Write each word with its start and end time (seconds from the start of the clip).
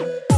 I 0.00 0.02
want 0.02 0.29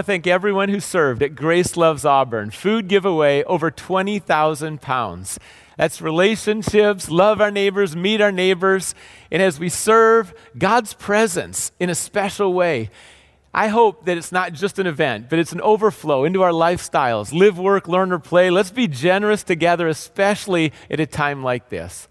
to 0.00 0.06
thank 0.06 0.26
everyone 0.26 0.70
who 0.70 0.80
served 0.80 1.22
at 1.22 1.34
Grace 1.34 1.76
Loves 1.76 2.06
Auburn. 2.06 2.50
Food 2.50 2.88
giveaway 2.88 3.44
over 3.44 3.70
20,000 3.70 4.80
pounds. 4.80 5.38
That's 5.76 6.00
relationships, 6.00 7.10
love 7.10 7.40
our 7.40 7.50
neighbors, 7.50 7.94
meet 7.94 8.22
our 8.22 8.32
neighbors, 8.32 8.94
and 9.30 9.42
as 9.42 9.60
we 9.60 9.68
serve 9.68 10.32
God's 10.56 10.94
presence 10.94 11.72
in 11.78 11.90
a 11.90 11.94
special 11.94 12.54
way, 12.54 12.88
I 13.52 13.68
hope 13.68 14.06
that 14.06 14.16
it's 14.16 14.32
not 14.32 14.54
just 14.54 14.78
an 14.78 14.86
event, 14.86 15.28
but 15.28 15.38
it's 15.38 15.52
an 15.52 15.60
overflow 15.60 16.24
into 16.24 16.42
our 16.42 16.52
lifestyles. 16.52 17.32
Live, 17.32 17.58
work, 17.58 17.86
learn, 17.86 18.10
or 18.10 18.18
play. 18.18 18.48
Let's 18.48 18.70
be 18.70 18.88
generous 18.88 19.42
together, 19.42 19.86
especially 19.86 20.72
at 20.90 21.00
a 21.00 21.06
time 21.06 21.42
like 21.42 21.68
this. 21.68 22.08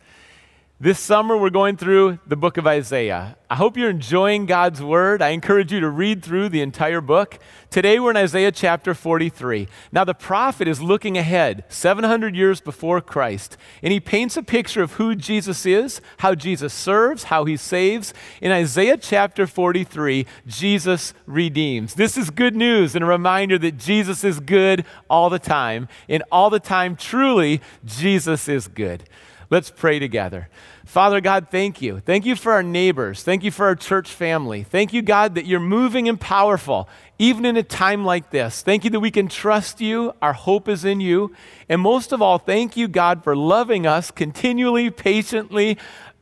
This 0.81 0.97
summer, 0.97 1.35
we're 1.35 1.49
going 1.49 1.75
through 1.75 2.19
the 2.25 2.37
book 2.37 2.55
of 2.55 2.65
Isaiah. 2.65 3.35
I 3.49 3.55
hope 3.55 3.75
you're 3.75 3.89
enjoying 3.89 4.45
God's 4.45 4.81
word. 4.81 5.21
I 5.21 5.31
encourage 5.31 5.73
you 5.73 5.81
to 5.81 5.89
read 5.89 6.23
through 6.23 6.47
the 6.47 6.61
entire 6.61 7.01
book. 7.01 7.37
Today, 7.69 7.99
we're 7.99 8.11
in 8.11 8.15
Isaiah 8.15 8.53
chapter 8.53 8.93
43. 8.93 9.67
Now, 9.91 10.05
the 10.05 10.13
prophet 10.13 10.69
is 10.69 10.81
looking 10.81 11.17
ahead, 11.17 11.65
700 11.67 12.33
years 12.33 12.61
before 12.61 13.01
Christ, 13.01 13.57
and 13.83 13.91
he 13.91 13.99
paints 13.99 14.37
a 14.37 14.41
picture 14.41 14.81
of 14.81 14.93
who 14.93 15.15
Jesus 15.15 15.65
is, 15.65 15.99
how 16.19 16.33
Jesus 16.33 16.73
serves, 16.73 17.23
how 17.25 17.43
he 17.43 17.57
saves. 17.57 18.13
In 18.41 18.53
Isaiah 18.53 18.95
chapter 18.95 19.45
43, 19.47 20.25
Jesus 20.47 21.13
redeems. 21.25 21.95
This 21.95 22.15
is 22.15 22.29
good 22.29 22.55
news 22.55 22.95
and 22.95 23.03
a 23.03 23.07
reminder 23.07 23.57
that 23.57 23.77
Jesus 23.77 24.23
is 24.23 24.39
good 24.39 24.85
all 25.09 25.29
the 25.29 25.39
time, 25.39 25.89
and 26.07 26.23
all 26.31 26.49
the 26.49 26.57
time, 26.57 26.95
truly, 26.95 27.59
Jesus 27.83 28.47
is 28.47 28.69
good. 28.69 29.03
Let's 29.51 29.71
pray 29.71 29.97
together. 29.97 30.47
Father 30.85 31.21
God, 31.21 31.47
thank 31.49 31.81
you. 31.81 31.99
Thank 31.99 32.25
you 32.25 32.35
for 32.35 32.51
our 32.51 32.63
neighbors. 32.63 33.23
Thank 33.23 33.43
you 33.43 33.51
for 33.51 33.65
our 33.65 33.75
church 33.75 34.09
family. 34.11 34.63
Thank 34.63 34.93
you, 34.93 35.01
God, 35.01 35.35
that 35.35 35.45
you're 35.45 35.59
moving 35.59 36.07
and 36.07 36.19
powerful, 36.19 36.87
even 37.17 37.45
in 37.45 37.57
a 37.57 37.63
time 37.63 38.05
like 38.05 38.29
this. 38.29 38.61
Thank 38.61 38.83
you 38.83 38.89
that 38.91 38.99
we 38.99 39.11
can 39.11 39.27
trust 39.27 39.81
you. 39.81 40.13
Our 40.21 40.33
hope 40.33 40.67
is 40.67 40.85
in 40.85 40.99
you. 40.99 41.33
And 41.67 41.81
most 41.81 42.11
of 42.11 42.21
all, 42.21 42.37
thank 42.37 42.77
you, 42.77 42.87
God, 42.87 43.23
for 43.23 43.35
loving 43.35 43.87
us 43.87 44.11
continually, 44.11 44.89
patiently, 44.91 45.77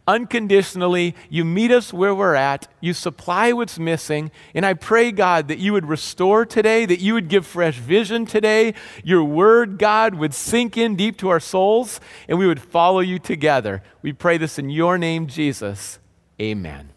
unconditionally. 0.08 1.13
You 1.30 1.44
meet 1.45 1.72
us 1.72 1.91
where 1.91 2.16
we're 2.16 2.36
at. 2.36 2.67
You 2.80 2.94
supply 2.94 3.52
what's 3.52 3.77
missing. 3.77 4.31
And 4.55 4.66
I 4.66 4.73
pray, 4.73 5.11
God, 5.11 5.50
that 5.50 5.59
you 5.59 5.73
would 5.73 5.86
restore 5.86 6.45
today, 6.45 6.86
that 6.86 7.00
you 7.00 7.13
would 7.13 7.27
give 7.27 7.45
fresh 7.45 7.77
vision 7.77 8.25
today. 8.25 8.73
Your 9.03 9.23
word, 9.23 9.78
God, 9.78 10.16
would 10.16 10.33
sink 10.33 10.78
in 10.78 10.95
deep 10.95 11.17
to 11.17 11.30
our 11.30 11.39
souls, 11.39 12.00
and 12.28 12.39
we 12.39 12.47
would 12.47 12.61
follow 12.61 13.02
you 13.02 13.19
together. 13.19 13.83
We 14.02 14.13
pray 14.13 14.38
this 14.38 14.58
in 14.58 14.69
your 14.69 14.97
name, 14.97 15.28
Jesus. 15.28 16.00
Amen. 16.41 16.91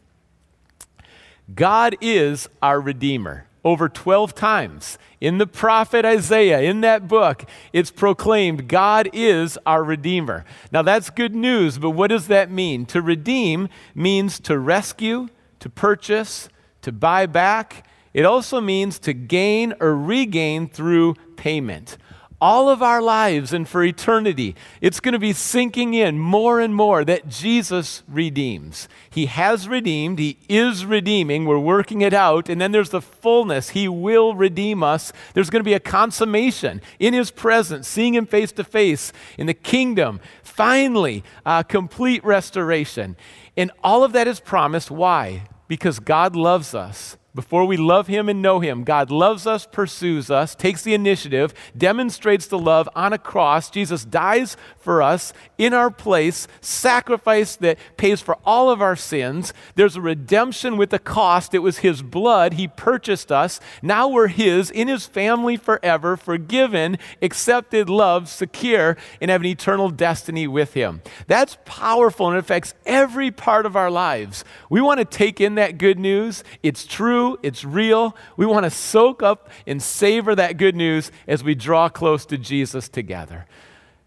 God 1.53 1.97
is 2.01 2.49
our 2.63 2.81
Redeemer 2.81 3.47
over 3.65 3.89
12 3.89 4.35
times. 4.35 4.99
In 5.21 5.39
the 5.39 5.47
prophet 5.47 6.05
Isaiah, 6.05 6.61
in 6.61 6.81
that 6.81 7.07
book, 7.07 7.45
it's 7.73 7.91
proclaimed 7.91 8.69
God 8.69 9.09
is 9.13 9.59
our 9.67 9.85
Redeemer. 9.85 10.45
Now, 10.73 10.83
that's 10.83 11.11
good 11.11 11.35
news, 11.35 11.79
but 11.79 11.91
what 11.91 12.09
does 12.09 12.29
that 12.29 12.51
mean? 12.51 12.87
To 12.87 13.03
redeem 13.03 13.69
means 13.95 14.41
to 14.41 14.59
rescue, 14.59 15.29
to 15.59 15.69
purchase, 15.69 16.49
to 16.83 16.93
buy 16.93 17.27
back. 17.27 17.87
It 18.15 18.25
also 18.25 18.61
means 18.61 18.99
to 19.01 19.13
gain 19.13 19.75
or 19.81 19.95
regain 19.95 20.69
through 20.69 21.15
payment 21.37 21.99
all 22.41 22.71
of 22.71 22.83
our 22.83 23.03
lives 23.03 23.53
and 23.53 23.69
for 23.69 23.85
eternity, 23.85 24.57
it's 24.81 25.01
going 25.01 25.13
to 25.13 25.19
be 25.19 25.33
sinking 25.33 25.95
in 25.95 26.19
more 26.19 26.59
and 26.59 26.75
more 26.75 27.05
that 27.05 27.29
Jesus 27.29 28.03
redeems. 28.09 28.89
He 29.11 29.27
has 29.27 29.69
redeemed, 29.69 30.19
He 30.19 30.39
is 30.49 30.87
redeeming, 30.87 31.45
we're 31.45 31.59
working 31.59 32.01
it 32.01 32.15
out, 32.15 32.49
and 32.49 32.61
then 32.61 32.73
there's 32.73 32.91
the 32.91 33.03
fullness. 33.03 33.71
He 33.71 33.89
will 33.89 34.35
redeem 34.35 34.83
us. 34.83 35.13
There's 35.35 35.51
going 35.51 35.61
to 35.61 35.69
be 35.69 35.75
a 35.75 35.81
consummation 35.81 36.81
in 36.99 37.13
His 37.13 37.31
presence, 37.31 37.87
seeing 37.87 38.15
Him 38.15 38.27
face 38.27 38.53
to 38.53 38.65
face 38.65 39.13
in 39.37 39.47
the 39.47 39.55
kingdom. 39.55 40.21
Finally, 40.43 41.23
uh, 41.45 41.63
complete 41.63 42.25
restoration. 42.25 43.17
And 43.57 43.71
all 43.85 44.03
of 44.03 44.13
that 44.13 44.27
is 44.27 44.41
promised. 44.41 44.91
Why? 44.91 45.43
Because 45.69 45.99
God 45.99 46.35
loves 46.35 46.75
us 46.75 47.17
before 47.41 47.65
we 47.65 47.79
love 47.79 48.07
Him 48.07 48.29
and 48.29 48.43
know 48.43 48.61
Him, 48.61 48.85
God 48.85 49.11
loves 49.11 49.47
us, 49.47 49.67
pursues 49.67 50.31
us, 50.31 50.55
takes 50.55 50.83
the 50.83 50.93
initiative, 50.93 51.55
demonstrates 51.75 52.47
the 52.47 52.59
love 52.59 52.87
on 52.95 53.15
a 53.15 53.19
cross. 53.19 53.71
Jesus 53.71 54.05
dies 54.05 54.59
for 54.79 55.01
us 55.01 55.33
in 55.57 55.73
our 55.73 55.91
place, 55.91 56.47
sacrifice 56.61 57.57
that 57.57 57.79
pays 57.97 58.21
for 58.21 58.37
all 58.45 58.69
of 58.69 58.83
our 58.83 58.95
sins. 58.95 59.55
There's 59.75 59.97
a 59.97 60.03
redemption 60.03 60.77
with 60.77 60.93
a 60.93 60.99
cost. 60.99 61.55
It 61.55 61.61
was 61.61 61.79
His 61.79 62.03
blood. 62.03 62.53
He 62.53 62.69
purchased 62.69 63.33
us. 63.33 63.59
Now 63.81 64.07
we're 64.07 64.29
His, 64.29 64.71
in 64.71 64.89
His 64.89 65.07
family 65.07 65.57
forever, 65.57 66.19
forgiven, 66.19 66.99
accepted, 67.23 67.89
loved, 67.89 68.29
secure, 68.29 68.99
and 69.19 69.31
have 69.31 69.41
an 69.41 69.47
eternal 69.47 69.89
destiny 69.89 70.47
with 70.47 70.75
Him. 70.75 71.01
That's 71.27 71.57
powerful 71.65 72.29
and 72.29 72.37
it 72.37 72.41
affects 72.41 72.75
every 72.85 73.31
part 73.31 73.65
of 73.65 73.77
our 73.77 73.91
lives. 73.91 74.45
We 74.69 74.83
want 74.83 74.99
to 74.99 75.07
take 75.07 75.41
in 75.41 75.55
that 75.55 75.79
good 75.79 75.99
news. 75.99 76.45
It's 76.63 76.85
true 76.85 77.30
it's 77.43 77.65
real. 77.65 78.17
We 78.37 78.47
want 78.47 78.65
to 78.65 78.71
soak 78.71 79.23
up 79.23 79.51
and 79.67 79.83
savor 79.83 80.35
that 80.35 80.57
good 80.57 80.77
news 80.77 81.11
as 81.27 81.45
we 81.45 81.55
draw 81.55 81.89
close 81.89 82.27
to 82.27 82.39
Jesus 82.39 82.89
together. 82.89 83.47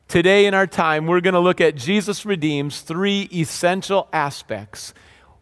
Today, 0.08 0.46
in 0.46 0.54
our 0.54 0.68
time, 0.68 1.08
we're 1.08 1.22
going 1.22 1.34
to 1.34 1.40
look 1.40 1.62
at 1.62 1.76
Jesus 1.76 2.26
redeems 2.26 2.82
three 2.82 3.30
essential 3.34 4.08
aspects. 4.14 4.94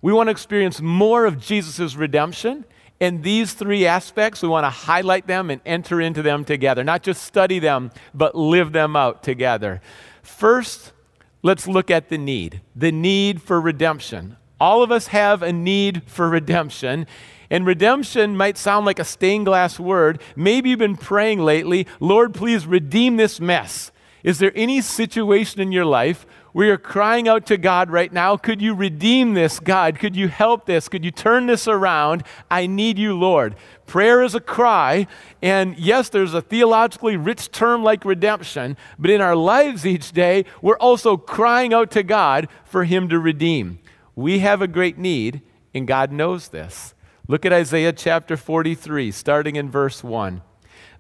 We 0.01 0.13
want 0.13 0.27
to 0.27 0.31
experience 0.31 0.81
more 0.81 1.25
of 1.25 1.39
Jesus' 1.39 1.95
redemption. 1.95 2.65
And 3.01 3.23
these 3.23 3.53
three 3.53 3.87
aspects, 3.87 4.43
we 4.43 4.47
want 4.47 4.63
to 4.63 4.69
highlight 4.69 5.25
them 5.25 5.49
and 5.49 5.59
enter 5.65 5.99
into 5.99 6.21
them 6.21 6.45
together. 6.45 6.83
Not 6.83 7.01
just 7.01 7.23
study 7.23 7.59
them, 7.59 7.91
but 8.13 8.35
live 8.35 8.71
them 8.71 8.95
out 8.95 9.23
together. 9.23 9.81
First, 10.21 10.93
let's 11.41 11.67
look 11.67 11.89
at 11.89 12.09
the 12.09 12.17
need 12.17 12.61
the 12.75 12.91
need 12.91 13.41
for 13.41 13.59
redemption. 13.59 14.37
All 14.59 14.83
of 14.83 14.91
us 14.91 15.07
have 15.07 15.41
a 15.41 15.51
need 15.51 16.03
for 16.05 16.29
redemption. 16.29 17.07
And 17.51 17.65
redemption 17.65 18.37
might 18.37 18.57
sound 18.57 18.85
like 18.85 18.97
a 18.97 19.03
stained 19.03 19.45
glass 19.45 19.77
word. 19.77 20.21
Maybe 20.37 20.69
you've 20.69 20.79
been 20.79 20.95
praying 20.95 21.41
lately, 21.41 21.85
Lord, 21.99 22.33
please 22.33 22.65
redeem 22.65 23.17
this 23.17 23.41
mess. 23.41 23.91
Is 24.23 24.39
there 24.39 24.53
any 24.55 24.79
situation 24.79 25.59
in 25.59 25.73
your 25.73 25.83
life 25.83 26.25
where 26.53 26.67
you're 26.67 26.77
crying 26.77 27.27
out 27.27 27.45
to 27.47 27.57
God 27.57 27.89
right 27.89 28.13
now? 28.13 28.37
Could 28.37 28.61
you 28.61 28.73
redeem 28.73 29.33
this, 29.33 29.59
God? 29.59 29.99
Could 29.99 30.15
you 30.15 30.29
help 30.29 30.65
this? 30.65 30.87
Could 30.87 31.03
you 31.03 31.11
turn 31.11 31.47
this 31.47 31.67
around? 31.67 32.23
I 32.49 32.67
need 32.67 32.97
you, 32.97 33.17
Lord. 33.17 33.55
Prayer 33.85 34.21
is 34.21 34.33
a 34.33 34.39
cry, 34.39 35.05
and 35.41 35.77
yes, 35.77 36.07
there's 36.07 36.33
a 36.33 36.41
theologically 36.41 37.17
rich 37.17 37.51
term 37.51 37.83
like 37.83 38.05
redemption, 38.05 38.77
but 38.97 39.11
in 39.11 39.19
our 39.19 39.35
lives 39.35 39.85
each 39.85 40.13
day, 40.13 40.45
we're 40.61 40.77
also 40.77 41.17
crying 41.17 41.73
out 41.73 41.91
to 41.91 42.03
God 42.03 42.47
for 42.63 42.85
Him 42.85 43.09
to 43.09 43.19
redeem. 43.19 43.79
We 44.15 44.39
have 44.39 44.61
a 44.61 44.67
great 44.67 44.97
need, 44.97 45.41
and 45.73 45.85
God 45.85 46.13
knows 46.13 46.49
this. 46.49 46.93
Look 47.31 47.45
at 47.45 47.53
Isaiah 47.53 47.93
chapter 47.93 48.35
43, 48.35 49.09
starting 49.09 49.55
in 49.55 49.69
verse 49.69 50.03
1. 50.03 50.41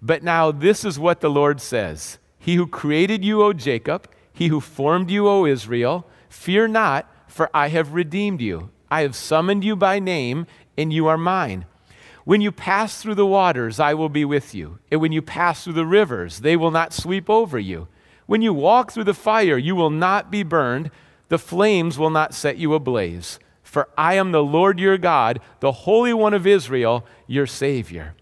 But 0.01 0.23
now 0.23 0.49
this 0.49 0.85
is 0.85 0.97
what 0.97 1.19
the 1.19 1.29
Lord 1.29 1.59
says 1.59 2.19
He 2.39 2.55
who 2.55 2.67
created 2.67 3.25
you, 3.25 3.43
O 3.43 3.51
Jacob, 3.51 4.09
he 4.31 4.47
who 4.47 4.61
formed 4.61 5.11
you, 5.11 5.27
O 5.27 5.45
Israel, 5.45 6.07
fear 6.29 6.69
not, 6.69 7.05
for 7.27 7.49
I 7.53 7.67
have 7.67 7.91
redeemed 7.91 8.39
you. 8.39 8.69
I 8.89 9.01
have 9.01 9.13
summoned 9.13 9.65
you 9.65 9.75
by 9.75 9.99
name, 9.99 10.47
and 10.77 10.93
you 10.93 11.05
are 11.07 11.17
mine. 11.17 11.65
When 12.23 12.39
you 12.39 12.53
pass 12.53 13.01
through 13.01 13.15
the 13.15 13.25
waters, 13.25 13.77
I 13.77 13.93
will 13.93 14.07
be 14.07 14.23
with 14.23 14.55
you. 14.55 14.79
And 14.89 15.01
when 15.01 15.11
you 15.11 15.21
pass 15.21 15.65
through 15.65 15.73
the 15.73 15.85
rivers, 15.85 16.39
they 16.39 16.55
will 16.55 16.71
not 16.71 16.93
sweep 16.93 17.29
over 17.29 17.59
you. 17.59 17.89
When 18.25 18.41
you 18.41 18.53
walk 18.53 18.93
through 18.93 19.03
the 19.03 19.13
fire, 19.13 19.57
you 19.57 19.75
will 19.75 19.89
not 19.89 20.31
be 20.31 20.43
burned. 20.43 20.91
The 21.27 21.37
flames 21.37 21.99
will 21.99 22.09
not 22.09 22.33
set 22.33 22.55
you 22.55 22.73
ablaze. 22.73 23.37
For 23.71 23.87
I 23.97 24.15
am 24.15 24.33
the 24.33 24.43
Lord 24.43 24.81
your 24.81 24.97
God, 24.97 25.39
the 25.61 25.71
Holy 25.71 26.13
One 26.13 26.33
of 26.33 26.45
Israel, 26.45 27.05
your 27.25 27.47
Savior. 27.47 28.15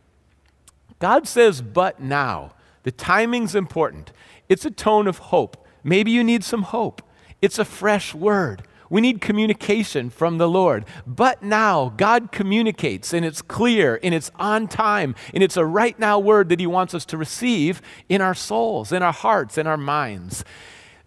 God 1.00 1.28
says, 1.28 1.64
but 1.64 2.00
now. 2.00 2.54
The 2.84 2.92
timing's 2.92 3.56
important. 3.56 4.12
It's 4.48 4.64
a 4.64 4.70
tone 4.70 5.08
of 5.08 5.18
hope. 5.18 5.66
Maybe 5.84 6.12
you 6.12 6.24
need 6.24 6.44
some 6.44 6.62
hope. 6.62 7.02
It's 7.42 7.58
a 7.58 7.66
fresh 7.66 8.14
word. 8.14 8.62
We 8.92 9.02
need 9.02 9.22
communication 9.22 10.12
from 10.12 10.38
the 10.38 10.48
Lord. 10.48 10.86
But 11.08 11.42
now, 11.42 11.94
God 11.98 12.32
communicates, 12.32 13.12
and 13.12 13.26
it's 13.26 13.42
clear, 13.42 14.00
and 14.04 14.14
it's 14.14 14.30
on 14.36 14.68
time, 14.68 15.16
and 15.34 15.42
it's 15.42 15.58
a 15.58 15.66
right 15.66 15.98
now 15.98 16.20
word 16.20 16.50
that 16.50 16.60
He 16.60 16.68
wants 16.68 16.94
us 16.94 17.06
to 17.06 17.18
receive 17.18 17.82
in 18.08 18.22
our 18.22 18.36
souls, 18.36 18.92
in 18.92 19.02
our 19.02 19.12
hearts, 19.12 19.58
in 19.58 19.66
our 19.66 19.78
minds. 19.78 20.46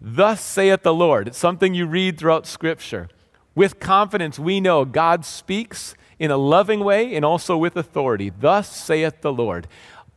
Thus 0.01 0.41
saith 0.41 0.83
the 0.83 0.93
Lord. 0.93 1.29
It's 1.29 1.37
something 1.37 1.73
you 1.73 1.85
read 1.85 2.17
throughout 2.17 2.45
Scripture. 2.45 3.07
With 3.55 3.79
confidence, 3.79 4.39
we 4.39 4.59
know 4.59 4.85
God 4.85 5.25
speaks 5.25 5.95
in 6.17 6.31
a 6.31 6.37
loving 6.37 6.83
way 6.83 7.15
and 7.15 7.23
also 7.23 7.57
with 7.57 7.75
authority. 7.75 8.31
Thus 8.31 8.73
saith 8.75 9.21
the 9.21 9.33
Lord. 9.33 9.67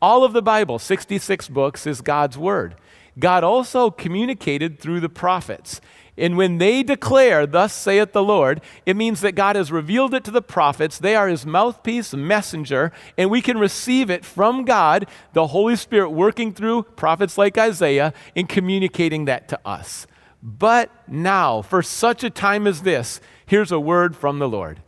All 0.01 0.25
of 0.25 0.33
the 0.33 0.43
Bible, 0.43 0.79
66 0.79 1.49
books, 1.49 1.87
is 1.87 2.01
God's 2.01 2.39
Word. 2.39 2.77
God 3.19 3.45
also 3.45 3.91
communicated 3.91 4.79
through 4.79 5.01
the 5.01 5.09
prophets. 5.09 5.81
And 6.19 6.37
when 6.37 6.59
they 6.59 6.83
declare, 6.83 7.47
Thus 7.47 7.75
saith 7.75 8.13
the 8.13 8.23
Lord, 8.23 8.63
it 8.87 8.97
means 8.97 9.21
that 9.21 9.33
God 9.35 9.57
has 9.57 9.73
revealed 9.73 10.15
it 10.15 10.25
to 10.25 10.31
the 10.31 10.43
prophets. 10.43 10.99
They 10.99 11.15
are 11.15 11.29
his 11.29 11.45
mouthpiece, 11.45 12.15
messenger, 12.15 12.93
and 13.19 13.31
we 13.31 13.43
can 13.43 13.59
receive 13.59 14.11
it 14.11 14.25
from 14.25 14.65
God, 14.65 15.07
the 15.35 15.49
Holy 15.49 15.77
Spirit 15.77 16.11
working 16.11 16.53
through 16.53 16.85
prophets 16.85 17.37
like 17.37 17.59
Isaiah 17.59 18.15
and 18.35 18.49
communicating 18.49 19.27
that 19.27 19.49
to 19.49 19.61
us. 19.65 20.07
But 20.43 20.91
now, 21.09 21.63
for 21.63 21.83
such 21.83 22.23
a 22.23 22.31
time 22.31 22.67
as 22.67 22.83
this, 22.83 23.21
here's 23.47 23.73
a 23.73 23.81
word 23.81 24.17
from 24.17 24.39
the 24.39 24.49
Lord. 24.49 24.81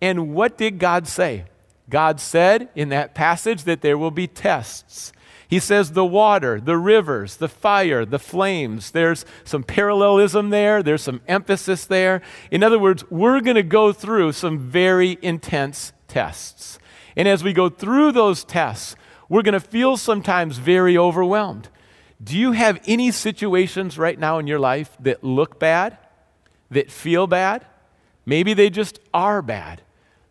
And 0.00 0.34
what 0.34 0.58
did 0.58 0.78
God 0.78 1.06
say? 1.06 1.44
God 1.88 2.20
said 2.20 2.68
in 2.74 2.88
that 2.88 3.14
passage 3.14 3.64
that 3.64 3.82
there 3.82 3.98
will 3.98 4.10
be 4.10 4.26
tests. 4.26 5.12
He 5.46 5.58
says 5.58 5.92
the 5.92 6.04
water, 6.04 6.60
the 6.60 6.78
rivers, 6.78 7.36
the 7.36 7.48
fire, 7.48 8.04
the 8.04 8.18
flames. 8.18 8.90
There's 8.90 9.24
some 9.44 9.62
parallelism 9.62 10.50
there, 10.50 10.82
there's 10.82 11.02
some 11.02 11.20
emphasis 11.28 11.84
there. 11.84 12.22
In 12.50 12.62
other 12.62 12.78
words, 12.78 13.08
we're 13.10 13.40
going 13.40 13.56
to 13.56 13.62
go 13.62 13.92
through 13.92 14.32
some 14.32 14.58
very 14.58 15.18
intense 15.22 15.92
tests. 16.08 16.78
And 17.16 17.28
as 17.28 17.44
we 17.44 17.52
go 17.52 17.68
through 17.68 18.12
those 18.12 18.42
tests, 18.42 18.96
we're 19.28 19.42
going 19.42 19.52
to 19.52 19.60
feel 19.60 19.96
sometimes 19.96 20.58
very 20.58 20.96
overwhelmed. 20.98 21.68
Do 22.24 22.38
you 22.38 22.52
have 22.52 22.80
any 22.86 23.10
situations 23.10 23.98
right 23.98 24.18
now 24.18 24.38
in 24.38 24.46
your 24.46 24.58
life 24.58 24.96
that 25.00 25.22
look 25.22 25.58
bad, 25.58 25.98
that 26.70 26.90
feel 26.90 27.26
bad? 27.26 27.66
Maybe 28.24 28.54
they 28.54 28.70
just 28.70 28.98
are 29.12 29.42
bad. 29.42 29.82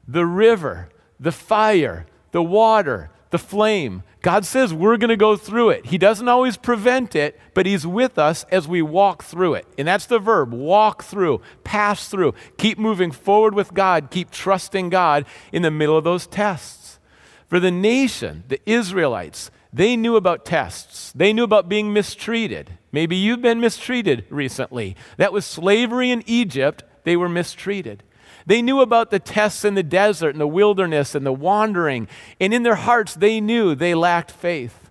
The 0.08 0.26
river, 0.26 0.90
the 1.20 1.32
fire, 1.32 2.08
the 2.32 2.42
water, 2.42 3.12
the 3.30 3.38
flame. 3.38 4.04
God 4.22 4.46
says 4.46 4.74
we're 4.74 4.98
going 4.98 5.10
to 5.10 5.18
go 5.18 5.36
through 5.36 5.70
it. 5.70 5.88
He 5.88 5.98
doesn't 5.98 6.28
always 6.28 6.58
prevent 6.58 7.16
it, 7.16 7.40
but 7.54 7.66
He's 7.66 7.86
with 7.86 8.18
us 8.18 8.46
as 8.52 8.68
we 8.68 8.82
walk 8.82 9.24
through 9.24 9.56
it. 9.56 9.68
And 9.78 9.88
that's 9.88 10.08
the 10.08 10.20
verb 10.20 10.52
walk 10.52 11.04
through, 11.04 11.42
pass 11.64 12.08
through. 12.08 12.34
Keep 12.58 12.80
moving 12.80 13.12
forward 13.12 13.54
with 13.54 13.74
God, 13.74 14.10
keep 14.10 14.32
trusting 14.32 14.90
God 14.90 15.26
in 15.52 15.62
the 15.62 15.72
middle 15.72 15.98
of 15.98 16.04
those 16.04 16.26
tests. 16.26 17.00
For 17.48 17.60
the 17.60 17.72
nation, 17.72 18.44
the 18.48 18.60
Israelites, 18.66 19.52
they 19.74 19.96
knew 19.98 20.16
about 20.16 20.46
tests. 20.46 21.12
They 21.14 21.34
knew 21.34 21.44
about 21.44 21.68
being 21.68 21.92
mistreated. 21.92 22.78
Maybe 22.92 23.16
you've 23.16 23.42
been 23.42 23.60
mistreated 23.60 24.26
recently. 24.30 24.96
That 25.18 25.34
was 25.34 25.46
slavery 25.46 26.12
in 26.12 26.24
Egypt. 26.28 26.84
They 27.04 27.18
were 27.18 27.28
mistreated. 27.28 28.04
They 28.46 28.62
knew 28.62 28.82
about 28.82 29.10
the 29.10 29.20
tests 29.20 29.66
in 29.66 29.74
the 29.74 29.84
desert 29.84 30.30
and 30.30 30.42
the 30.42 30.48
wilderness 30.48 31.16
and 31.16 31.26
the 31.26 31.34
wandering. 31.34 32.08
And 32.40 32.54
in 32.54 32.64
their 32.64 32.76
hearts, 32.76 33.16
they 33.16 33.42
knew 33.42 33.74
they 33.74 33.96
lacked 33.96 34.32
faith. 34.32 34.90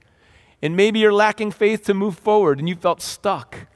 And 0.60 0.76
maybe 0.76 0.98
you're 0.98 1.12
lacking 1.12 1.52
faith 1.52 1.84
to 1.84 1.94
move 1.94 2.18
forward 2.18 2.58
and 2.58 2.68
you 2.68 2.74
felt 2.74 3.00
stuck. 3.00 3.66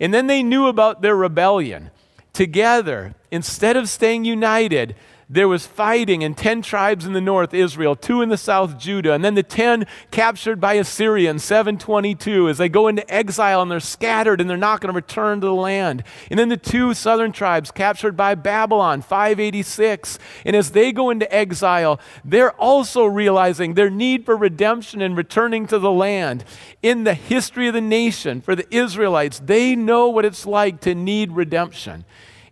And 0.00 0.12
then 0.12 0.26
they 0.26 0.42
knew 0.42 0.66
about 0.66 1.00
their 1.00 1.16
rebellion. 1.16 1.90
Together, 2.32 3.14
instead 3.30 3.76
of 3.76 3.88
staying 3.88 4.24
united, 4.24 4.94
there 5.28 5.48
was 5.48 5.66
fighting 5.66 6.22
and 6.22 6.36
10 6.36 6.62
tribes 6.62 7.04
in 7.04 7.12
the 7.12 7.20
north 7.20 7.52
Israel, 7.52 7.96
two 7.96 8.22
in 8.22 8.28
the 8.28 8.36
south 8.36 8.78
Judah, 8.78 9.12
and 9.12 9.24
then 9.24 9.34
the 9.34 9.42
10 9.42 9.84
captured 10.12 10.60
by 10.60 10.74
Assyria 10.74 11.28
in 11.30 11.40
722 11.40 12.48
as 12.48 12.58
they 12.58 12.68
go 12.68 12.86
into 12.86 13.08
exile 13.12 13.60
and 13.60 13.70
they're 13.70 13.80
scattered 13.80 14.40
and 14.40 14.48
they're 14.48 14.56
not 14.56 14.80
going 14.80 14.92
to 14.92 14.96
return 14.96 15.40
to 15.40 15.46
the 15.46 15.54
land. 15.54 16.04
And 16.30 16.38
then 16.38 16.48
the 16.48 16.56
two 16.56 16.94
southern 16.94 17.32
tribes 17.32 17.72
captured 17.72 18.16
by 18.16 18.36
Babylon 18.36 19.02
586. 19.02 20.20
And 20.44 20.54
as 20.54 20.70
they 20.70 20.92
go 20.92 21.10
into 21.10 21.32
exile, 21.34 22.00
they're 22.24 22.52
also 22.52 23.04
realizing 23.04 23.74
their 23.74 23.90
need 23.90 24.24
for 24.24 24.36
redemption 24.36 25.02
and 25.02 25.16
returning 25.16 25.66
to 25.66 25.80
the 25.80 25.90
land. 25.90 26.44
In 26.82 27.02
the 27.02 27.14
history 27.14 27.66
of 27.66 27.74
the 27.74 27.80
nation, 27.80 28.40
for 28.40 28.54
the 28.54 28.72
Israelites, 28.74 29.40
they 29.40 29.74
know 29.74 30.08
what 30.08 30.24
it's 30.24 30.46
like 30.46 30.80
to 30.82 30.94
need 30.94 31.32
redemption. 31.32 32.04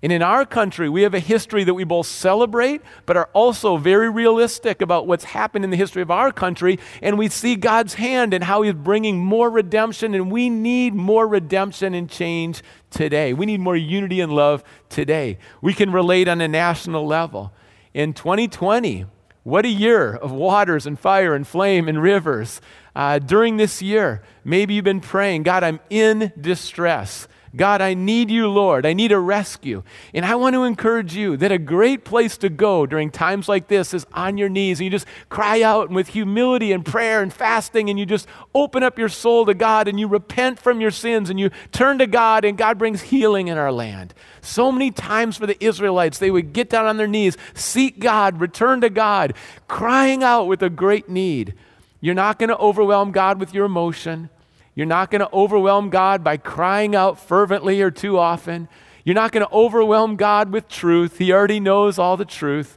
And 0.05 0.13
in 0.13 0.21
our 0.21 0.45
country, 0.45 0.91
we 0.91 1.01
have 1.01 1.15
a 1.15 1.19
history 1.19 1.65
that 1.65 1.73
we 1.73 1.83
both 1.83 2.07
celebrate, 2.07 2.83
but 3.07 3.17
are 3.17 3.31
also 3.33 3.79
very 3.79 4.11
realistic 4.11 4.83
about 4.83 5.07
what's 5.07 5.25
happened 5.25 5.65
in 5.65 5.71
the 5.71 5.79
history 5.79 6.03
of 6.03 6.11
our 6.11 6.31
country. 6.31 6.79
And 7.01 7.17
we 7.17 7.31
see 7.31 7.57
God's 7.57 7.95
hand 7.95 8.35
and 8.35 8.45
how 8.45 8.61
He's 8.61 8.75
bringing 8.75 9.25
more 9.25 9.49
redemption, 9.49 10.15
and 10.15 10.31
we 10.31 10.51
need 10.51 10.93
more 10.93 11.27
redemption 11.27 11.95
and 11.95 12.11
change 12.11 12.63
today. 12.91 13.33
We 13.33 13.47
need 13.47 13.61
more 13.61 13.77
unity 13.77 14.21
and 14.21 14.31
love 14.31 14.63
today. 14.91 15.39
We 15.63 15.73
can 15.73 15.91
relate 15.91 16.29
on 16.29 16.43
a 16.43 16.49
national 16.49 17.07
level. 17.07 17.55
In 17.95 18.13
2020, 18.13 19.07
what 19.43 19.65
a 19.65 19.69
year 19.69 20.15
of 20.17 20.31
waters 20.33 20.85
and 20.85 21.01
fire 21.01 21.35
and 21.35 21.47
flame 21.47 21.89
and 21.89 22.03
rivers. 22.03 22.61
Uh, 22.95 23.21
during 23.21 23.57
this 23.57 23.81
year, 23.81 24.23
maybe 24.45 24.75
you've 24.75 24.85
been 24.85 25.01
praying, 25.01 25.45
God, 25.45 25.65
I'm 25.65 25.81
in 25.89 26.31
distress. 26.39 27.27
God, 27.57 27.81
I 27.81 27.95
need 27.95 28.31
you, 28.31 28.49
Lord. 28.49 28.85
I 28.85 28.95
need 28.95 29.13
a 29.13 29.19
rescue. 29.19 29.85
And 30.13 30.25
I 30.25 30.35
want 30.35 30.55
to 30.55 30.65
encourage 30.65 31.15
you 31.15 31.37
that 31.37 31.53
a 31.53 31.59
great 31.59 32.05
place 32.05 32.37
to 32.39 32.49
go 32.49 32.85
during 32.85 33.11
times 33.11 33.49
like 33.49 33.69
this 33.69 33.95
is 33.95 34.05
on 34.13 34.39
your 34.39 34.49
knees. 34.49 34.81
And 34.81 34.85
you 34.85 34.91
just 34.91 35.07
cry 35.29 35.63
out 35.63 35.89
with 35.89 36.09
humility 36.09 36.73
and 36.73 36.85
prayer 36.85 37.23
and 37.23 37.33
fasting, 37.33 37.89
and 37.91 37.99
you 37.99 38.07
just 38.07 38.27
open 38.55 38.83
up 38.83 38.99
your 38.99 39.09
soul 39.09 39.47
to 39.47 39.55
God 39.55 39.87
and 39.87 40.01
you 40.01 40.09
repent 40.09 40.59
from 40.59 40.81
your 40.81 40.91
sins 40.91 41.31
and 41.31 41.39
you 41.39 41.51
turn 41.71 41.99
to 41.99 42.07
God, 42.07 42.45
and 42.45 42.59
God 42.59 42.79
brings 42.79 43.03
healing 43.03 43.49
in 43.49 43.57
our 43.57 43.73
land. 43.73 44.15
So 44.41 44.73
many 44.73 44.91
times 44.91 45.37
for 45.37 45.47
the 45.47 45.63
Israelites, 45.65 46.19
they 46.19 46.31
would 46.31 46.53
get 46.53 46.71
down 46.71 46.87
on 46.87 46.97
their 46.97 47.07
knees, 47.07 47.37
seek 47.55 48.01
God, 48.01 48.41
return 48.41 48.81
to 48.81 48.91
God, 48.91 49.35
crying 49.69 50.23
out 50.23 50.45
with 50.45 50.63
a 50.63 50.71
great 50.71 51.09
need. 51.09 51.55
You're 52.01 52.15
not 52.15 52.39
going 52.39 52.51
to 52.51 52.59
overwhelm 52.59 53.13
God 53.13 53.39
with 53.39 53.55
your 53.55 53.65
emotion. 53.65 54.29
You're 54.75 54.87
not 54.87 55.11
going 55.11 55.21
to 55.21 55.33
overwhelm 55.33 55.91
God 55.91 56.25
by 56.25 56.37
crying 56.37 56.95
out 56.95 57.19
fervently 57.19 57.81
or 57.81 57.91
too 57.91 58.19
often. 58.19 58.69
You're 59.05 59.15
not 59.15 59.33
going 59.33 59.47
to 59.47 59.53
overwhelm 59.53 60.17
God 60.17 60.51
with 60.51 60.69
truth. 60.69 61.19
He 61.19 61.33
already 61.33 61.61
knows 61.61 61.99
all 61.99 62.17
the 62.17 62.25
truth. 62.25 62.77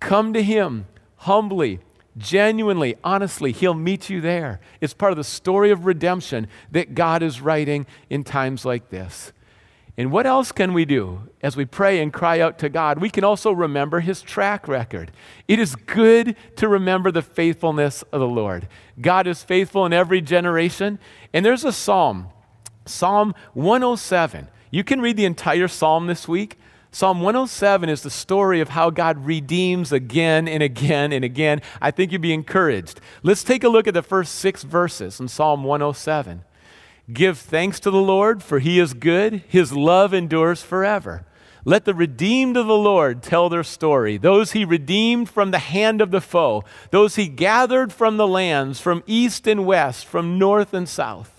Come 0.00 0.32
to 0.32 0.42
Him 0.42 0.86
humbly, 1.18 1.80
genuinely, 2.16 2.96
honestly. 3.02 3.52
He'll 3.52 3.74
meet 3.74 4.10
you 4.10 4.20
there. 4.20 4.60
It's 4.80 4.94
part 4.94 5.12
of 5.12 5.16
the 5.16 5.24
story 5.24 5.70
of 5.70 5.86
redemption 5.86 6.48
that 6.70 6.94
God 6.94 7.22
is 7.22 7.40
writing 7.40 7.86
in 8.10 8.24
times 8.24 8.64
like 8.64 8.90
this. 8.90 9.32
And 9.98 10.12
what 10.12 10.26
else 10.26 10.52
can 10.52 10.74
we 10.74 10.84
do 10.84 11.28
as 11.42 11.56
we 11.56 11.64
pray 11.64 12.00
and 12.00 12.12
cry 12.12 12.38
out 12.38 12.56
to 12.60 12.68
God? 12.68 13.00
We 13.00 13.10
can 13.10 13.24
also 13.24 13.50
remember 13.50 13.98
his 13.98 14.22
track 14.22 14.68
record. 14.68 15.10
It 15.48 15.58
is 15.58 15.74
good 15.74 16.36
to 16.54 16.68
remember 16.68 17.10
the 17.10 17.20
faithfulness 17.20 18.02
of 18.12 18.20
the 18.20 18.28
Lord. 18.28 18.68
God 19.00 19.26
is 19.26 19.42
faithful 19.42 19.84
in 19.84 19.92
every 19.92 20.20
generation. 20.20 21.00
And 21.34 21.44
there's 21.44 21.64
a 21.64 21.72
psalm, 21.72 22.28
Psalm 22.86 23.34
107. 23.54 24.46
You 24.70 24.84
can 24.84 25.00
read 25.00 25.16
the 25.16 25.24
entire 25.24 25.66
psalm 25.66 26.06
this 26.06 26.28
week. 26.28 26.58
Psalm 26.92 27.20
107 27.20 27.88
is 27.88 28.02
the 28.02 28.08
story 28.08 28.60
of 28.60 28.68
how 28.68 28.90
God 28.90 29.26
redeems 29.26 29.90
again 29.90 30.46
and 30.46 30.62
again 30.62 31.12
and 31.12 31.24
again. 31.24 31.60
I 31.82 31.90
think 31.90 32.12
you'd 32.12 32.22
be 32.22 32.32
encouraged. 32.32 33.00
Let's 33.24 33.42
take 33.42 33.64
a 33.64 33.68
look 33.68 33.88
at 33.88 33.94
the 33.94 34.02
first 34.02 34.36
six 34.36 34.62
verses 34.62 35.18
in 35.18 35.26
Psalm 35.26 35.64
107. 35.64 36.44
Give 37.12 37.38
thanks 37.38 37.80
to 37.80 37.90
the 37.90 38.00
Lord, 38.00 38.42
for 38.42 38.58
he 38.58 38.78
is 38.78 38.92
good. 38.92 39.42
His 39.48 39.72
love 39.72 40.12
endures 40.12 40.62
forever. 40.62 41.24
Let 41.64 41.84
the 41.84 41.94
redeemed 41.94 42.56
of 42.56 42.66
the 42.66 42.76
Lord 42.76 43.22
tell 43.22 43.48
their 43.48 43.64
story. 43.64 44.16
Those 44.16 44.52
he 44.52 44.64
redeemed 44.64 45.28
from 45.28 45.50
the 45.50 45.58
hand 45.58 46.00
of 46.00 46.10
the 46.10 46.20
foe, 46.20 46.64
those 46.90 47.16
he 47.16 47.28
gathered 47.28 47.92
from 47.92 48.16
the 48.16 48.26
lands, 48.26 48.80
from 48.80 49.02
east 49.06 49.46
and 49.46 49.66
west, 49.66 50.06
from 50.06 50.38
north 50.38 50.72
and 50.72 50.88
south. 50.88 51.37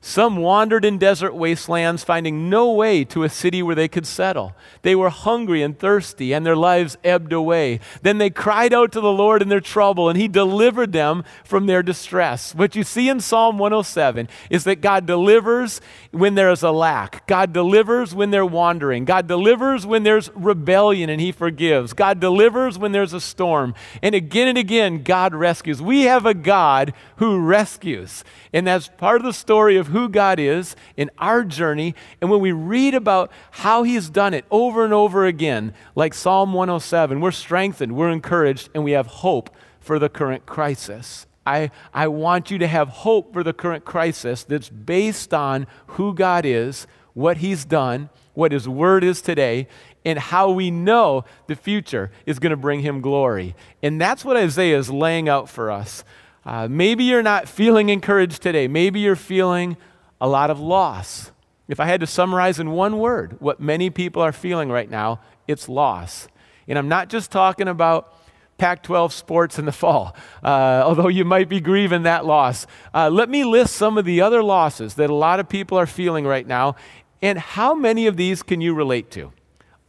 Some 0.00 0.36
wandered 0.36 0.84
in 0.84 0.96
desert 0.96 1.34
wastelands, 1.34 2.04
finding 2.04 2.48
no 2.48 2.70
way 2.70 3.04
to 3.06 3.24
a 3.24 3.28
city 3.28 3.64
where 3.64 3.74
they 3.74 3.88
could 3.88 4.06
settle. 4.06 4.54
They 4.82 4.94
were 4.94 5.10
hungry 5.10 5.60
and 5.60 5.76
thirsty, 5.76 6.32
and 6.32 6.46
their 6.46 6.54
lives 6.54 6.96
ebbed 7.02 7.32
away. 7.32 7.80
Then 8.02 8.18
they 8.18 8.30
cried 8.30 8.72
out 8.72 8.92
to 8.92 9.00
the 9.00 9.12
Lord 9.12 9.42
in 9.42 9.48
their 9.48 9.60
trouble, 9.60 10.08
and 10.08 10.16
He 10.16 10.28
delivered 10.28 10.92
them 10.92 11.24
from 11.42 11.66
their 11.66 11.82
distress. 11.82 12.54
What 12.54 12.76
you 12.76 12.84
see 12.84 13.08
in 13.08 13.18
Psalm 13.18 13.58
107 13.58 14.28
is 14.50 14.62
that 14.64 14.80
God 14.80 15.04
delivers 15.04 15.80
when 16.12 16.36
there 16.36 16.52
is 16.52 16.62
a 16.62 16.70
lack, 16.70 17.26
God 17.26 17.52
delivers 17.52 18.14
when 18.14 18.30
they're 18.30 18.46
wandering, 18.46 19.04
God 19.04 19.26
delivers 19.26 19.84
when 19.84 20.04
there's 20.04 20.30
rebellion, 20.36 21.10
and 21.10 21.20
He 21.20 21.32
forgives, 21.32 21.92
God 21.92 22.20
delivers 22.20 22.78
when 22.78 22.92
there's 22.92 23.12
a 23.12 23.20
storm. 23.20 23.74
And 24.00 24.14
again 24.14 24.46
and 24.46 24.56
again, 24.56 25.02
God 25.02 25.34
rescues. 25.34 25.82
We 25.82 26.02
have 26.02 26.24
a 26.24 26.34
God 26.34 26.92
who 27.16 27.40
rescues, 27.40 28.22
and 28.52 28.64
that's 28.64 28.88
part 28.96 29.16
of 29.16 29.24
the 29.24 29.32
story 29.32 29.76
of 29.76 29.88
who 29.88 29.97
who 29.98 30.08
God 30.08 30.38
is 30.38 30.76
in 30.96 31.10
our 31.18 31.42
journey, 31.42 31.92
and 32.20 32.30
when 32.30 32.38
we 32.38 32.52
read 32.52 32.94
about 32.94 33.32
how 33.50 33.82
He's 33.82 34.08
done 34.08 34.32
it 34.32 34.44
over 34.48 34.84
and 34.84 34.94
over 34.94 35.26
again, 35.26 35.74
like 35.96 36.14
Psalm 36.14 36.52
107, 36.52 37.20
we're 37.20 37.32
strengthened, 37.32 37.96
we're 37.96 38.08
encouraged, 38.08 38.68
and 38.74 38.84
we 38.84 38.92
have 38.92 39.08
hope 39.08 39.50
for 39.80 39.98
the 39.98 40.08
current 40.08 40.46
crisis. 40.46 41.26
I, 41.44 41.72
I 41.92 42.06
want 42.06 42.48
you 42.48 42.58
to 42.58 42.68
have 42.68 42.88
hope 42.88 43.32
for 43.32 43.42
the 43.42 43.52
current 43.52 43.84
crisis 43.84 44.44
that's 44.44 44.68
based 44.68 45.34
on 45.34 45.66
who 45.88 46.14
God 46.14 46.46
is, 46.46 46.86
what 47.14 47.38
He's 47.38 47.64
done, 47.64 48.08
what 48.34 48.52
His 48.52 48.68
Word 48.68 49.02
is 49.02 49.20
today, 49.20 49.66
and 50.04 50.16
how 50.16 50.52
we 50.52 50.70
know 50.70 51.24
the 51.48 51.56
future 51.56 52.12
is 52.24 52.38
going 52.38 52.50
to 52.50 52.56
bring 52.56 52.82
Him 52.82 53.00
glory. 53.00 53.56
And 53.82 54.00
that's 54.00 54.24
what 54.24 54.36
Isaiah 54.36 54.78
is 54.78 54.90
laying 54.90 55.28
out 55.28 55.48
for 55.48 55.72
us. 55.72 56.04
Uh, 56.48 56.66
maybe 56.66 57.04
you're 57.04 57.22
not 57.22 57.46
feeling 57.46 57.90
encouraged 57.90 58.40
today. 58.40 58.66
Maybe 58.66 59.00
you're 59.00 59.16
feeling 59.16 59.76
a 60.18 60.26
lot 60.26 60.48
of 60.48 60.58
loss. 60.58 61.30
If 61.68 61.78
I 61.78 61.84
had 61.84 62.00
to 62.00 62.06
summarize 62.06 62.58
in 62.58 62.70
one 62.70 62.98
word 62.98 63.36
what 63.38 63.60
many 63.60 63.90
people 63.90 64.22
are 64.22 64.32
feeling 64.32 64.70
right 64.70 64.88
now, 64.88 65.20
it's 65.46 65.68
loss. 65.68 66.26
And 66.66 66.78
I'm 66.78 66.88
not 66.88 67.10
just 67.10 67.30
talking 67.30 67.68
about 67.68 68.14
Pac 68.56 68.82
12 68.82 69.12
sports 69.12 69.58
in 69.58 69.66
the 69.66 69.72
fall, 69.84 70.16
uh, 70.42 70.82
although 70.86 71.08
you 71.08 71.26
might 71.26 71.50
be 71.50 71.60
grieving 71.60 72.04
that 72.04 72.24
loss. 72.24 72.66
Uh, 72.94 73.10
let 73.10 73.28
me 73.28 73.44
list 73.44 73.74
some 73.74 73.98
of 73.98 74.06
the 74.06 74.22
other 74.22 74.42
losses 74.42 74.94
that 74.94 75.10
a 75.10 75.14
lot 75.14 75.40
of 75.40 75.50
people 75.50 75.78
are 75.78 75.86
feeling 75.86 76.26
right 76.26 76.46
now, 76.46 76.76
and 77.20 77.38
how 77.38 77.74
many 77.74 78.06
of 78.06 78.16
these 78.16 78.42
can 78.42 78.62
you 78.62 78.72
relate 78.72 79.10
to? 79.10 79.34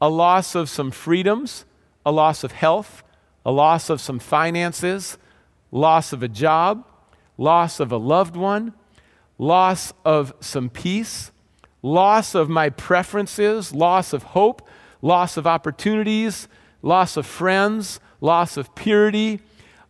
A 0.02 0.10
loss 0.10 0.56
of 0.56 0.70
some 0.70 0.92
freedoms, 0.92 1.64
a 2.06 2.12
loss 2.12 2.44
of 2.44 2.52
health, 2.52 3.02
a 3.46 3.52
loss 3.52 3.90
of 3.90 4.02
some 4.02 4.20
finances, 4.20 5.18
loss 5.72 6.14
of 6.14 6.24
a 6.24 6.28
job, 6.28 6.86
loss 7.38 7.80
of 7.80 7.92
a 7.92 7.98
loved 7.98 8.36
one, 8.36 8.74
loss 9.38 9.94
of 10.04 10.34
some 10.40 10.70
peace, 10.70 11.32
loss 11.82 12.36
of 12.36 12.50
my 12.50 12.70
preferences, 12.70 13.74
loss 13.74 14.14
of 14.14 14.24
hope, 14.24 14.68
loss 15.02 15.38
of 15.38 15.48
opportunities, 15.48 16.48
loss 16.82 17.18
of 17.18 17.26
friends 17.26 18.00
loss 18.22 18.58
of 18.58 18.74
purity, 18.76 19.40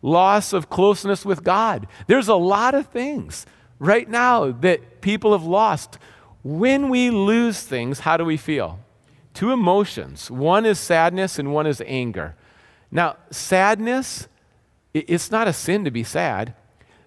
loss 0.02 0.52
of 0.52 0.70
closeness 0.70 1.24
with 1.24 1.42
God. 1.42 1.86
There's 2.06 2.28
a 2.28 2.34
lot 2.34 2.74
of 2.74 2.86
things 2.86 3.46
right 3.78 4.08
now 4.08 4.52
that 4.52 5.00
people 5.00 5.32
have 5.32 5.44
lost. 5.44 5.98
When 6.42 6.88
we 6.88 7.10
lose 7.10 7.62
things, 7.62 8.00
how 8.00 8.16
do 8.16 8.24
we 8.24 8.36
feel? 8.36 8.78
Two 9.34 9.52
emotions. 9.52 10.30
One 10.30 10.64
is 10.64 10.78
sadness 10.78 11.38
and 11.38 11.52
one 11.52 11.66
is 11.66 11.82
anger. 11.86 12.34
Now, 12.90 13.16
sadness, 13.30 14.26
it's 14.92 15.30
not 15.30 15.48
a 15.48 15.52
sin 15.52 15.84
to 15.84 15.90
be 15.90 16.04
sad, 16.04 16.54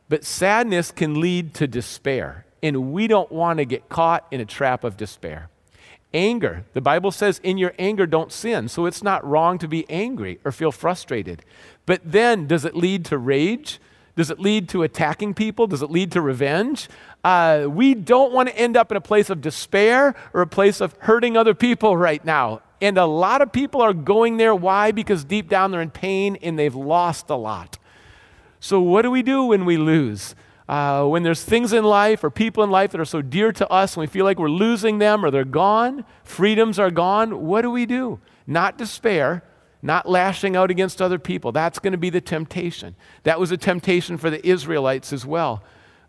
but 0.10 0.24
sadness 0.24 0.92
can 0.92 1.20
lead 1.20 1.54
to 1.56 1.68
despair. 1.68 2.46
And 2.62 2.94
we 2.94 3.08
don't 3.08 3.32
want 3.32 3.58
to 3.60 3.66
get 3.66 3.90
caught 3.90 4.26
in 4.32 4.40
a 4.40 4.46
trap 4.46 4.84
of 4.84 4.96
despair. 4.96 5.50
Anger. 6.14 6.64
The 6.74 6.82
Bible 6.82 7.12
says, 7.12 7.40
in 7.40 7.58
your 7.58 7.74
anger, 7.80 8.06
don't 8.06 8.32
sin. 8.32 8.70
So 8.70 8.86
it's 8.86 9.04
not 9.04 9.26
wrong 9.26 9.58
to 9.58 9.68
be 9.68 9.90
angry 9.90 10.40
or 10.46 10.52
feel 10.52 10.72
frustrated. 10.72 11.44
But 11.86 12.02
then, 12.06 12.48
does 12.48 12.64
it 12.64 12.76
lead 12.76 13.04
to 13.06 13.18
rage? 13.18 13.80
Does 14.16 14.30
it 14.30 14.40
lead 14.40 14.70
to 14.70 14.84
attacking 14.84 15.34
people? 15.34 15.66
Does 15.66 15.82
it 15.82 15.90
lead 15.90 16.12
to 16.12 16.22
revenge? 16.22 16.88
Uh, 17.24 17.66
we 17.68 17.96
don't 17.96 18.32
want 18.32 18.50
to 18.50 18.58
end 18.58 18.78
up 18.78 18.92
in 18.92 18.98
a 18.98 19.02
place 19.02 19.30
of 19.30 19.42
despair 19.42 20.14
or 20.34 20.42
a 20.42 20.48
place 20.48 20.82
of 20.82 20.94
hurting 21.00 21.36
other 21.36 21.56
people 21.56 21.98
right 21.98 22.24
now. 22.24 22.62
And 22.84 22.98
a 23.00 23.06
lot 23.06 23.42
of 23.42 23.52
people 23.52 23.82
are 23.82 23.94
going 23.94 24.38
there. 24.38 24.54
Why? 24.54 24.92
Because 24.92 25.24
deep 25.24 25.50
down 25.50 25.72
they're 25.72 25.82
in 25.82 25.90
pain 25.90 26.38
and 26.42 26.60
they've 26.60 26.76
lost 26.76 27.30
a 27.32 27.36
lot. 27.36 27.80
So, 28.60 28.80
what 28.80 29.02
do 29.02 29.10
we 29.10 29.24
do 29.24 29.46
when 29.46 29.66
we 29.66 29.78
lose? 29.78 30.36
uh, 30.68 31.06
when 31.06 31.24
there's 31.24 31.44
things 31.44 31.74
in 31.74 31.84
life 31.84 32.24
or 32.24 32.30
people 32.30 32.64
in 32.64 32.70
life 32.70 32.92
that 32.92 33.02
are 33.02 33.06
so 33.06 33.22
dear 33.22 33.52
to 33.52 33.70
us 33.70 33.96
and 33.96 34.02
we 34.02 34.08
feel 34.08 34.26
like 34.26 34.40
we're 34.40 34.50
losing 34.50 34.98
them 34.98 35.24
or 35.24 35.32
they're 35.32 35.44
gone, 35.44 36.06
freedoms 36.24 36.80
are 36.80 36.92
gone, 36.92 37.46
what 37.46 37.62
do 37.62 37.70
we 37.70 37.86
do? 37.86 38.20
Not 38.48 38.78
despair, 38.78 39.44
not 39.82 40.08
lashing 40.08 40.56
out 40.56 40.72
against 40.72 41.02
other 41.02 41.20
people. 41.20 41.52
That's 41.52 41.80
going 41.80 41.92
to 41.92 41.98
be 41.98 42.10
the 42.10 42.22
temptation. 42.22 42.96
That 43.24 43.40
was 43.40 43.52
a 43.52 43.58
temptation 43.58 44.18
for 44.18 44.30
the 44.30 44.46
Israelites 44.48 45.12
as 45.12 45.26
well. 45.26 45.64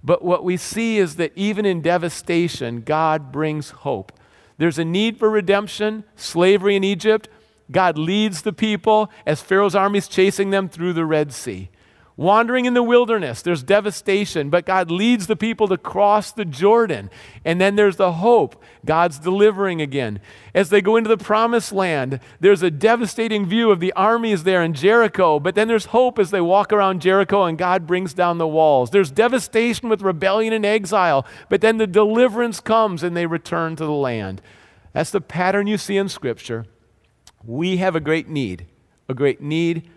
But 0.04 0.24
what 0.24 0.44
we 0.44 0.56
see 0.56 0.98
is 0.98 1.16
that 1.16 1.32
even 1.34 1.66
in 1.66 1.80
devastation, 1.80 2.82
God 2.82 3.32
brings 3.32 3.70
hope. 3.70 4.12
There's 4.56 4.78
a 4.78 4.84
need 4.84 5.18
for 5.18 5.30
redemption, 5.30 6.04
slavery 6.16 6.76
in 6.76 6.84
Egypt. 6.84 7.28
God 7.70 7.98
leads 7.98 8.42
the 8.42 8.52
people 8.52 9.10
as 9.26 9.42
Pharaoh's 9.42 9.74
armies 9.74 10.08
chasing 10.08 10.50
them 10.50 10.68
through 10.68 10.92
the 10.92 11.04
Red 11.04 11.32
Sea. 11.32 11.70
Wandering 12.16 12.64
in 12.64 12.74
the 12.74 12.82
wilderness, 12.82 13.42
there's 13.42 13.64
devastation, 13.64 14.48
but 14.48 14.66
God 14.66 14.88
leads 14.88 15.26
the 15.26 15.34
people 15.34 15.66
to 15.66 15.76
cross 15.76 16.30
the 16.30 16.44
Jordan. 16.44 17.10
And 17.44 17.60
then 17.60 17.74
there's 17.74 17.96
the 17.96 18.12
hope. 18.12 18.62
God's 18.84 19.18
delivering 19.18 19.80
again. 19.80 20.20
As 20.54 20.70
they 20.70 20.80
go 20.80 20.94
into 20.94 21.08
the 21.08 21.16
promised 21.16 21.72
land, 21.72 22.20
there's 22.38 22.62
a 22.62 22.70
devastating 22.70 23.46
view 23.46 23.72
of 23.72 23.80
the 23.80 23.92
armies 23.94 24.44
there 24.44 24.62
in 24.62 24.74
Jericho, 24.74 25.40
but 25.40 25.56
then 25.56 25.66
there's 25.66 25.86
hope 25.86 26.20
as 26.20 26.30
they 26.30 26.40
walk 26.40 26.72
around 26.72 27.02
Jericho 27.02 27.44
and 27.44 27.58
God 27.58 27.84
brings 27.84 28.14
down 28.14 28.38
the 28.38 28.46
walls. 28.46 28.90
There's 28.90 29.10
devastation 29.10 29.88
with 29.88 30.00
rebellion 30.00 30.52
and 30.52 30.64
exile, 30.64 31.26
but 31.48 31.62
then 31.62 31.78
the 31.78 31.86
deliverance 31.86 32.60
comes 32.60 33.02
and 33.02 33.16
they 33.16 33.26
return 33.26 33.74
to 33.74 33.84
the 33.84 33.90
land. 33.90 34.40
That's 34.92 35.10
the 35.10 35.20
pattern 35.20 35.66
you 35.66 35.78
see 35.78 35.96
in 35.96 36.08
Scripture. 36.08 36.66
We 37.42 37.78
have 37.78 37.96
a 37.96 38.00
great 38.00 38.28
need, 38.28 38.66
a 39.08 39.14
great 39.14 39.40
need 39.40 39.90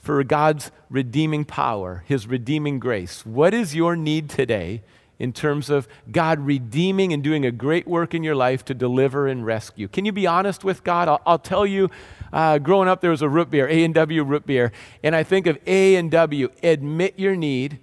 for 0.00 0.22
God's 0.24 0.70
redeeming 0.88 1.44
power, 1.44 2.04
His 2.06 2.26
redeeming 2.26 2.78
grace. 2.78 3.24
What 3.24 3.54
is 3.54 3.74
your 3.74 3.96
need 3.96 4.28
today 4.30 4.82
in 5.18 5.32
terms 5.32 5.68
of 5.68 5.86
God 6.10 6.40
redeeming 6.40 7.12
and 7.12 7.22
doing 7.22 7.44
a 7.44 7.52
great 7.52 7.86
work 7.86 8.14
in 8.14 8.24
your 8.24 8.34
life 8.34 8.64
to 8.64 8.74
deliver 8.74 9.28
and 9.28 9.44
rescue? 9.44 9.86
Can 9.86 10.06
you 10.06 10.12
be 10.12 10.26
honest 10.26 10.64
with 10.64 10.82
God? 10.82 11.08
I'll, 11.08 11.20
I'll 11.26 11.38
tell 11.38 11.66
you, 11.66 11.90
uh, 12.32 12.58
growing 12.58 12.88
up, 12.88 13.02
there 13.02 13.10
was 13.10 13.22
a 13.22 13.28
root 13.28 13.50
beer, 13.50 13.68
A 13.68 13.84
and 13.84 13.94
W 13.94 14.24
root 14.24 14.46
beer, 14.46 14.72
and 15.02 15.14
I 15.14 15.22
think 15.22 15.46
of 15.46 15.58
A 15.66 15.96
and 15.96 16.10
W, 16.10 16.50
admit 16.62 17.18
your 17.18 17.36
need, 17.36 17.78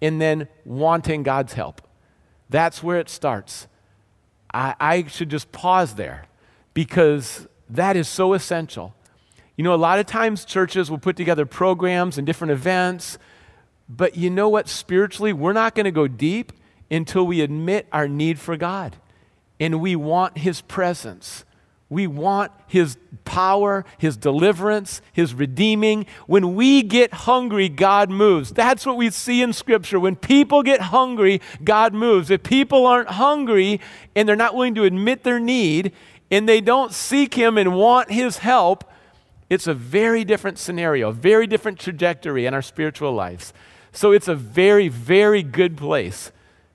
and 0.00 0.20
then 0.20 0.48
wanting 0.64 1.22
God's 1.22 1.52
help. 1.52 1.80
That's 2.50 2.82
where 2.82 2.98
it 2.98 3.08
starts. 3.08 3.68
I, 4.52 4.74
I 4.80 5.06
should 5.06 5.30
just 5.30 5.52
pause 5.52 5.94
there 5.94 6.26
because 6.74 7.46
that 7.70 7.96
is 7.96 8.08
so 8.08 8.34
essential. 8.34 8.94
You 9.56 9.64
know, 9.64 9.74
a 9.74 9.76
lot 9.76 9.98
of 9.98 10.06
times 10.06 10.44
churches 10.44 10.90
will 10.90 10.98
put 10.98 11.16
together 11.16 11.44
programs 11.44 12.16
and 12.16 12.26
different 12.26 12.52
events, 12.52 13.18
but 13.88 14.16
you 14.16 14.30
know 14.30 14.48
what? 14.48 14.68
Spiritually, 14.68 15.32
we're 15.32 15.52
not 15.52 15.74
going 15.74 15.84
to 15.84 15.90
go 15.90 16.08
deep 16.08 16.52
until 16.90 17.26
we 17.26 17.40
admit 17.40 17.86
our 17.92 18.08
need 18.08 18.38
for 18.38 18.56
God 18.56 18.96
and 19.60 19.80
we 19.80 19.94
want 19.94 20.38
His 20.38 20.60
presence. 20.62 21.44
We 21.88 22.06
want 22.06 22.52
His 22.66 22.96
power, 23.24 23.84
His 23.98 24.16
deliverance, 24.16 25.02
His 25.12 25.34
redeeming. 25.34 26.06
When 26.26 26.54
we 26.54 26.82
get 26.82 27.12
hungry, 27.12 27.68
God 27.68 28.08
moves. 28.08 28.50
That's 28.50 28.86
what 28.86 28.96
we 28.96 29.10
see 29.10 29.42
in 29.42 29.52
Scripture. 29.52 30.00
When 30.00 30.16
people 30.16 30.62
get 30.62 30.80
hungry, 30.80 31.42
God 31.62 31.92
moves. 31.92 32.30
If 32.30 32.42
people 32.42 32.86
aren't 32.86 33.10
hungry 33.10 33.78
and 34.16 34.26
they're 34.26 34.36
not 34.36 34.54
willing 34.54 34.74
to 34.76 34.84
admit 34.84 35.22
their 35.22 35.38
need 35.38 35.92
and 36.30 36.48
they 36.48 36.62
don't 36.62 36.92
seek 36.92 37.34
Him 37.34 37.58
and 37.58 37.74
want 37.74 38.10
His 38.10 38.38
help, 38.38 38.90
it's 39.52 39.66
a 39.66 39.74
very 39.74 40.24
different 40.24 40.58
scenario, 40.58 41.10
a 41.10 41.12
very 41.12 41.46
different 41.46 41.78
trajectory 41.78 42.46
in 42.46 42.54
our 42.54 42.62
spiritual 42.62 43.12
lives. 43.12 43.52
So 43.92 44.10
it's 44.10 44.26
a 44.26 44.34
very, 44.34 44.88
very 44.88 45.42
good 45.42 45.76
place 45.76 46.32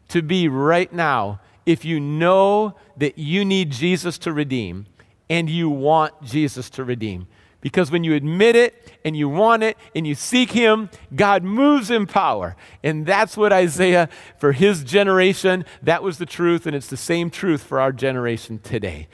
to 0.10 0.22
be 0.22 0.48
right 0.48 0.94
now 0.94 1.42
if 1.66 1.84
you 1.84 2.00
know 2.00 2.76
that 2.96 3.18
you 3.18 3.44
need 3.44 3.72
Jesus 3.72 4.20
to 4.20 4.32
redeem 4.32 4.86
and 5.28 5.50
you 5.50 5.72
want 5.72 6.22
Jesus 6.22 6.70
to 6.70 6.84
redeem. 6.84 7.26
Because 7.62 7.90
when 7.90 8.04
you 8.04 8.14
admit 8.14 8.56
it 8.56 8.94
and 9.04 9.18
you 9.18 9.28
want 9.28 9.64
it 9.64 9.76
and 9.96 10.06
you 10.06 10.14
seek 10.14 10.52
Him, 10.52 10.92
God 11.16 11.44
moves 11.44 11.90
in 11.90 12.06
power. 12.06 12.56
And 12.84 13.08
that's 13.08 13.36
what 13.36 13.52
Isaiah, 13.52 14.08
for 14.38 14.52
his 14.52 14.84
generation, 14.84 15.66
that 15.82 16.04
was 16.04 16.20
the 16.20 16.28
truth, 16.28 16.68
and 16.68 16.76
it's 16.76 16.90
the 16.90 16.96
same 16.96 17.32
truth 17.32 17.64
for 17.64 17.80
our 17.80 17.92
generation 17.92 18.60
today. 18.60 19.08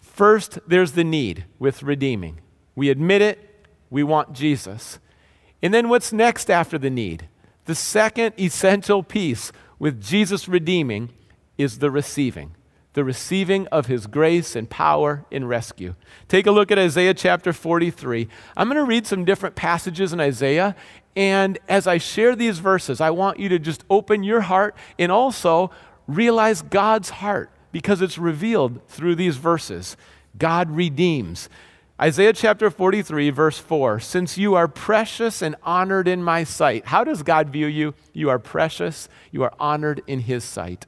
First, 0.00 0.58
there's 0.66 0.92
the 0.92 1.04
need 1.04 1.44
with 1.58 1.82
redeeming. 1.82 2.40
We 2.74 2.90
admit 2.90 3.22
it, 3.22 3.66
we 3.90 4.02
want 4.02 4.32
Jesus. 4.32 4.98
And 5.62 5.74
then 5.74 5.88
what's 5.88 6.12
next 6.12 6.50
after 6.50 6.78
the 6.78 6.90
need? 6.90 7.28
The 7.66 7.74
second 7.74 8.34
essential 8.38 9.02
piece 9.02 9.52
with 9.78 10.02
Jesus 10.02 10.48
redeeming 10.48 11.10
is 11.58 11.78
the 11.78 11.90
receiving. 11.90 12.54
The 12.94 13.04
receiving 13.04 13.66
of 13.68 13.86
his 13.86 14.06
grace 14.06 14.56
and 14.56 14.68
power 14.68 15.24
in 15.30 15.46
rescue. 15.46 15.94
Take 16.26 16.46
a 16.46 16.50
look 16.50 16.72
at 16.72 16.78
Isaiah 16.78 17.14
chapter 17.14 17.52
43. 17.52 18.28
I'm 18.56 18.68
going 18.68 18.76
to 18.76 18.84
read 18.84 19.06
some 19.06 19.24
different 19.24 19.54
passages 19.54 20.12
in 20.12 20.20
Isaiah, 20.20 20.74
and 21.14 21.58
as 21.68 21.86
I 21.86 21.98
share 21.98 22.34
these 22.34 22.58
verses, 22.58 23.00
I 23.00 23.10
want 23.10 23.38
you 23.38 23.48
to 23.50 23.58
just 23.58 23.84
open 23.90 24.22
your 24.22 24.40
heart 24.42 24.74
and 24.98 25.12
also 25.12 25.70
realize 26.06 26.62
God's 26.62 27.10
heart 27.10 27.50
because 27.72 28.02
it's 28.02 28.18
revealed 28.18 28.86
through 28.88 29.14
these 29.14 29.36
verses. 29.36 29.96
God 30.38 30.70
redeems. 30.70 31.48
Isaiah 32.00 32.32
chapter 32.32 32.70
43, 32.70 33.28
verse 33.28 33.58
4 33.58 34.00
Since 34.00 34.38
you 34.38 34.54
are 34.54 34.68
precious 34.68 35.42
and 35.42 35.54
honored 35.62 36.08
in 36.08 36.22
my 36.22 36.44
sight, 36.44 36.86
how 36.86 37.04
does 37.04 37.22
God 37.22 37.50
view 37.50 37.66
you? 37.66 37.94
You 38.14 38.30
are 38.30 38.38
precious, 38.38 39.06
you 39.30 39.42
are 39.42 39.52
honored 39.60 40.00
in 40.06 40.20
his 40.20 40.42
sight. 40.42 40.86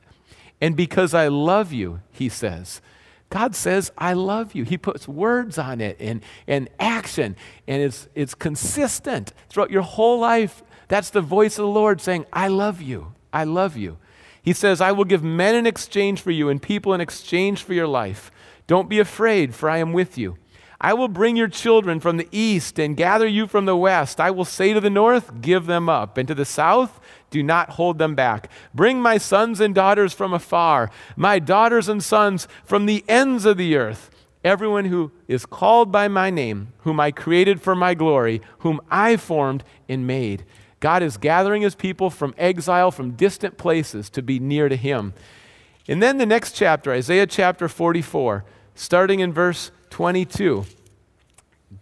And 0.58 0.74
because 0.74 1.12
I 1.12 1.28
love 1.28 1.70
you, 1.70 2.00
he 2.10 2.30
says. 2.30 2.80
God 3.28 3.54
says, 3.54 3.92
I 3.98 4.14
love 4.14 4.54
you. 4.54 4.64
He 4.64 4.78
puts 4.78 5.06
words 5.06 5.58
on 5.58 5.82
it 5.82 5.98
and, 6.00 6.22
and 6.46 6.70
action, 6.78 7.36
and 7.66 7.82
it's, 7.82 8.08
it's 8.14 8.34
consistent 8.34 9.34
throughout 9.50 9.70
your 9.70 9.82
whole 9.82 10.18
life. 10.18 10.62
That's 10.88 11.10
the 11.10 11.20
voice 11.20 11.58
of 11.58 11.64
the 11.64 11.70
Lord 11.70 12.00
saying, 12.00 12.24
I 12.32 12.48
love 12.48 12.80
you. 12.80 13.12
I 13.34 13.44
love 13.44 13.76
you. 13.76 13.98
He 14.40 14.54
says, 14.54 14.80
I 14.80 14.92
will 14.92 15.04
give 15.04 15.22
men 15.22 15.56
in 15.56 15.66
exchange 15.66 16.22
for 16.22 16.30
you 16.30 16.48
and 16.48 16.60
people 16.60 16.94
in 16.94 17.02
exchange 17.02 17.62
for 17.62 17.74
your 17.74 17.86
life. 17.86 18.30
Don't 18.66 18.88
be 18.88 18.98
afraid, 18.98 19.54
for 19.54 19.68
I 19.68 19.76
am 19.78 19.92
with 19.92 20.16
you. 20.16 20.36
I 20.82 20.94
will 20.94 21.06
bring 21.06 21.36
your 21.36 21.46
children 21.46 22.00
from 22.00 22.16
the 22.16 22.26
east 22.32 22.76
and 22.76 22.96
gather 22.96 23.26
you 23.26 23.46
from 23.46 23.66
the 23.66 23.76
west. 23.76 24.20
I 24.20 24.32
will 24.32 24.44
say 24.44 24.72
to 24.72 24.80
the 24.80 24.90
north, 24.90 25.40
Give 25.40 25.66
them 25.66 25.88
up, 25.88 26.18
and 26.18 26.26
to 26.26 26.34
the 26.34 26.44
south, 26.44 26.98
do 27.30 27.40
not 27.40 27.70
hold 27.70 27.98
them 27.98 28.16
back. 28.16 28.50
Bring 28.74 29.00
my 29.00 29.16
sons 29.16 29.60
and 29.60 29.76
daughters 29.76 30.12
from 30.12 30.32
afar, 30.32 30.90
my 31.14 31.38
daughters 31.38 31.88
and 31.88 32.02
sons 32.02 32.48
from 32.64 32.86
the 32.86 33.04
ends 33.08 33.44
of 33.44 33.58
the 33.58 33.76
earth. 33.76 34.10
Everyone 34.42 34.86
who 34.86 35.12
is 35.28 35.46
called 35.46 35.92
by 35.92 36.08
my 36.08 36.30
name, 36.30 36.72
whom 36.78 36.98
I 36.98 37.12
created 37.12 37.62
for 37.62 37.76
my 37.76 37.94
glory, 37.94 38.42
whom 38.58 38.80
I 38.90 39.16
formed 39.16 39.62
and 39.88 40.04
made. 40.04 40.44
God 40.80 41.00
is 41.00 41.16
gathering 41.16 41.62
his 41.62 41.76
people 41.76 42.10
from 42.10 42.34
exile, 42.36 42.90
from 42.90 43.12
distant 43.12 43.56
places 43.56 44.10
to 44.10 44.20
be 44.20 44.40
near 44.40 44.68
to 44.68 44.74
him. 44.74 45.14
And 45.86 46.02
then 46.02 46.18
the 46.18 46.26
next 46.26 46.56
chapter, 46.56 46.92
Isaiah 46.92 47.28
chapter 47.28 47.68
44, 47.68 48.44
starting 48.74 49.20
in 49.20 49.32
verse 49.32 49.70
22, 49.92 50.64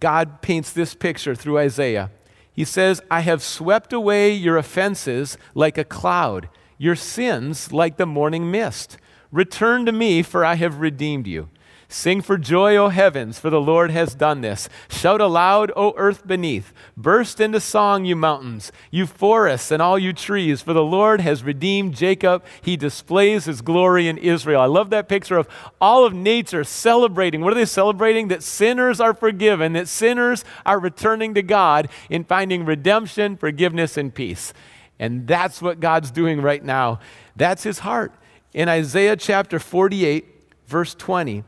God 0.00 0.42
paints 0.42 0.72
this 0.72 0.94
picture 0.94 1.36
through 1.36 1.58
Isaiah. 1.58 2.10
He 2.52 2.64
says, 2.64 3.00
I 3.08 3.20
have 3.20 3.40
swept 3.40 3.92
away 3.92 4.32
your 4.32 4.56
offenses 4.56 5.38
like 5.54 5.78
a 5.78 5.84
cloud, 5.84 6.48
your 6.76 6.96
sins 6.96 7.72
like 7.72 7.96
the 7.98 8.06
morning 8.06 8.50
mist. 8.50 8.98
Return 9.30 9.86
to 9.86 9.92
me, 9.92 10.22
for 10.22 10.44
I 10.44 10.56
have 10.56 10.80
redeemed 10.80 11.28
you. 11.28 11.50
Sing 11.92 12.20
for 12.23 12.38
joy, 12.38 12.76
O 12.76 12.88
heavens, 12.88 13.40
for 13.40 13.50
the 13.50 13.61
Lord 13.61 13.90
has 13.90 14.14
done 14.14 14.42
this. 14.42 14.68
Shout 14.88 15.20
aloud, 15.20 15.73
O 15.75 15.92
earth 15.97 16.25
beneath. 16.25 16.73
Burst 16.97 17.40
into 17.40 17.59
song, 17.59 18.04
you 18.04 18.14
mountains, 18.14 18.70
you 18.92 19.06
forests, 19.06 19.73
and 19.73 19.82
all 19.82 19.99
you 19.99 20.12
trees, 20.12 20.62
for 20.62 20.73
the 20.73 20.85
Lord 20.85 21.20
has 21.20 21.42
redeemed 21.42 21.97
Jacob. 21.97 22.44
He 22.62 22.76
displays 22.76 23.47
his 23.47 23.61
glory 23.61 24.06
in 24.06 24.18
Israel. 24.18 24.61
I 24.61 24.66
love 24.66 24.90
that 24.90 25.09
picture 25.09 25.37
of 25.37 25.49
all 25.80 26.04
of 26.06 26.14
nature 26.14 26.62
celebrating. 26.62 27.40
What 27.40 27.52
are 27.52 27.56
they 27.56 27.66
celebrating? 27.66 28.28
That 28.28 28.44
sinners 28.44 29.00
are 29.00 29.12
forgiven, 29.12 29.73
that 29.73 29.88
sinners 29.88 30.44
are 30.64 30.78
returning 30.78 31.35
to 31.35 31.42
God 31.42 31.88
in 32.09 32.23
finding 32.23 32.64
redemption, 32.64 33.37
forgiveness, 33.37 33.97
and 33.97 34.14
peace. 34.14 34.54
And 35.00 35.26
that's 35.26 35.61
what 35.61 35.80
God's 35.80 36.12
doing 36.12 36.40
right 36.40 36.62
now. 36.62 37.00
That's 37.35 37.64
his 37.64 37.80
heart. 37.80 38.12
In 38.54 38.68
Isaiah 38.68 39.16
chapter 39.16 39.59
48, 39.59 40.25
verse 40.68 40.94
20, 40.94 41.42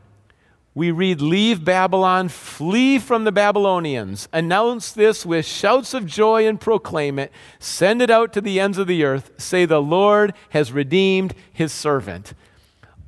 we 0.75 0.89
read, 0.89 1.21
Leave 1.21 1.63
Babylon, 1.63 2.29
flee 2.29 2.97
from 2.97 3.25
the 3.25 3.31
Babylonians. 3.31 4.27
Announce 4.33 4.91
this 4.91 5.25
with 5.25 5.45
shouts 5.45 5.93
of 5.93 6.07
joy 6.07 6.47
and 6.47 6.59
proclaim 6.59 7.19
it. 7.19 7.31
Send 7.59 8.01
it 8.01 8.09
out 8.09 8.33
to 8.33 8.41
the 8.41 8.59
ends 8.59 8.79
of 8.79 8.87
the 8.87 9.03
earth. 9.03 9.31
Say, 9.37 9.65
The 9.65 9.81
Lord 9.81 10.33
has 10.49 10.71
redeemed 10.71 11.35
his 11.51 11.71
servant. 11.71 12.33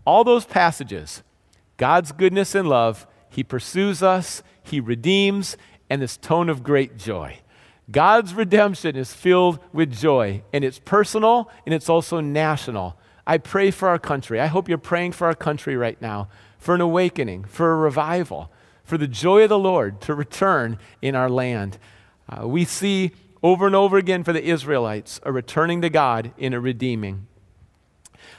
All 0.05 0.23
those 0.23 0.45
passages, 0.45 1.23
God's 1.77 2.11
goodness 2.11 2.53
and 2.53 2.69
love, 2.69 3.07
he 3.29 3.43
pursues 3.43 4.03
us, 4.03 4.43
he 4.61 4.79
redeems, 4.79 5.57
and 5.89 6.01
this 6.01 6.17
tone 6.17 6.49
of 6.49 6.63
great 6.63 6.97
joy. 6.97 7.39
God's 7.89 8.33
redemption 8.33 8.95
is 8.95 9.13
filled 9.13 9.59
with 9.73 9.91
joy, 9.91 10.43
and 10.53 10.63
it's 10.63 10.79
personal 10.79 11.49
and 11.65 11.73
it's 11.73 11.89
also 11.89 12.19
national. 12.19 12.97
I 13.25 13.39
pray 13.39 13.71
for 13.71 13.89
our 13.89 13.97
country. 13.97 14.39
I 14.39 14.45
hope 14.45 14.69
you're 14.69 14.77
praying 14.77 15.13
for 15.13 15.25
our 15.25 15.35
country 15.35 15.75
right 15.75 15.99
now 15.99 16.27
for 16.65 16.73
an 16.73 16.81
awakening, 16.81 17.43
for 17.43 17.71
a 17.71 17.75
revival, 17.75 18.51
for 18.83 18.97
the 18.97 19.07
joy 19.07 19.43
of 19.43 19.49
the 19.49 19.59
Lord 19.59 20.01
to 20.01 20.15
return 20.15 20.79
in 20.99 21.13
our 21.13 21.29
land. 21.29 21.77
Uh, 22.27 22.47
we 22.47 22.65
see 22.65 23.11
over 23.43 23.67
and 23.67 23.75
over 23.75 23.99
again 23.99 24.23
for 24.23 24.33
the 24.33 24.43
Israelites 24.43 25.19
a 25.21 25.31
returning 25.31 25.83
to 25.83 25.91
God 25.91 26.33
in 26.39 26.55
a 26.55 26.59
redeeming. 26.59 27.27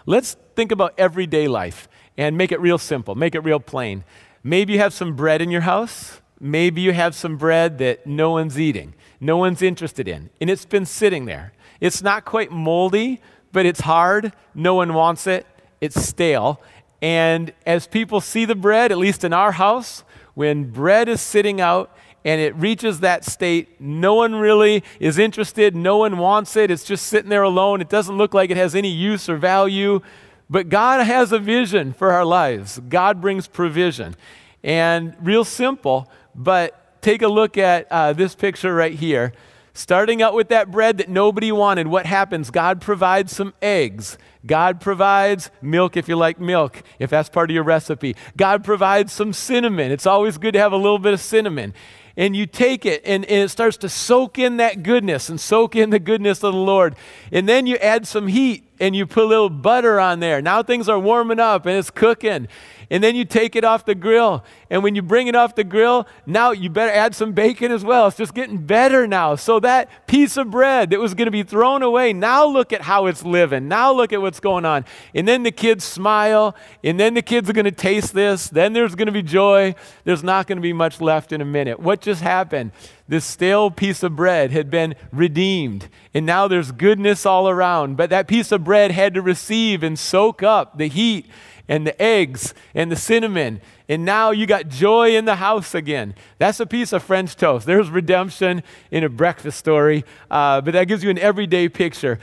Let's 0.07 0.37
think 0.57 0.73
about 0.73 0.93
everyday 0.99 1.47
life 1.47 1.89
and 2.19 2.37
make 2.37 2.51
it 2.51 2.61
real 2.61 2.79
simple, 2.79 3.15
make 3.15 3.37
it 3.37 3.45
real 3.45 3.61
plain. 3.61 4.03
Maybe 4.43 4.73
you 4.73 4.81
have 4.81 4.93
some 4.93 5.15
bread 5.15 5.41
in 5.41 5.53
your 5.53 5.61
house. 5.61 6.21
Maybe 6.41 6.81
you 6.81 6.95
have 6.95 7.15
some 7.15 7.37
bread 7.37 7.79
that 7.79 8.09
no 8.09 8.33
one's 8.33 8.59
eating, 8.59 8.95
no 9.21 9.37
one's 9.37 9.63
interested 9.63 10.09
in, 10.09 10.31
and 10.41 10.51
it's 10.51 10.67
been 10.67 10.85
sitting 10.85 11.27
there. 11.27 11.53
It's 11.81 12.03
not 12.03 12.25
quite 12.25 12.51
moldy, 12.51 13.21
but 13.53 13.67
it's 13.67 13.83
hard. 13.83 14.33
No 14.53 14.75
one 14.75 14.95
wants 14.95 15.29
it. 15.29 15.47
It's 15.81 16.03
stale. 16.03 16.61
And 17.03 17.53
as 17.67 17.87
people 17.87 18.21
see 18.21 18.45
the 18.45 18.55
bread, 18.55 18.91
at 18.91 18.99
least 18.99 19.25
in 19.25 19.33
our 19.33 19.53
house, 19.53 20.05
when 20.35 20.71
bread 20.71 21.09
is 21.09 21.21
sitting 21.21 21.61
out 21.61 21.95
and 22.25 22.41
it 22.41 22.55
reaches 22.57 23.01
that 23.01 23.25
state, 23.25 23.81
no 23.81 24.15
one 24.15 24.35
really 24.35 24.83
is 24.99 25.19
interested, 25.19 25.77
no 25.77 25.99
one 25.99 26.19
wants 26.19 26.57
it, 26.57 26.71
it's 26.71 26.85
just 26.85 27.07
sitting 27.07 27.31
there 27.31 27.43
alone. 27.43 27.81
It 27.81 27.89
doesn't 27.89 28.17
look 28.17 28.35
like 28.35 28.51
it 28.51 28.57
has 28.57 28.75
any 28.75 28.91
use 28.91 29.29
or 29.29 29.37
value. 29.37 30.01
But 30.49 30.69
God 30.69 31.05
has 31.07 31.33
a 31.33 31.39
vision 31.39 31.93
for 31.93 32.13
our 32.13 32.25
lives, 32.25 32.81
God 32.89 33.21
brings 33.21 33.47
provision. 33.47 34.17
And 34.63 35.15
real 35.21 35.45
simple, 35.45 36.11
but 36.35 37.01
take 37.03 37.23
a 37.23 37.29
look 37.29 37.57
at 37.57 37.87
uh, 37.91 38.13
this 38.13 38.35
picture 38.35 38.75
right 38.75 38.95
here. 38.95 39.33
Starting 39.77 40.23
out 40.23 40.33
with 40.33 40.49
that 40.49 40.71
bread 40.71 40.97
that 40.97 41.11
nobody 41.11 41.53
wanted, 41.53 41.87
what 41.87 42.07
happens? 42.07 42.51
God 42.51 42.81
provides 42.81 43.37
some 43.37 43.53
eggs. 43.61 44.17
God 44.47 44.81
provides 44.81 45.51
milk 45.61 45.99
if 45.99 46.09
you 46.09 46.17
like 46.17 46.41
milk, 46.41 46.83
if 46.99 47.11
that's 47.11 47.29
part 47.29 47.51
of 47.51 47.55
your 47.55 47.63
recipe. 47.63 48.17
God 48.39 48.65
provides 48.65 49.13
some 49.13 49.35
cinnamon. 49.35 49.93
It's 49.93 50.07
always 50.07 50.39
good 50.39 50.55
to 50.55 50.61
have 50.61 50.73
a 50.73 50.79
little 50.79 50.99
bit 50.99 51.13
of 51.13 51.21
cinnamon. 51.21 51.75
And 52.17 52.35
you 52.35 52.47
take 52.47 52.87
it, 52.87 53.03
and, 53.05 53.27
and, 53.27 53.43
it 53.43 53.51
starts 53.51 53.77
to 53.79 53.91
soak 53.91 54.39
in 54.39 54.57
that 54.57 54.83
goodness 54.83 55.29
and 55.29 55.39
soak 55.39 55.77
in 55.77 55.91
the 55.91 55.99
goodness 55.99 56.43
of 56.43 56.55
the 56.55 56.59
Lord. 56.59 56.97
And 57.31 57.47
then 57.47 57.67
you 57.67 57.77
add 57.77 58.07
some 58.07 58.29
heat 58.29 58.65
and 58.81 58.97
you 58.97 59.05
put 59.07 59.25
a 59.25 59.27
little 59.27 59.51
butter 59.51 60.01
on 60.01 60.21
there. 60.21 60.41
Now 60.41 60.63
things 60.63 60.89
are 60.89 60.99
warming 60.99 61.39
up 61.39 61.67
and 61.67 61.77
it's 61.77 61.91
cooking 61.91 62.49
and 62.91 63.03
then 63.03 63.17
you 63.17 63.25
take 63.25 63.57
it 63.57 63.65
off 63.65 63.85
the 63.85 63.95
grill. 63.95 64.45
And 64.71 64.83
when 64.83 64.95
you 64.95 65.03
bring 65.03 65.27
it 65.27 65.35
off 65.35 65.55
the 65.55 65.65
grill, 65.65 66.07
now 66.25 66.53
you 66.53 66.71
better 66.71 66.93
add 66.93 67.15
some 67.15 67.33
bacon 67.33 67.73
as 67.73 67.85
well. 67.85 68.09
It's 68.09 68.17
just 68.17 68.35
getting 68.35 68.59
better 68.59 69.07
now. 69.07 69.35
So 69.37 69.61
that 69.61 70.07
piece 70.07 70.37
of 70.37 70.51
bread 70.51 70.91
that 70.91 71.01
was 71.01 71.15
going 71.15 71.27
to 71.27 71.33
be 71.33 71.43
thrown 71.43 71.83
away, 71.83 72.13
now 72.13 72.47
look 72.47 72.73
at 72.73 72.83
how 72.83 73.07
it's 73.07 73.25
living. 73.25 73.69
Now 73.69 73.93
look 73.93 74.13
at 74.13 74.21
what's 74.21 74.41
going 74.41 74.65
on. 74.65 74.85
And 75.15 75.27
then 75.27 75.43
the 75.43 75.51
kids 75.51 75.85
smile, 75.85 76.55
and 76.85 76.99
then 76.99 77.15
the 77.15 77.23
kids 77.23 77.51
are 77.51 77.53
going 77.53 77.65
to 77.65 77.71
taste 77.71 78.15
this. 78.15 78.49
Then 78.49 78.73
there's 78.73 78.95
going 78.95 79.07
to 79.07 79.13
be 79.13 79.23
joy. 79.23 79.75
There's 80.05 80.23
not 80.23 80.47
going 80.47 80.59
to 80.59 80.63
be 80.63 80.73
much 80.73 81.01
left 81.01 81.33
in 81.33 81.41
a 81.41 81.45
minute. 81.45 81.81
What 81.81 82.01
just 82.01 82.23
happened? 82.23 82.73
This 83.09 83.25
stale 83.25 83.71
piece 83.71 84.03
of 84.03 84.17
bread 84.17 84.51
had 84.51 84.69
been 84.69 84.97
redeemed, 85.13 85.89
and 86.13 86.27
now 86.27 86.49
there's 86.49 86.73
goodness 86.73 87.25
all 87.25 87.49
around. 87.49 87.97
But 87.97 88.11
that 88.11 88.27
piece 88.27 88.51
of 88.51 88.65
bread 88.65 88.91
had 88.91 89.15
to 89.15 89.23
receive 89.23 89.85
and 89.85 89.97
soak 89.97 90.43
up 90.43 90.77
the 90.77 90.89
heat 90.89 91.27
and 91.69 91.87
the 91.87 92.01
eggs 92.01 92.55
and 92.75 92.91
the 92.91 92.97
cinnamon. 92.97 93.61
And 93.89 94.05
now 94.05 94.31
you 94.31 94.47
got 94.47 94.69
joy 94.69 95.17
in 95.17 95.25
the 95.25 95.37
house 95.37 95.75
again. 95.75 96.15
That's 96.39 96.61
a 96.61 96.67
piece 96.67 96.93
of 96.93 97.03
French 97.03 97.37
toast. 97.37 97.67
There's 97.67 97.91
redemption 97.91 98.63
in 98.91 99.05
a 99.05 99.09
breakfast 99.09 99.59
story, 99.59 100.05
uh, 100.31 100.61
but 100.61 100.73
that 100.73 100.85
gives 100.85 101.05
you 101.05 101.11
an 101.11 101.19
everyday 101.19 101.69
picture. 101.69 102.19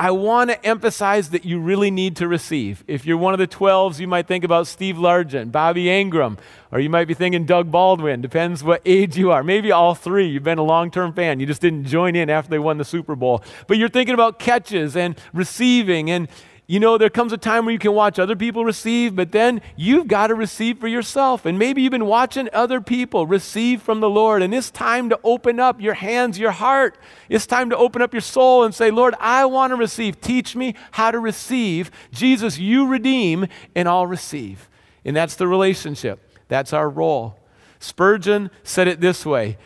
I 0.00 0.12
want 0.12 0.48
to 0.48 0.66
emphasize 0.66 1.28
that 1.28 1.44
you 1.44 1.60
really 1.60 1.90
need 1.90 2.16
to 2.16 2.26
receive. 2.26 2.82
If 2.86 3.04
you're 3.04 3.18
one 3.18 3.34
of 3.34 3.38
the 3.38 3.46
12s, 3.46 4.00
you 4.00 4.08
might 4.08 4.26
think 4.26 4.44
about 4.44 4.66
Steve 4.66 4.96
Largent, 4.96 5.52
Bobby 5.52 5.84
Engram, 5.84 6.38
or 6.72 6.80
you 6.80 6.88
might 6.88 7.04
be 7.06 7.12
thinking 7.12 7.44
Doug 7.44 7.70
Baldwin. 7.70 8.22
Depends 8.22 8.64
what 8.64 8.80
age 8.86 9.18
you 9.18 9.30
are. 9.30 9.42
Maybe 9.42 9.70
all 9.70 9.94
three. 9.94 10.26
You've 10.26 10.42
been 10.42 10.56
a 10.56 10.62
long 10.62 10.90
term 10.90 11.12
fan. 11.12 11.38
You 11.38 11.44
just 11.44 11.60
didn't 11.60 11.84
join 11.84 12.16
in 12.16 12.30
after 12.30 12.48
they 12.48 12.58
won 12.58 12.78
the 12.78 12.84
Super 12.86 13.14
Bowl. 13.14 13.44
But 13.66 13.76
you're 13.76 13.90
thinking 13.90 14.14
about 14.14 14.38
catches 14.38 14.96
and 14.96 15.20
receiving 15.34 16.10
and 16.10 16.28
you 16.70 16.78
know, 16.78 16.96
there 16.96 17.10
comes 17.10 17.32
a 17.32 17.36
time 17.36 17.64
where 17.64 17.72
you 17.72 17.80
can 17.80 17.94
watch 17.94 18.20
other 18.20 18.36
people 18.36 18.64
receive, 18.64 19.16
but 19.16 19.32
then 19.32 19.60
you've 19.74 20.06
got 20.06 20.28
to 20.28 20.36
receive 20.36 20.78
for 20.78 20.86
yourself. 20.86 21.44
And 21.44 21.58
maybe 21.58 21.82
you've 21.82 21.90
been 21.90 22.06
watching 22.06 22.48
other 22.52 22.80
people 22.80 23.26
receive 23.26 23.82
from 23.82 23.98
the 23.98 24.08
Lord, 24.08 24.40
and 24.40 24.54
it's 24.54 24.70
time 24.70 25.08
to 25.08 25.18
open 25.24 25.58
up 25.58 25.80
your 25.80 25.94
hands, 25.94 26.38
your 26.38 26.52
heart. 26.52 26.96
It's 27.28 27.44
time 27.44 27.70
to 27.70 27.76
open 27.76 28.02
up 28.02 28.14
your 28.14 28.20
soul 28.20 28.62
and 28.62 28.72
say, 28.72 28.92
Lord, 28.92 29.16
I 29.18 29.46
want 29.46 29.72
to 29.72 29.74
receive. 29.74 30.20
Teach 30.20 30.54
me 30.54 30.76
how 30.92 31.10
to 31.10 31.18
receive. 31.18 31.90
Jesus, 32.12 32.56
you 32.56 32.86
redeem, 32.86 33.48
and 33.74 33.88
I'll 33.88 34.06
receive. 34.06 34.68
And 35.04 35.16
that's 35.16 35.34
the 35.34 35.48
relationship, 35.48 36.20
that's 36.46 36.72
our 36.72 36.88
role. 36.88 37.36
Spurgeon 37.80 38.48
said 38.62 38.86
it 38.86 39.00
this 39.00 39.26
way 39.26 39.58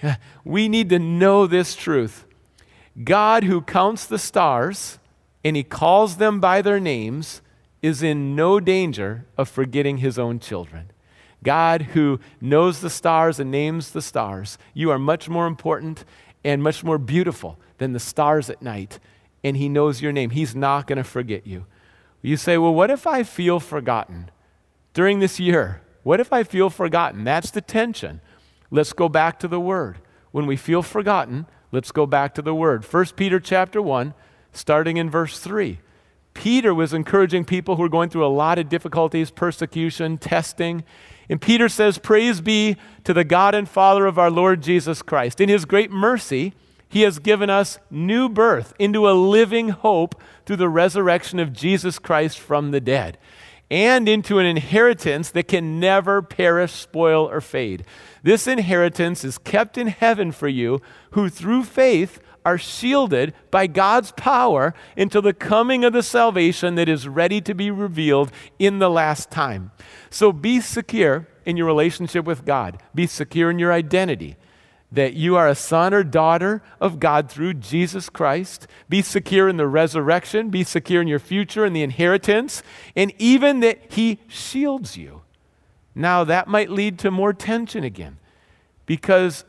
We 0.44 0.68
need 0.68 0.90
to 0.90 1.00
know 1.00 1.48
this 1.48 1.74
truth 1.74 2.24
God, 3.02 3.42
who 3.42 3.62
counts 3.62 4.06
the 4.06 4.20
stars, 4.20 5.00
and 5.44 5.56
he 5.56 5.62
calls 5.62 6.16
them 6.16 6.40
by 6.40 6.62
their 6.62 6.80
names, 6.80 7.42
is 7.80 8.02
in 8.02 8.36
no 8.36 8.60
danger 8.60 9.26
of 9.36 9.48
forgetting 9.48 9.98
his 9.98 10.18
own 10.18 10.38
children. 10.38 10.90
God, 11.42 11.82
who 11.82 12.20
knows 12.40 12.80
the 12.80 12.90
stars 12.90 13.40
and 13.40 13.50
names 13.50 13.90
the 13.90 14.02
stars, 14.02 14.58
you 14.72 14.90
are 14.90 14.98
much 14.98 15.28
more 15.28 15.46
important 15.46 16.04
and 16.44 16.62
much 16.62 16.84
more 16.84 16.98
beautiful 16.98 17.58
than 17.78 17.92
the 17.92 18.00
stars 18.00 18.48
at 18.48 18.62
night, 18.62 19.00
and 19.42 19.56
he 19.56 19.68
knows 19.68 20.00
your 20.00 20.12
name. 20.12 20.30
He's 20.30 20.54
not 20.54 20.86
going 20.86 20.98
to 20.98 21.04
forget 21.04 21.46
you. 21.46 21.66
You 22.20 22.36
say, 22.36 22.56
well, 22.56 22.74
what 22.74 22.90
if 22.90 23.06
I 23.06 23.24
feel 23.24 23.58
forgotten 23.58 24.30
during 24.94 25.18
this 25.18 25.40
year? 25.40 25.82
What 26.04 26.20
if 26.20 26.32
I 26.32 26.44
feel 26.44 26.70
forgotten? 26.70 27.24
That's 27.24 27.50
the 27.50 27.60
tension. 27.60 28.20
Let's 28.70 28.92
go 28.92 29.08
back 29.08 29.40
to 29.40 29.48
the 29.48 29.60
word. 29.60 29.98
When 30.30 30.46
we 30.46 30.56
feel 30.56 30.82
forgotten, 30.82 31.46
let's 31.72 31.90
go 31.90 32.06
back 32.06 32.34
to 32.34 32.42
the 32.42 32.54
word. 32.54 32.84
1 32.84 33.06
Peter 33.16 33.40
chapter 33.40 33.82
1, 33.82 34.14
starting 34.52 34.96
in 34.96 35.10
verse 35.10 35.38
3. 35.38 35.78
Peter 36.34 36.74
was 36.74 36.94
encouraging 36.94 37.44
people 37.44 37.76
who 37.76 37.82
were 37.82 37.88
going 37.88 38.08
through 38.08 38.26
a 38.26 38.28
lot 38.28 38.58
of 38.58 38.68
difficulties, 38.68 39.30
persecution, 39.30 40.18
testing. 40.18 40.82
And 41.28 41.40
Peter 41.40 41.68
says, 41.68 41.98
Praise 41.98 42.40
be 42.40 42.76
to 43.04 43.12
the 43.12 43.24
God 43.24 43.54
and 43.54 43.68
Father 43.68 44.06
of 44.06 44.18
our 44.18 44.30
Lord 44.30 44.62
Jesus 44.62 45.02
Christ. 45.02 45.40
In 45.40 45.48
his 45.48 45.64
great 45.64 45.90
mercy, 45.90 46.54
he 46.88 47.02
has 47.02 47.18
given 47.18 47.48
us 47.48 47.78
new 47.90 48.28
birth 48.28 48.74
into 48.78 49.08
a 49.08 49.12
living 49.12 49.70
hope 49.70 50.20
through 50.44 50.56
the 50.56 50.68
resurrection 50.68 51.38
of 51.38 51.52
Jesus 51.52 51.98
Christ 51.98 52.38
from 52.38 52.70
the 52.70 52.80
dead, 52.80 53.16
and 53.70 54.06
into 54.06 54.38
an 54.38 54.44
inheritance 54.44 55.30
that 55.30 55.48
can 55.48 55.80
never 55.80 56.20
perish, 56.20 56.72
spoil, 56.72 57.30
or 57.30 57.40
fade. 57.40 57.84
This 58.22 58.46
inheritance 58.46 59.24
is 59.24 59.38
kept 59.38 59.78
in 59.78 59.86
heaven 59.86 60.32
for 60.32 60.48
you, 60.48 60.82
who 61.12 61.30
through 61.30 61.64
faith 61.64 62.20
are 62.44 62.58
shielded 62.58 63.34
by 63.50 63.66
God's 63.66 64.12
power 64.12 64.74
until 64.96 65.22
the 65.22 65.32
coming 65.32 65.84
of 65.84 65.92
the 65.92 66.02
salvation 66.02 66.74
that 66.74 66.88
is 66.88 67.08
ready 67.08 67.40
to 67.40 67.54
be 67.54 67.70
revealed 67.70 68.30
in 68.58 68.78
the 68.78 68.90
last 68.90 69.30
time. 69.30 69.70
So 70.10 70.32
be 70.32 70.60
secure 70.60 71.28
in 71.44 71.56
your 71.56 71.66
relationship 71.66 72.24
with 72.24 72.44
God, 72.44 72.82
be 72.94 73.06
secure 73.06 73.50
in 73.50 73.58
your 73.58 73.72
identity 73.72 74.36
that 74.92 75.14
you 75.14 75.36
are 75.36 75.48
a 75.48 75.54
son 75.54 75.94
or 75.94 76.04
daughter 76.04 76.62
of 76.78 77.00
God 77.00 77.30
through 77.30 77.54
Jesus 77.54 78.10
Christ. 78.10 78.66
Be 78.90 79.00
secure 79.00 79.48
in 79.48 79.56
the 79.56 79.66
resurrection, 79.66 80.50
be 80.50 80.64
secure 80.64 81.00
in 81.00 81.08
your 81.08 81.18
future 81.18 81.64
and 81.64 81.74
the 81.74 81.82
inheritance, 81.82 82.62
and 82.94 83.12
even 83.18 83.60
that 83.60 83.80
He 83.90 84.20
shields 84.28 84.98
you. 84.98 85.22
Now, 85.94 86.24
that 86.24 86.46
might 86.46 86.70
lead 86.70 86.98
to 87.00 87.10
more 87.10 87.32
tension 87.32 87.84
again, 87.84 88.18
because 88.84 89.44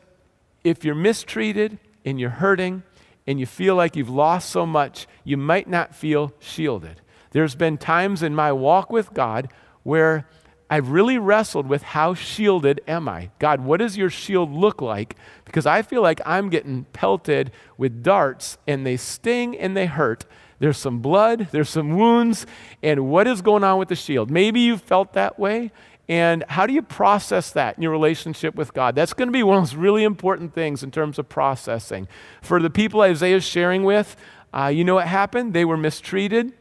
if 0.63 0.85
you're 0.85 0.95
mistreated 0.95 1.77
and 2.05 2.19
you're 2.19 2.29
hurting 2.29 2.83
and 3.25 3.39
you 3.39 3.45
feel 3.45 3.75
like 3.75 3.95
you've 3.95 4.09
lost 4.09 4.49
so 4.49 4.65
much, 4.65 5.07
you 5.23 5.37
might 5.37 5.67
not 5.67 5.95
feel 5.95 6.33
shielded. 6.39 7.01
There's 7.31 7.55
been 7.55 7.77
times 7.77 8.21
in 8.21 8.35
my 8.35 8.51
walk 8.51 8.91
with 8.91 9.13
God 9.13 9.49
where 9.83 10.27
I've 10.69 10.89
really 10.89 11.17
wrestled 11.17 11.67
with 11.67 11.83
how 11.83 12.13
shielded 12.13 12.81
am 12.87 13.07
I? 13.07 13.29
God, 13.39 13.61
what 13.61 13.77
does 13.77 13.97
your 13.97 14.09
shield 14.09 14.51
look 14.51 14.81
like? 14.81 15.15
Because 15.45 15.65
I 15.65 15.81
feel 15.81 16.01
like 16.01 16.19
I'm 16.25 16.49
getting 16.49 16.85
pelted 16.93 17.51
with 17.77 18.01
darts 18.01 18.57
and 18.67 18.85
they 18.85 18.97
sting 18.97 19.57
and 19.57 19.77
they 19.77 19.85
hurt. 19.85 20.25
There's 20.59 20.77
some 20.77 20.99
blood, 20.99 21.49
there's 21.51 21.69
some 21.69 21.97
wounds, 21.97 22.45
and 22.81 23.07
what 23.09 23.27
is 23.27 23.41
going 23.41 23.63
on 23.63 23.77
with 23.79 23.89
the 23.89 23.95
shield? 23.95 24.31
Maybe 24.31 24.61
you 24.61 24.77
felt 24.77 25.13
that 25.13 25.37
way. 25.37 25.71
And 26.09 26.43
how 26.49 26.65
do 26.67 26.73
you 26.73 26.81
process 26.81 27.51
that 27.51 27.77
in 27.77 27.83
your 27.83 27.91
relationship 27.91 28.55
with 28.55 28.73
God? 28.73 28.93
That's 28.95 29.13
going 29.13 29.29
to 29.29 29.33
be 29.33 29.43
one 29.43 29.57
of 29.57 29.63
those 29.63 29.75
really 29.75 30.03
important 30.03 30.53
things 30.53 30.83
in 30.83 30.91
terms 30.91 31.17
of 31.17 31.29
processing. 31.29 32.07
For 32.41 32.61
the 32.61 32.69
people 32.69 33.01
Isaiah's 33.01 33.45
sharing 33.45 33.83
with, 33.83 34.17
uh, 34.53 34.67
you 34.67 34.83
know 34.83 34.95
what 34.95 35.07
happened? 35.07 35.53
They 35.53 35.65
were 35.65 35.77
mistreated, 35.77 36.53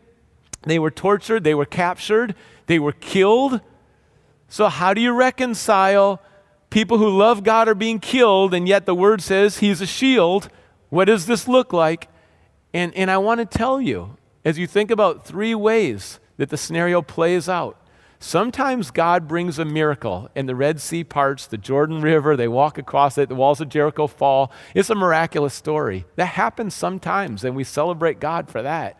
they 0.63 0.79
were 0.79 0.91
tortured, 0.91 1.45
they 1.45 1.55
were 1.55 1.67
captured, 1.67 2.35
they 2.67 2.79
were 2.79 2.93
killed 2.93 3.61
so, 4.53 4.69
how 4.69 4.93
do 4.93 5.01
you 5.01 5.13
reconcile 5.13 6.21
people 6.69 6.99
who 6.99 7.09
love 7.09 7.43
God 7.43 7.69
are 7.69 7.75
being 7.75 7.99
killed, 7.99 8.53
and 8.53 8.69
yet 8.69 8.85
the 8.85 8.95
word 8.95 9.23
says 9.23 9.61
he's 9.61 9.81
a 9.81 9.87
shield? 9.87 10.51
What 10.91 11.07
does 11.07 11.25
this 11.25 11.49
look 11.49 11.73
like? 11.73 12.09
And, 12.75 12.95
and 12.95 13.11
I 13.11 13.17
want 13.17 13.41
to 13.41 13.47
tell 13.47 13.81
you, 13.81 14.19
as 14.45 14.59
you 14.59 14.67
think 14.67 14.91
about 14.91 15.25
three 15.25 15.55
ways 15.55 16.21
that 16.37 16.51
the 16.51 16.59
scenario 16.59 17.01
plays 17.01 17.49
out, 17.49 17.79
sometimes 18.23 18.91
God 18.91 19.29
brings 19.29 19.59
a 19.59 19.65
miracle, 19.65 20.31
and 20.35 20.49
the 20.49 20.55
Red 20.55 20.81
Sea 20.81 21.05
parts, 21.05 21.47
the 21.47 21.59
Jordan 21.59 22.01
River, 22.01 22.37
they 22.37 22.49
walk 22.49 22.79
across 22.79 23.19
it, 23.19 23.29
the 23.29 23.35
walls 23.35 23.61
of 23.61 23.69
Jericho 23.69 24.07
fall. 24.07 24.53
It's 24.75 24.91
a 24.91 24.95
miraculous 24.95 25.55
story. 25.55 26.07
That 26.17 26.27
happens 26.27 26.75
sometimes, 26.75 27.45
and 27.45 27.57
we 27.57 27.65
celebrate 27.65 28.21
God 28.21 28.49
for 28.49 28.63
that. 28.63 28.99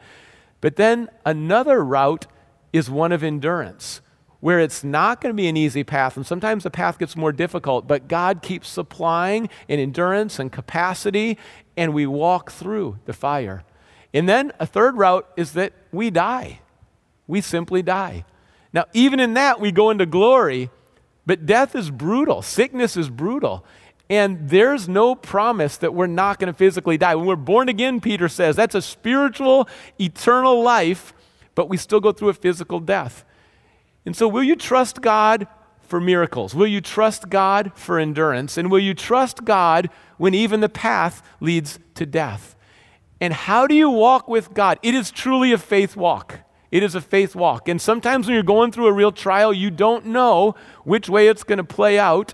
But 0.61 0.77
then 0.77 1.09
another 1.25 1.85
route 1.85 2.27
is 2.73 2.91
one 2.91 3.13
of 3.13 3.23
endurance 3.23 4.01
where 4.41 4.59
it's 4.59 4.83
not 4.83 5.21
going 5.21 5.33
to 5.33 5.41
be 5.41 5.47
an 5.47 5.57
easy 5.57 5.85
path, 5.85 6.17
and 6.17 6.27
sometimes 6.27 6.65
the 6.65 6.71
path 6.71 6.99
gets 6.99 7.15
more 7.15 7.31
difficult, 7.31 7.87
but 7.87 8.09
God 8.09 8.43
keeps 8.43 8.69
supplying 8.69 9.49
in 9.69 9.79
endurance 9.79 10.41
and 10.41 10.51
capacity, 10.51 11.39
and 11.77 11.95
we 11.95 12.07
walk 12.07 12.51
through 12.51 12.99
the 13.05 13.13
fire. 13.13 13.63
And 14.13 14.29
then 14.29 14.51
a 14.59 14.67
third 14.67 14.97
route 14.97 15.31
is 15.37 15.53
that 15.53 15.73
we 15.93 16.11
die. 16.11 16.59
We 17.29 17.41
simply 17.41 17.83
die. 17.83 18.25
Now, 18.73 18.87
even 18.93 19.21
in 19.21 19.35
that, 19.35 19.61
we 19.61 19.73
go 19.73 19.91
into 19.91 20.07
glory, 20.07 20.71
but 21.27 21.47
death 21.47 21.75
is 21.75 21.91
brutal, 21.91 22.43
sickness 22.43 22.97
is 22.97 23.11
brutal. 23.11 23.65
And 24.11 24.51
there's 24.51 24.89
no 24.89 25.15
promise 25.15 25.79
that 25.79 25.95
we're 25.95 26.07
not 26.07 26.39
going 26.39 26.53
to 26.53 26.57
physically 26.57 26.99
die. 26.99 27.15
When 27.15 27.25
we're 27.25 27.37
born 27.37 27.69
again, 27.71 28.01
Peter 28.01 28.29
says, 28.29 28.57
that's 28.57 28.75
a 28.75 28.83
spiritual, 28.83 29.69
eternal 29.99 30.63
life, 30.63 31.15
but 31.55 31.69
we 31.69 31.77
still 31.77 32.01
go 32.01 32.13
through 32.13 32.29
a 32.29 32.35
physical 32.35 32.79
death. 32.79 33.25
And 34.05 34.15
so, 34.17 34.29
will 34.29 34.43
you 34.43 34.57
trust 34.57 35.01
God 35.01 35.47
for 35.81 36.01
miracles? 36.01 36.55
Will 36.55 36.67
you 36.67 36.81
trust 36.81 37.29
God 37.29 37.73
for 37.75 37.99
endurance? 37.99 38.59
And 38.59 38.71
will 38.71 38.81
you 38.81 38.95
trust 38.95 39.45
God 39.45 39.89
when 40.19 40.35
even 40.35 40.61
the 40.61 40.69
path 40.69 41.23
leads 41.41 41.79
to 41.95 42.05
death? 42.05 42.57
And 43.21 43.33
how 43.33 43.67
do 43.67 43.75
you 43.75 43.89
walk 43.89 44.27
with 44.27 44.53
God? 44.53 44.79
It 44.83 44.95
is 44.95 45.11
truly 45.11 45.53
a 45.53 45.59
faith 45.59 45.97
walk. 45.97 46.41
It 46.73 46.83
is 46.83 46.95
a 46.95 47.03
faith 47.03 47.37
walk. 47.37 47.69
And 47.69 47.81
sometimes 47.81 48.27
when 48.27 48.35
you're 48.35 48.43
going 48.43 48.73
through 48.73 48.87
a 48.87 48.93
real 48.93 49.13
trial, 49.13 49.53
you 49.53 49.71
don't 49.71 50.07
know 50.07 50.57
which 50.85 51.09
way 51.09 51.29
it's 51.29 51.45
going 51.45 51.59
to 51.59 51.65
play 51.65 51.99
out. 51.99 52.33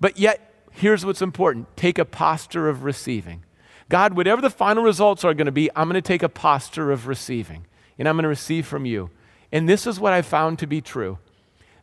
But 0.00 0.18
yet, 0.18 0.66
here's 0.72 1.04
what's 1.04 1.22
important 1.22 1.76
take 1.76 1.98
a 1.98 2.06
posture 2.06 2.68
of 2.68 2.82
receiving. 2.82 3.44
God, 3.90 4.14
whatever 4.14 4.40
the 4.40 4.50
final 4.50 4.82
results 4.82 5.22
are 5.22 5.34
going 5.34 5.46
to 5.46 5.52
be, 5.52 5.70
I'm 5.76 5.88
going 5.88 5.94
to 5.94 6.02
take 6.02 6.22
a 6.22 6.28
posture 6.30 6.90
of 6.90 7.06
receiving. 7.06 7.66
And 7.98 8.08
I'm 8.08 8.16
going 8.16 8.22
to 8.22 8.28
receive 8.28 8.66
from 8.66 8.86
you. 8.86 9.10
And 9.52 9.68
this 9.68 9.86
is 9.86 10.00
what 10.00 10.12
I 10.12 10.22
found 10.22 10.58
to 10.58 10.66
be 10.66 10.80
true 10.80 11.18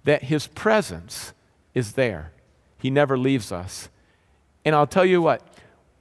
that 0.03 0.23
His 0.23 0.47
presence 0.47 1.33
is 1.73 1.93
there. 1.93 2.31
He 2.79 2.89
never 2.89 3.17
leaves 3.17 3.51
us. 3.51 3.89
And 4.63 4.75
I'll 4.75 4.87
tell 4.87 5.05
you 5.05 5.21
what, 5.21 5.41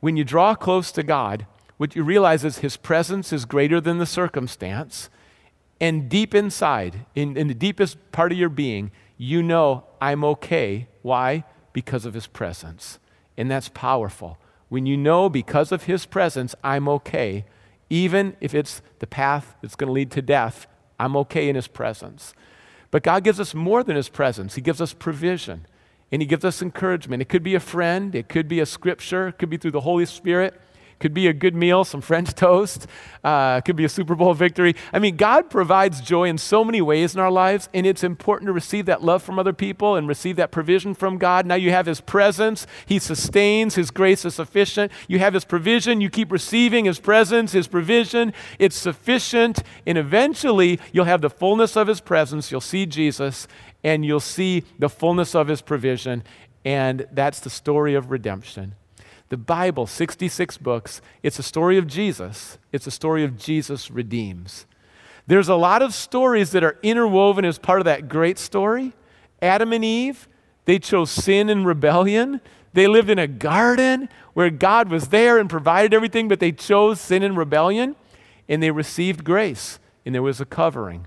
when 0.01 0.17
you 0.17 0.25
draw 0.25 0.55
close 0.55 0.93
to 0.93 1.03
God, 1.03 1.47
what 1.77 1.95
you 1.95 2.03
realize 2.03 2.45
is 2.45 2.59
His 2.59 2.79
presence 2.79 3.33
is 3.33 3.45
greater 3.45 3.81
than 3.81 3.99
the 3.99 4.07
circumstance. 4.07 5.11
And 5.81 6.09
deep 6.09 6.35
inside, 6.35 7.07
in, 7.15 7.37
in 7.37 7.49
the 7.49 7.55
deepest 7.55 8.13
part 8.13 8.33
of 8.33 8.39
your 8.39 8.49
being, 8.49 8.91
you 9.17 9.43
know, 9.43 9.85
I'm 10.01 10.25
okay. 10.25 10.89
Why? 11.03 11.45
Because 11.73 12.05
of 12.05 12.15
His 12.15 12.27
presence. 12.27 12.99
And 13.37 13.51
that's 13.51 13.69
powerful. 13.69 14.39
When 14.69 14.87
you 14.87 14.97
know 14.97 15.29
because 15.29 15.73
of 15.73 15.85
His 15.85 16.07
presence, 16.07 16.55
I'm 16.63 16.89
okay, 16.89 17.45
even 17.91 18.37
if 18.41 18.55
it's 18.55 18.83
the 18.99 19.07
path 19.07 19.57
that's 19.61 19.77
going 19.77 19.89
to 19.89 19.93
lead 19.93 20.11
to 20.13 20.23
death, 20.23 20.67
I'm 20.99 21.17
okay 21.19 21.49
in 21.49 21.57
His 21.57 21.69
presence. 21.69 22.35
But 22.91 23.03
God 23.03 23.25
gives 23.25 23.41
us 23.41 23.55
more 23.55 23.83
than 23.83 23.97
His 23.97 24.09
presence, 24.09 24.55
He 24.55 24.61
gives 24.61 24.81
us 24.81 24.93
provision 24.93 25.67
and 26.13 26.23
He 26.23 26.27
gives 26.27 26.45
us 26.45 26.63
encouragement. 26.63 27.23
It 27.23 27.29
could 27.29 27.43
be 27.43 27.55
a 27.55 27.61
friend, 27.61 28.15
it 28.15 28.29
could 28.29 28.47
be 28.47 28.61
a 28.61 28.67
scripture, 28.67 29.29
it 29.29 29.39
could 29.39 29.51
be 29.51 29.57
through 29.57 29.73
the 29.73 29.81
Holy 29.81 30.07
Spirit. 30.07 30.61
Could 31.05 31.13
be 31.13 31.27
a 31.27 31.35
good 31.35 31.55
meal, 31.55 31.85
some 31.85 32.01
French 32.01 32.33
toast. 32.35 32.87
Uh, 33.23 33.61
could 33.61 33.77
be 33.77 33.85
a 33.85 33.91
Super 33.91 34.15
Bowl 34.15 34.33
victory. 34.33 34.75
I 34.91 34.99
mean, 34.99 35.17
God 35.17 35.51
provides 35.51 36.01
joy 36.01 36.31
in 36.31 36.39
so 36.39 36.65
many 36.65 36.81
ways 36.81 37.15
in 37.15 37.21
our 37.21 37.31
lives, 37.31 37.69
and 37.75 37.87
it's 37.87 38.03
important 38.03 38.47
to 38.47 38.55
receive 38.55 38.87
that 38.87 39.05
love 39.05 39.23
from 39.23 39.39
other 39.39 39.53
people 39.53 39.97
and 39.97 40.09
receive 40.09 40.37
that 40.37 40.51
provision 40.51 40.95
from 40.95 41.19
God. 41.19 41.45
Now 41.45 41.57
you 41.57 41.73
have 41.73 41.85
His 41.85 42.01
presence, 42.01 42.67
He 42.87 42.99
sustains, 42.99 43.75
His 43.75 43.91
grace 43.91 44.25
is 44.25 44.37
sufficient. 44.37 44.91
You 45.07 45.19
have 45.19 45.35
His 45.35 45.45
provision, 45.45 46.01
you 46.01 46.09
keep 46.09 46.33
receiving 46.33 46.87
His 46.87 46.99
presence, 46.99 47.53
His 47.53 47.69
provision. 47.69 48.33
It's 48.59 48.75
sufficient, 48.75 49.63
and 49.87 49.99
eventually 49.99 50.81
you'll 50.91 51.05
have 51.05 51.21
the 51.21 51.29
fullness 51.29 51.77
of 51.77 51.87
His 51.87 52.01
presence. 52.01 52.51
You'll 52.51 52.63
see 52.63 52.87
Jesus, 52.87 53.47
and 53.83 54.07
you'll 54.07 54.21
see 54.21 54.65
the 54.79 54.89
fullness 54.89 55.35
of 55.35 55.49
His 55.49 55.61
provision, 55.61 56.25
and 56.65 57.07
that's 57.13 57.41
the 57.41 57.51
story 57.51 57.95
of 57.95 58.11
redemption. 58.11 58.75
The 59.31 59.37
Bible, 59.37 59.87
66 59.87 60.59
books, 60.59 61.01
it's 61.23 61.39
a 61.39 61.43
story 61.43 61.79
of 61.79 61.87
Jesus. 61.87 62.59
It's 62.73 62.87
a 62.87 62.91
story 62.91 63.25
of 63.25 63.39
Jesus 63.39 63.91
redeems. 63.91 64.67
There's 65.27 65.49
a 65.49 65.55
lot 65.55 65.81
of 65.81 65.95
stories 65.95 66.51
that 66.51 66.63
are 66.63 66.79
interwoven 66.83 67.45
as 67.45 67.59
part 67.59 67.81
of 67.81 67.87
that 67.87 68.09
great 68.09 68.39
story. 68.39 68.93
Adam 69.41 69.73
and 69.73 69.85
Eve, 69.85 70.29
they 70.67 70.79
chose 70.79 71.11
sin 71.11 71.49
and 71.49 71.67
rebellion. 71.67 72.41
They 72.75 72.87
lived 72.87 73.09
in 73.09 73.19
a 73.19 73.27
garden 73.27 74.09
where 74.35 74.51
God 74.51 74.91
was 74.91 75.09
there 75.09 75.39
and 75.39 75.49
provided 75.49 75.95
everything, 75.95 76.29
but 76.29 76.41
they 76.41 76.53
chose 76.53 77.01
sin 77.01 77.23
and 77.23 77.37
rebellion, 77.37 77.97
and 78.49 78.63
they 78.63 78.71
received 78.71 79.25
grace, 79.25 79.79
and 80.05 80.15
there 80.15 80.23
was 80.23 80.41
a 80.41 80.45
covering. 80.45 81.07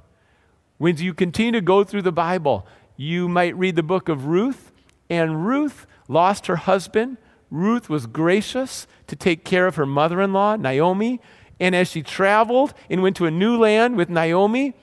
When 0.80 0.98
you 0.98 1.14
continue 1.14 1.52
to 1.54 1.62
go 1.62 1.84
through 1.84 2.04
the 2.04 2.12
Bible, 2.12 2.66
you 2.96 3.28
might 3.28 3.56
read 3.56 3.76
the 3.76 3.84
book 3.84 4.10
of 4.10 4.26
Ruth, 4.26 4.72
and 5.10 5.46
Ruth 5.46 5.86
lost 6.08 6.48
her 6.48 6.56
husband 6.56 7.18
Ruth 7.50 7.90
was 7.90 8.06
gracious 8.06 8.88
to 9.08 9.16
take 9.16 9.44
care 9.44 9.68
of 9.68 9.76
her 9.76 9.86
mother 9.86 10.22
in 10.22 10.34
law, 10.34 10.56
Naomi. 10.56 11.22
And 11.60 11.76
as 11.76 11.90
she 11.90 12.04
traveled 12.04 12.74
and 12.90 13.02
went 13.02 13.16
to 13.18 13.26
a 13.26 13.32
new 13.32 13.58
land 13.58 13.98
with 13.98 14.10
Naomi, 14.10 14.74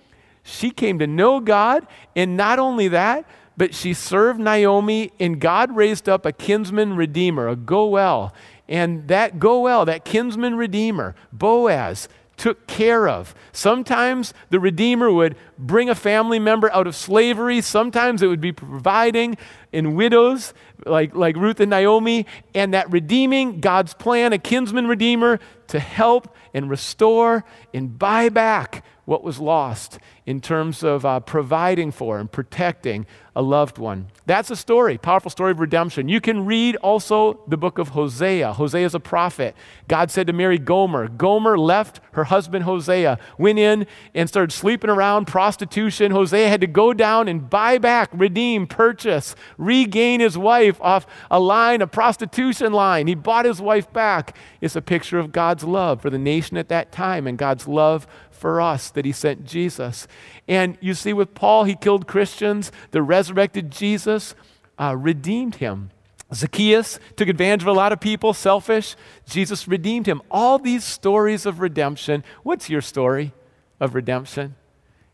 She 0.44 0.70
came 0.70 0.98
to 0.98 1.06
know 1.06 1.40
God, 1.40 1.86
and 2.14 2.36
not 2.36 2.58
only 2.58 2.86
that, 2.88 3.24
but 3.56 3.74
she 3.74 3.94
served 3.94 4.38
Naomi, 4.38 5.10
and 5.18 5.40
God 5.40 5.74
raised 5.74 6.06
up 6.06 6.26
a 6.26 6.32
kinsman 6.32 6.96
redeemer, 6.96 7.48
a 7.48 7.56
Goel. 7.56 8.32
And 8.68 9.08
that 9.08 9.38
Goel, 9.38 9.86
that 9.86 10.04
kinsman 10.04 10.56
redeemer, 10.56 11.14
Boaz, 11.32 12.08
took 12.36 12.66
care 12.66 13.08
of. 13.08 13.34
Sometimes 13.54 14.34
the 14.50 14.58
Redeemer 14.58 15.10
would 15.12 15.36
bring 15.56 15.88
a 15.88 15.94
family 15.94 16.40
member 16.40 16.72
out 16.72 16.88
of 16.88 16.96
slavery. 16.96 17.60
Sometimes 17.60 18.20
it 18.20 18.26
would 18.26 18.40
be 18.40 18.50
providing 18.50 19.36
in 19.72 19.94
widows 19.94 20.52
like, 20.84 21.14
like 21.14 21.36
Ruth 21.36 21.60
and 21.60 21.70
Naomi. 21.70 22.26
And 22.52 22.74
that 22.74 22.90
redeeming, 22.90 23.60
God's 23.60 23.94
plan, 23.94 24.32
a 24.32 24.38
kinsman 24.38 24.88
redeemer 24.88 25.38
to 25.68 25.78
help 25.78 26.34
and 26.52 26.68
restore 26.68 27.44
and 27.72 27.96
buy 27.96 28.28
back 28.28 28.84
what 29.04 29.22
was 29.22 29.38
lost 29.38 29.98
in 30.24 30.40
terms 30.40 30.82
of 30.82 31.04
uh, 31.04 31.20
providing 31.20 31.90
for 31.90 32.18
and 32.18 32.30
protecting 32.32 33.06
a 33.36 33.42
loved 33.42 33.76
one. 33.76 34.06
That's 34.26 34.50
a 34.50 34.56
story, 34.56 34.96
powerful 34.96 35.30
story 35.30 35.50
of 35.50 35.60
redemption. 35.60 36.08
You 36.08 36.20
can 36.20 36.46
read 36.46 36.76
also 36.76 37.40
the 37.46 37.56
book 37.56 37.78
of 37.78 37.88
Hosea. 37.88 38.54
Hosea 38.54 38.86
is 38.86 38.94
a 38.94 39.00
prophet. 39.00 39.54
God 39.88 40.10
said 40.10 40.26
to 40.28 40.32
marry 40.32 40.58
Gomer. 40.58 41.08
Gomer 41.08 41.58
left 41.58 42.00
her 42.12 42.24
husband 42.24 42.64
Hosea, 42.64 43.18
went 43.44 43.58
in 43.58 43.86
and 44.14 44.28
started 44.28 44.52
sleeping 44.52 44.90
around, 44.90 45.26
prostitution. 45.26 46.10
Hosea 46.10 46.48
had 46.48 46.62
to 46.62 46.66
go 46.66 46.92
down 46.94 47.28
and 47.28 47.48
buy 47.48 47.78
back, 47.78 48.08
redeem, 48.12 48.66
purchase, 48.66 49.36
regain 49.58 50.20
his 50.20 50.36
wife 50.36 50.80
off 50.80 51.06
a 51.30 51.38
line, 51.38 51.82
a 51.82 51.86
prostitution 51.86 52.72
line. 52.72 53.06
He 53.06 53.14
bought 53.14 53.44
his 53.44 53.60
wife 53.60 53.92
back. 53.92 54.36
It's 54.62 54.74
a 54.74 54.82
picture 54.82 55.18
of 55.18 55.30
God's 55.30 55.62
love 55.62 56.00
for 56.00 56.08
the 56.10 56.18
nation 56.18 56.56
at 56.56 56.70
that 56.70 56.90
time 56.90 57.26
and 57.26 57.36
God's 57.38 57.68
love 57.68 58.06
for 58.30 58.60
us 58.60 58.90
that 58.90 59.04
he 59.04 59.12
sent 59.12 59.44
Jesus. 59.44 60.08
And 60.48 60.78
you 60.80 60.94
see, 60.94 61.12
with 61.12 61.34
Paul, 61.34 61.64
he 61.64 61.76
killed 61.76 62.06
Christians. 62.06 62.72
The 62.90 63.02
resurrected 63.02 63.70
Jesus 63.70 64.34
uh, 64.78 64.96
redeemed 64.96 65.56
him. 65.56 65.90
Zacchaeus 66.34 66.98
took 67.16 67.28
advantage 67.28 67.62
of 67.62 67.68
a 67.68 67.72
lot 67.72 67.92
of 67.92 68.00
people, 68.00 68.34
selfish. 68.34 68.96
Jesus 69.26 69.68
redeemed 69.68 70.06
him. 70.06 70.22
All 70.30 70.58
these 70.58 70.84
stories 70.84 71.46
of 71.46 71.60
redemption. 71.60 72.24
What's 72.42 72.68
your 72.68 72.80
story 72.80 73.32
of 73.80 73.94
redemption? 73.94 74.56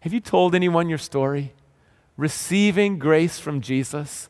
Have 0.01 0.13
you 0.13 0.21
told 0.21 0.55
anyone 0.55 0.89
your 0.89 0.99
story? 0.99 1.53
Receiving 2.17 2.99
grace 2.99 3.39
from 3.39 3.61
Jesus 3.61 4.29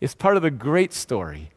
is 0.00 0.14
part 0.14 0.36
of 0.36 0.42
the 0.42 0.50
great 0.50 0.92
story 0.92 1.50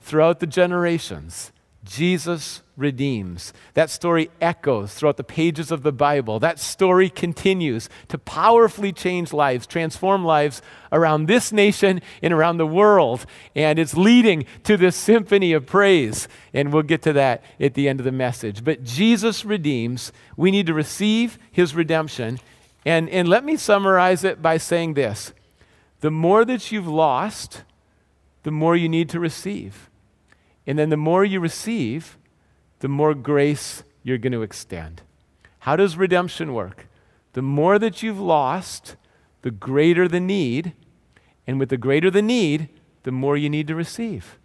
throughout 0.00 0.40
the 0.40 0.46
generations. 0.46 1.52
Jesus 1.84 2.62
redeems. 2.76 3.52
That 3.74 3.90
story 3.90 4.30
echoes 4.40 4.94
throughout 4.94 5.16
the 5.16 5.24
pages 5.24 5.72
of 5.72 5.82
the 5.82 5.92
Bible. 5.92 6.38
That 6.38 6.60
story 6.60 7.10
continues 7.10 7.88
to 8.08 8.18
powerfully 8.18 8.92
change 8.92 9.32
lives, 9.32 9.66
transform 9.66 10.24
lives 10.24 10.62
around 10.92 11.26
this 11.26 11.50
nation 11.50 12.00
and 12.22 12.32
around 12.32 12.58
the 12.58 12.66
world. 12.66 13.26
And 13.56 13.78
it's 13.78 13.96
leading 13.96 14.46
to 14.62 14.76
this 14.76 14.94
symphony 14.94 15.52
of 15.52 15.66
praise. 15.66 16.28
And 16.54 16.72
we'll 16.72 16.82
get 16.82 17.02
to 17.02 17.12
that 17.14 17.42
at 17.58 17.74
the 17.74 17.88
end 17.88 17.98
of 17.98 18.04
the 18.04 18.12
message. 18.12 18.62
But 18.62 18.84
Jesus 18.84 19.44
redeems. 19.44 20.12
We 20.36 20.50
need 20.50 20.66
to 20.66 20.74
receive 20.74 21.38
his 21.50 21.74
redemption. 21.74 22.38
And, 22.84 23.08
and 23.10 23.28
let 23.28 23.44
me 23.44 23.56
summarize 23.56 24.22
it 24.22 24.40
by 24.40 24.56
saying 24.56 24.94
this 24.94 25.32
the 26.00 26.10
more 26.10 26.44
that 26.44 26.70
you've 26.70 26.88
lost, 26.88 27.62
the 28.44 28.50
more 28.50 28.76
you 28.76 28.88
need 28.88 29.08
to 29.10 29.20
receive. 29.20 29.88
And 30.66 30.78
then 30.78 30.90
the 30.90 30.96
more 30.96 31.24
you 31.24 31.40
receive, 31.40 32.16
the 32.80 32.88
more 32.88 33.14
grace 33.14 33.82
you're 34.02 34.18
going 34.18 34.32
to 34.32 34.42
extend. 34.42 35.02
How 35.60 35.76
does 35.76 35.96
redemption 35.96 36.54
work? 36.54 36.88
The 37.32 37.42
more 37.42 37.78
that 37.78 38.02
you've 38.02 38.20
lost, 38.20 38.96
the 39.42 39.50
greater 39.50 40.08
the 40.08 40.20
need. 40.20 40.74
And 41.46 41.58
with 41.58 41.70
the 41.70 41.76
greater 41.76 42.10
the 42.10 42.22
need, 42.22 42.68
the 43.02 43.12
more 43.12 43.36
you 43.36 43.50
need 43.50 43.66
to 43.68 43.74
receive. 43.74 44.38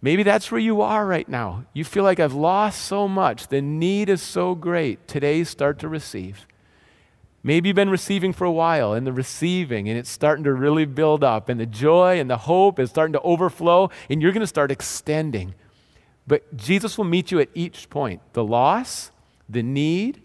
Maybe 0.00 0.22
that's 0.22 0.52
where 0.52 0.60
you 0.60 0.80
are 0.80 1.06
right 1.06 1.28
now. 1.28 1.64
You 1.72 1.84
feel 1.84 2.04
like 2.04 2.20
I've 2.20 2.34
lost 2.34 2.82
so 2.82 3.08
much. 3.08 3.48
The 3.48 3.60
need 3.60 4.08
is 4.08 4.22
so 4.22 4.54
great. 4.54 5.08
Today, 5.08 5.42
start 5.44 5.78
to 5.80 5.88
receive. 5.88 6.46
Maybe 7.42 7.68
you've 7.68 7.76
been 7.76 7.90
receiving 7.90 8.32
for 8.32 8.44
a 8.44 8.52
while 8.52 8.92
and 8.92 9.06
the 9.06 9.12
receiving, 9.12 9.88
and 9.88 9.96
it's 9.96 10.10
starting 10.10 10.44
to 10.44 10.52
really 10.52 10.84
build 10.84 11.22
up, 11.22 11.48
and 11.48 11.60
the 11.60 11.66
joy 11.66 12.18
and 12.18 12.28
the 12.28 12.36
hope 12.36 12.78
is 12.78 12.90
starting 12.90 13.12
to 13.12 13.20
overflow, 13.20 13.90
and 14.10 14.20
you're 14.20 14.32
going 14.32 14.40
to 14.40 14.46
start 14.46 14.70
extending. 14.70 15.54
But 16.26 16.56
Jesus 16.56 16.98
will 16.98 17.04
meet 17.04 17.30
you 17.30 17.40
at 17.40 17.48
each 17.54 17.88
point 17.90 18.20
the 18.32 18.44
loss, 18.44 19.10
the 19.48 19.62
need, 19.62 20.20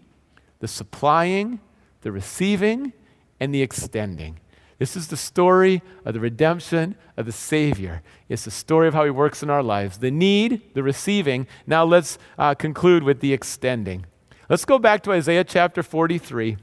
the 0.58 0.68
supplying, 0.68 1.60
the 2.02 2.12
receiving, 2.12 2.92
and 3.40 3.54
the 3.54 3.62
extending. 3.62 4.38
This 4.78 4.96
is 4.96 5.08
the 5.08 5.16
story 5.16 5.82
of 6.04 6.14
the 6.14 6.20
redemption 6.20 6.96
of 7.16 7.26
the 7.26 7.32
Savior. 7.32 8.02
It's 8.28 8.44
the 8.44 8.50
story 8.50 8.88
of 8.88 8.94
how 8.94 9.04
He 9.04 9.10
works 9.10 9.42
in 9.42 9.48
our 9.48 9.62
lives. 9.62 9.98
The 9.98 10.10
need, 10.10 10.74
the 10.74 10.82
receiving. 10.82 11.46
Now 11.66 11.84
let's 11.84 12.18
uh, 12.36 12.54
conclude 12.54 13.02
with 13.02 13.20
the 13.20 13.32
extending. 13.32 14.04
Let's 14.48 14.64
go 14.64 14.78
back 14.78 15.02
to 15.04 15.12
Isaiah 15.12 15.44
chapter 15.44 15.82
43. 15.82 16.58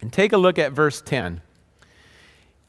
And 0.00 0.12
take 0.12 0.32
a 0.32 0.38
look 0.38 0.58
at 0.58 0.72
verse 0.72 1.00
10. 1.00 1.42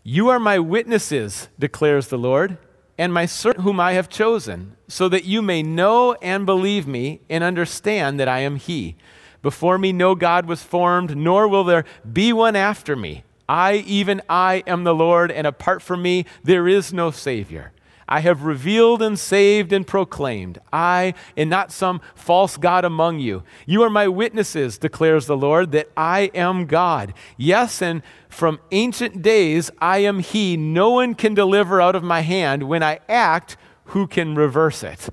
You 0.03 0.29
are 0.29 0.39
my 0.39 0.59
witnesses, 0.59 1.47
declares 1.59 2.07
the 2.07 2.17
Lord, 2.17 2.57
and 2.97 3.13
my 3.13 3.25
servant 3.25 3.63
whom 3.63 3.79
I 3.79 3.93
have 3.93 4.09
chosen, 4.09 4.75
so 4.87 5.07
that 5.09 5.25
you 5.25 5.41
may 5.41 5.63
know 5.63 6.13
and 6.21 6.45
believe 6.45 6.87
me 6.87 7.21
and 7.29 7.43
understand 7.43 8.19
that 8.19 8.27
I 8.27 8.39
am 8.39 8.55
He. 8.55 8.95
Before 9.41 9.77
me 9.77 9.91
no 9.91 10.15
God 10.15 10.45
was 10.45 10.63
formed, 10.63 11.15
nor 11.15 11.47
will 11.47 11.63
there 11.63 11.85
be 12.11 12.33
one 12.33 12.55
after 12.55 12.95
me. 12.95 13.23
I, 13.47 13.75
even 13.87 14.21
I, 14.29 14.63
am 14.67 14.83
the 14.83 14.95
Lord, 14.95 15.31
and 15.31 15.45
apart 15.45 15.81
from 15.81 16.01
me 16.01 16.25
there 16.43 16.67
is 16.67 16.93
no 16.93 17.11
Savior. 17.11 17.71
I 18.07 18.19
have 18.21 18.43
revealed 18.43 19.01
and 19.01 19.17
saved 19.17 19.71
and 19.71 19.85
proclaimed. 19.85 20.59
I, 20.71 21.13
and 21.37 21.49
not 21.49 21.71
some 21.71 22.01
false 22.15 22.57
God 22.57 22.85
among 22.85 23.19
you. 23.19 23.43
You 23.65 23.83
are 23.83 23.89
my 23.89 24.07
witnesses, 24.07 24.77
declares 24.77 25.25
the 25.25 25.37
Lord, 25.37 25.71
that 25.71 25.89
I 25.95 26.31
am 26.33 26.65
God. 26.65 27.13
Yes, 27.37 27.81
and 27.81 28.01
from 28.29 28.59
ancient 28.71 29.21
days 29.21 29.71
I 29.79 29.99
am 29.99 30.19
He. 30.19 30.57
No 30.57 30.91
one 30.91 31.15
can 31.15 31.33
deliver 31.33 31.81
out 31.81 31.95
of 31.95 32.03
my 32.03 32.21
hand. 32.21 32.63
When 32.63 32.83
I 32.83 32.99
act, 33.07 33.57
who 33.85 34.07
can 34.07 34.35
reverse 34.35 34.83
it? 34.83 35.09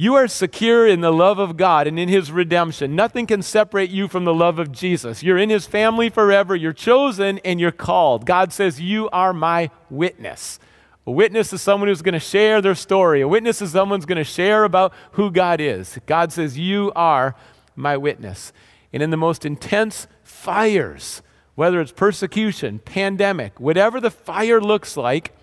You 0.00 0.14
are 0.14 0.28
secure 0.28 0.86
in 0.86 1.02
the 1.02 1.12
love 1.12 1.38
of 1.38 1.58
God 1.58 1.86
and 1.86 1.98
in 1.98 2.08
His 2.08 2.32
redemption. 2.32 2.96
Nothing 2.96 3.26
can 3.26 3.42
separate 3.42 3.90
you 3.90 4.08
from 4.08 4.24
the 4.24 4.32
love 4.32 4.58
of 4.58 4.72
Jesus. 4.72 5.22
You're 5.22 5.36
in 5.36 5.50
His 5.50 5.66
family 5.66 6.08
forever. 6.08 6.56
You're 6.56 6.72
chosen 6.72 7.38
and 7.44 7.60
you're 7.60 7.70
called. 7.70 8.24
God 8.24 8.50
says, 8.50 8.80
You 8.80 9.10
are 9.10 9.34
my 9.34 9.70
witness. 9.90 10.58
A 11.06 11.10
witness 11.10 11.52
is 11.52 11.62
someone 11.62 11.88
who's 11.88 12.02
going 12.02 12.14
to 12.14 12.20
share 12.20 12.60
their 12.60 12.74
story. 12.74 13.20
A 13.20 13.28
witness 13.28 13.62
is 13.62 13.72
someone 13.72 13.98
who's 13.98 14.06
going 14.06 14.18
to 14.18 14.24
share 14.24 14.64
about 14.64 14.92
who 15.12 15.30
God 15.30 15.60
is. 15.60 15.98
God 16.06 16.32
says, 16.32 16.58
You 16.58 16.92
are 16.94 17.34
my 17.74 17.96
witness. 17.96 18.52
And 18.92 19.02
in 19.02 19.10
the 19.10 19.16
most 19.16 19.46
intense 19.46 20.06
fires, 20.22 21.22
whether 21.54 21.80
it's 21.80 21.92
persecution, 21.92 22.80
pandemic, 22.80 23.58
whatever 23.58 24.00
the 24.00 24.10
fire 24.10 24.60
looks 24.60 24.96
like, 24.96 25.34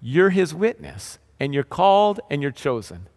you're 0.00 0.30
his 0.30 0.54
witness. 0.54 1.18
And 1.40 1.54
you're 1.54 1.64
called 1.64 2.20
and 2.30 2.42
you're 2.42 2.50
chosen. 2.50 3.08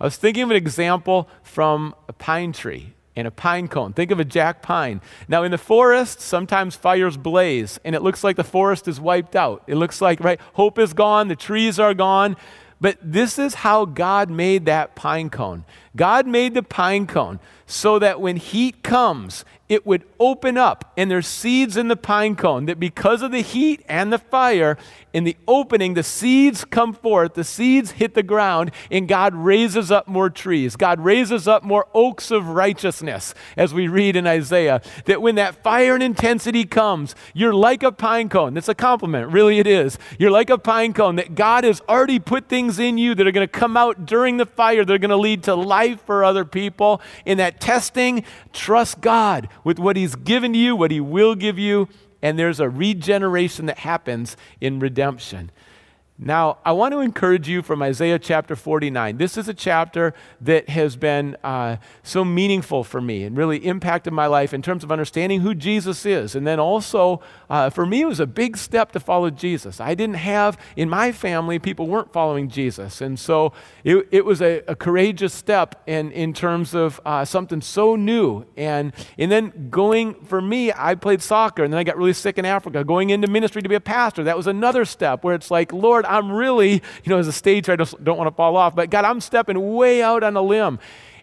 I 0.00 0.04
was 0.04 0.16
thinking 0.16 0.42
of 0.44 0.50
an 0.50 0.56
example 0.56 1.28
from 1.42 1.94
a 2.08 2.12
pine 2.12 2.52
tree 2.52 2.94
and 3.16 3.26
a 3.26 3.30
pine 3.30 3.66
cone. 3.66 3.92
Think 3.92 4.10
of 4.10 4.20
a 4.20 4.24
jack 4.24 4.62
pine. 4.62 5.00
Now, 5.26 5.42
in 5.42 5.50
the 5.50 5.58
forest, 5.58 6.20
sometimes 6.20 6.76
fires 6.76 7.16
blaze, 7.16 7.80
and 7.84 7.94
it 7.94 8.02
looks 8.02 8.22
like 8.22 8.36
the 8.36 8.44
forest 8.44 8.86
is 8.86 9.00
wiped 9.00 9.34
out. 9.34 9.64
It 9.66 9.76
looks 9.76 10.00
like, 10.00 10.20
right, 10.20 10.40
hope 10.52 10.78
is 10.78 10.92
gone, 10.92 11.28
the 11.28 11.36
trees 11.36 11.80
are 11.80 11.94
gone. 11.94 12.36
But 12.78 12.98
this 13.00 13.38
is 13.38 13.54
how 13.54 13.86
God 13.86 14.30
made 14.30 14.66
that 14.66 14.94
pine 14.94 15.30
cone. 15.30 15.64
God 15.96 16.26
made 16.26 16.52
the 16.52 16.62
pine 16.62 17.06
cone 17.06 17.40
so 17.66 17.98
that 17.98 18.20
when 18.20 18.36
heat 18.36 18.82
comes 18.82 19.46
it 19.68 19.86
would 19.86 20.04
open 20.20 20.56
up, 20.56 20.92
and 20.96 21.10
there's 21.10 21.26
seeds 21.26 21.76
in 21.76 21.88
the 21.88 21.96
pine 21.96 22.36
cone 22.36 22.66
that 22.66 22.78
because 22.78 23.22
of 23.22 23.32
the 23.32 23.40
heat 23.40 23.82
and 23.88 24.12
the 24.12 24.18
fire, 24.18 24.78
in 25.12 25.24
the 25.24 25.36
opening, 25.48 25.94
the 25.94 26.02
seeds 26.02 26.64
come 26.64 26.92
forth, 26.92 27.34
the 27.34 27.42
seeds 27.42 27.92
hit 27.92 28.14
the 28.14 28.22
ground, 28.22 28.70
and 28.90 29.08
God 29.08 29.34
raises 29.34 29.90
up 29.90 30.06
more 30.06 30.30
trees. 30.30 30.76
God 30.76 31.00
raises 31.00 31.48
up 31.48 31.64
more 31.64 31.88
oaks 31.94 32.30
of 32.30 32.48
righteousness, 32.48 33.34
as 33.56 33.72
we 33.72 33.88
read 33.88 34.14
in 34.14 34.26
Isaiah. 34.26 34.82
That 35.06 35.22
when 35.22 35.34
that 35.36 35.62
fire 35.62 35.94
and 35.94 36.02
intensity 36.02 36.64
comes, 36.64 37.14
you're 37.34 37.54
like 37.54 37.82
a 37.82 37.90
pine 37.90 38.28
cone. 38.28 38.54
That's 38.54 38.68
a 38.68 38.74
compliment, 38.74 39.32
really, 39.32 39.58
it 39.58 39.66
is. 39.66 39.98
You're 40.18 40.30
like 40.30 40.50
a 40.50 40.58
pine 40.58 40.92
cone 40.92 41.16
that 41.16 41.34
God 41.34 41.64
has 41.64 41.80
already 41.88 42.18
put 42.18 42.48
things 42.48 42.78
in 42.78 42.98
you 42.98 43.14
that 43.14 43.26
are 43.26 43.32
going 43.32 43.46
to 43.46 43.52
come 43.52 43.76
out 43.76 44.06
during 44.06 44.36
the 44.36 44.46
fire, 44.46 44.84
that 44.84 44.92
are 44.92 44.98
going 44.98 45.08
to 45.10 45.16
lead 45.16 45.42
to 45.44 45.54
life 45.54 46.02
for 46.02 46.24
other 46.24 46.44
people. 46.44 47.00
In 47.24 47.38
that 47.38 47.60
testing, 47.60 48.22
trust 48.52 49.00
God 49.00 49.48
with 49.66 49.80
what 49.80 49.96
He's 49.96 50.14
given 50.14 50.54
you, 50.54 50.76
what 50.76 50.92
He 50.92 51.00
will 51.00 51.34
give 51.34 51.58
you, 51.58 51.88
and 52.22 52.38
there's 52.38 52.60
a 52.60 52.70
regeneration 52.70 53.66
that 53.66 53.78
happens 53.78 54.36
in 54.60 54.78
redemption. 54.78 55.50
Now, 56.18 56.58
I 56.64 56.72
want 56.72 56.92
to 56.92 57.00
encourage 57.00 57.46
you 57.46 57.60
from 57.60 57.82
Isaiah 57.82 58.18
chapter 58.18 58.56
49. 58.56 59.18
This 59.18 59.36
is 59.36 59.48
a 59.48 59.54
chapter 59.54 60.14
that 60.40 60.70
has 60.70 60.96
been 60.96 61.36
uh, 61.44 61.76
so 62.02 62.24
meaningful 62.24 62.84
for 62.84 63.02
me 63.02 63.24
and 63.24 63.36
really 63.36 63.58
impacted 63.58 64.14
my 64.14 64.26
life 64.26 64.54
in 64.54 64.62
terms 64.62 64.82
of 64.82 64.90
understanding 64.90 65.42
who 65.42 65.54
Jesus 65.54 66.06
is. 66.06 66.34
And 66.34 66.46
then 66.46 66.58
also, 66.58 67.20
uh, 67.50 67.68
for 67.68 67.84
me, 67.84 68.00
it 68.00 68.06
was 68.06 68.18
a 68.18 68.26
big 68.26 68.56
step 68.56 68.92
to 68.92 69.00
follow 69.00 69.28
Jesus. 69.28 69.78
I 69.78 69.94
didn't 69.94 70.16
have, 70.16 70.58
in 70.74 70.88
my 70.88 71.12
family, 71.12 71.58
people 71.58 71.86
weren't 71.86 72.14
following 72.14 72.48
Jesus. 72.48 73.02
And 73.02 73.18
so 73.20 73.52
it, 73.84 74.08
it 74.10 74.24
was 74.24 74.40
a, 74.40 74.62
a, 74.66 74.74
courageous 74.74 75.34
step 75.34 75.82
in, 75.86 76.12
in 76.12 76.32
terms 76.32 76.72
of 76.72 76.98
uh, 77.04 77.26
something 77.26 77.60
so 77.60 77.94
new. 77.94 78.46
And, 78.56 78.94
and 79.18 79.30
then 79.30 79.68
going, 79.68 80.14
for 80.24 80.40
me, 80.40 80.72
I 80.72 80.94
played 80.94 81.20
soccer 81.20 81.62
and 81.62 81.70
then 81.70 81.78
I 81.78 81.84
got 81.84 81.98
really 81.98 82.14
sick 82.14 82.38
in 82.38 82.46
Africa. 82.46 82.84
Going 82.84 83.10
into 83.10 83.28
ministry 83.28 83.60
to 83.60 83.68
be 83.68 83.74
a 83.74 83.80
pastor, 83.80 84.24
that 84.24 84.36
was 84.36 84.46
another 84.46 84.86
step 84.86 85.22
where 85.22 85.34
it's 85.34 85.50
like, 85.50 85.74
Lord, 85.74 86.05
I'm 86.08 86.30
really, 86.30 86.72
you 86.72 86.80
know, 87.06 87.18
as 87.18 87.28
a 87.28 87.32
stage, 87.32 87.68
I 87.68 87.76
just 87.76 88.02
don't 88.02 88.16
want 88.16 88.28
to 88.28 88.34
fall 88.34 88.56
off, 88.56 88.74
but 88.74 88.90
God, 88.90 89.04
I'm 89.04 89.20
stepping 89.20 89.74
way 89.74 90.02
out 90.02 90.22
on 90.22 90.36
a 90.36 90.42
limb. 90.42 90.78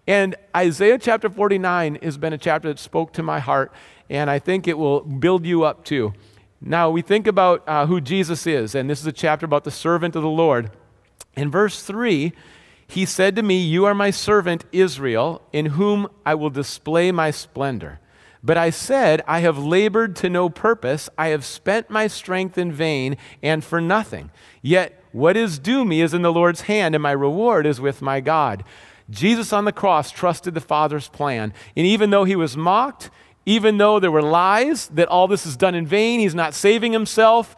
And 0.05 0.35
Isaiah 0.55 0.97
chapter 0.97 1.29
49 1.29 1.99
has 2.01 2.17
been 2.17 2.33
a 2.33 2.37
chapter 2.37 2.67
that 2.67 2.79
spoke 2.79 3.13
to 3.13 3.23
my 3.23 3.39
heart, 3.39 3.71
and 4.09 4.29
I 4.29 4.39
think 4.39 4.67
it 4.67 4.77
will 4.77 5.01
build 5.01 5.45
you 5.45 5.63
up 5.63 5.85
too. 5.85 6.13
Now, 6.59 6.89
we 6.89 7.01
think 7.01 7.27
about 7.27 7.63
uh, 7.67 7.85
who 7.85 7.99
Jesus 7.99 8.47
is, 8.47 8.75
and 8.75 8.89
this 8.89 9.01
is 9.01 9.07
a 9.07 9.11
chapter 9.11 9.45
about 9.45 9.63
the 9.63 9.71
servant 9.71 10.15
of 10.15 10.23
the 10.23 10.29
Lord. 10.29 10.71
In 11.35 11.49
verse 11.49 11.83
3, 11.83 12.31
he 12.87 13.05
said 13.05 13.35
to 13.35 13.43
me, 13.43 13.57
You 13.57 13.85
are 13.85 13.95
my 13.95 14.11
servant 14.11 14.65
Israel, 14.71 15.41
in 15.51 15.67
whom 15.67 16.07
I 16.25 16.35
will 16.35 16.49
display 16.49 17.11
my 17.11 17.31
splendor. 17.31 17.99
But 18.43 18.57
I 18.57 18.71
said, 18.71 19.21
I 19.25 19.39
have 19.39 19.57
labored 19.57 20.15
to 20.17 20.29
no 20.29 20.49
purpose. 20.49 21.09
I 21.17 21.29
have 21.29 21.45
spent 21.45 21.89
my 21.89 22.07
strength 22.07 22.57
in 22.57 22.73
vain 22.73 23.15
and 23.41 23.63
for 23.63 23.79
nothing. 23.79 24.31
Yet 24.61 25.01
what 25.13 25.37
is 25.37 25.59
due 25.59 25.85
me 25.85 26.01
is 26.01 26.13
in 26.13 26.23
the 26.23 26.33
Lord's 26.33 26.61
hand, 26.61 26.93
and 26.93 27.01
my 27.01 27.11
reward 27.11 27.65
is 27.65 27.79
with 27.79 28.01
my 28.01 28.19
God. 28.19 28.63
Jesus 29.09 29.53
on 29.53 29.65
the 29.65 29.71
cross 29.71 30.11
trusted 30.11 30.55
the 30.55 30.61
Father's 30.61 31.07
plan. 31.07 31.53
And 31.77 31.85
even 31.85 32.09
though 32.09 32.25
he 32.25 32.35
was 32.35 32.57
mocked, 32.57 33.09
even 33.45 33.77
though 33.77 33.99
there 33.99 34.11
were 34.11 34.21
lies 34.21 34.87
that 34.89 35.07
all 35.07 35.27
this 35.27 35.45
is 35.45 35.55
done 35.55 35.75
in 35.75 35.85
vain, 35.85 36.19
he's 36.19 36.35
not 36.35 36.53
saving 36.53 36.91
himself, 36.91 37.55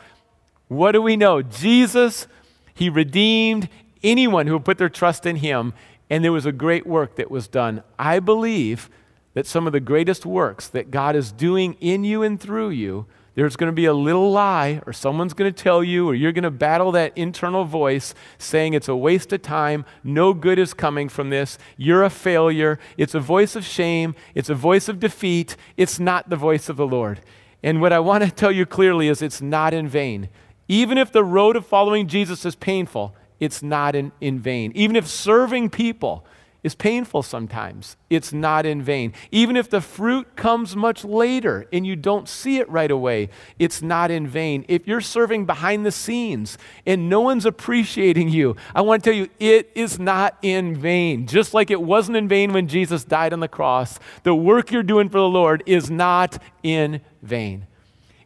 what 0.68 0.92
do 0.92 1.02
we 1.02 1.16
know? 1.16 1.42
Jesus, 1.42 2.28
he 2.74 2.90
redeemed 2.90 3.70
anyone 4.04 4.48
who 4.48 4.60
put 4.60 4.78
their 4.78 4.90
trust 4.90 5.26
in 5.26 5.38
him, 5.38 5.74
and 6.10 6.24
there 6.24 6.32
was 6.32 6.46
a 6.46 6.52
great 6.52 6.86
work 6.86 7.16
that 7.16 7.32
was 7.32 7.48
done. 7.48 7.84
I 7.98 8.20
believe 8.20 8.90
that 9.36 9.46
some 9.46 9.68
of 9.68 9.74
the 9.74 9.80
greatest 9.80 10.26
works 10.26 10.68
that 10.70 10.90
God 10.90 11.16
is 11.16 11.32
doing 11.32 11.78
in 11.80 12.04
you 12.04 12.24
and 12.24 12.40
through 12.40 12.70
you, 12.70 13.06
there's 13.36 13.58
going 13.58 13.68
to 13.68 13.76
be 13.76 13.86
a 13.86 13.94
little 13.94 14.32
lie, 14.32 14.82
or 14.88 14.94
someone's 14.94 15.34
going 15.34 15.54
to 15.54 15.64
tell 15.64 15.84
you, 15.84 16.08
or 16.08 16.16
you're 16.16 16.32
going 16.32 16.44
to 16.44 16.52
battle 16.52 16.94
that 16.94 17.18
internal 17.18 17.66
voice 17.66 18.16
saying 18.38 18.74
it's 18.74 18.88
a 18.88 18.96
waste 18.96 19.34
of 19.34 19.42
time, 19.42 19.84
no 20.06 20.34
good 20.34 20.58
is 20.58 20.74
coming 20.74 21.10
from 21.10 21.30
this, 21.30 21.58
you're 21.76 22.04
a 22.04 22.10
failure, 22.10 22.80
it's 22.98 23.14
a 23.14 23.20
voice 23.20 23.58
of 23.58 23.66
shame, 23.66 24.16
it's 24.34 24.50
a 24.50 24.56
voice 24.56 24.88
of 24.88 25.02
defeat, 25.02 25.58
it's 25.76 26.00
not 26.00 26.30
the 26.30 26.38
voice 26.38 26.70
of 26.70 26.78
the 26.78 26.88
Lord. 26.88 27.20
And 27.62 27.82
what 27.82 27.92
I 27.92 28.00
want 28.00 28.24
to 28.24 28.32
tell 28.32 28.54
you 28.54 28.66
clearly 28.66 29.10
is 29.10 29.22
it's 29.22 29.42
not 29.42 29.74
in 29.74 29.90
vain. 29.90 30.30
Even 30.70 30.98
if 30.98 31.12
the 31.12 31.24
road 31.24 31.58
of 31.58 31.66
following 31.66 32.08
Jesus 32.08 32.46
is 32.46 32.56
painful, 32.56 33.14
it's 33.42 33.62
not 33.62 33.96
in, 33.96 34.14
in 34.22 34.40
vain. 34.40 34.72
Even 34.76 34.96
if 34.96 35.08
serving 35.08 35.72
people, 35.72 36.26
is 36.66 36.74
painful 36.74 37.22
sometimes. 37.22 37.96
It's 38.10 38.34
not 38.34 38.66
in 38.66 38.82
vain. 38.82 39.14
Even 39.30 39.56
if 39.56 39.70
the 39.70 39.82
fruit 39.82 40.36
comes 40.36 40.76
much 40.76 41.06
later 41.06 41.68
and 41.72 41.86
you 41.86 41.96
don't 41.96 42.28
see 42.28 42.58
it 42.58 42.68
right 42.68 42.90
away, 42.90 43.30
it's 43.60 43.84
not 43.84 44.10
in 44.10 44.26
vain. 44.26 44.66
If 44.68 44.88
you're 44.88 45.00
serving 45.00 45.46
behind 45.46 45.86
the 45.86 45.92
scenes 45.92 46.58
and 46.84 47.08
no 47.08 47.22
one's 47.22 47.46
appreciating 47.46 48.30
you, 48.30 48.56
I 48.74 48.82
want 48.82 49.04
to 49.04 49.12
tell 49.12 49.16
you, 49.16 49.30
it 49.40 49.70
is 49.76 50.00
not 50.00 50.40
in 50.42 50.76
vain. 50.76 51.28
Just 51.28 51.54
like 51.54 51.70
it 51.70 51.84
wasn't 51.84 52.18
in 52.18 52.28
vain 52.28 52.52
when 52.52 52.68
Jesus 52.68 53.04
died 53.04 53.32
on 53.32 53.42
the 53.42 53.48
cross, 53.48 54.00
the 54.24 54.34
work 54.34 54.72
you're 54.72 54.82
doing 54.82 55.08
for 55.08 55.20
the 55.20 55.30
Lord 55.30 55.62
is 55.68 55.92
not 55.92 56.42
in 56.64 57.00
vain. 57.22 57.68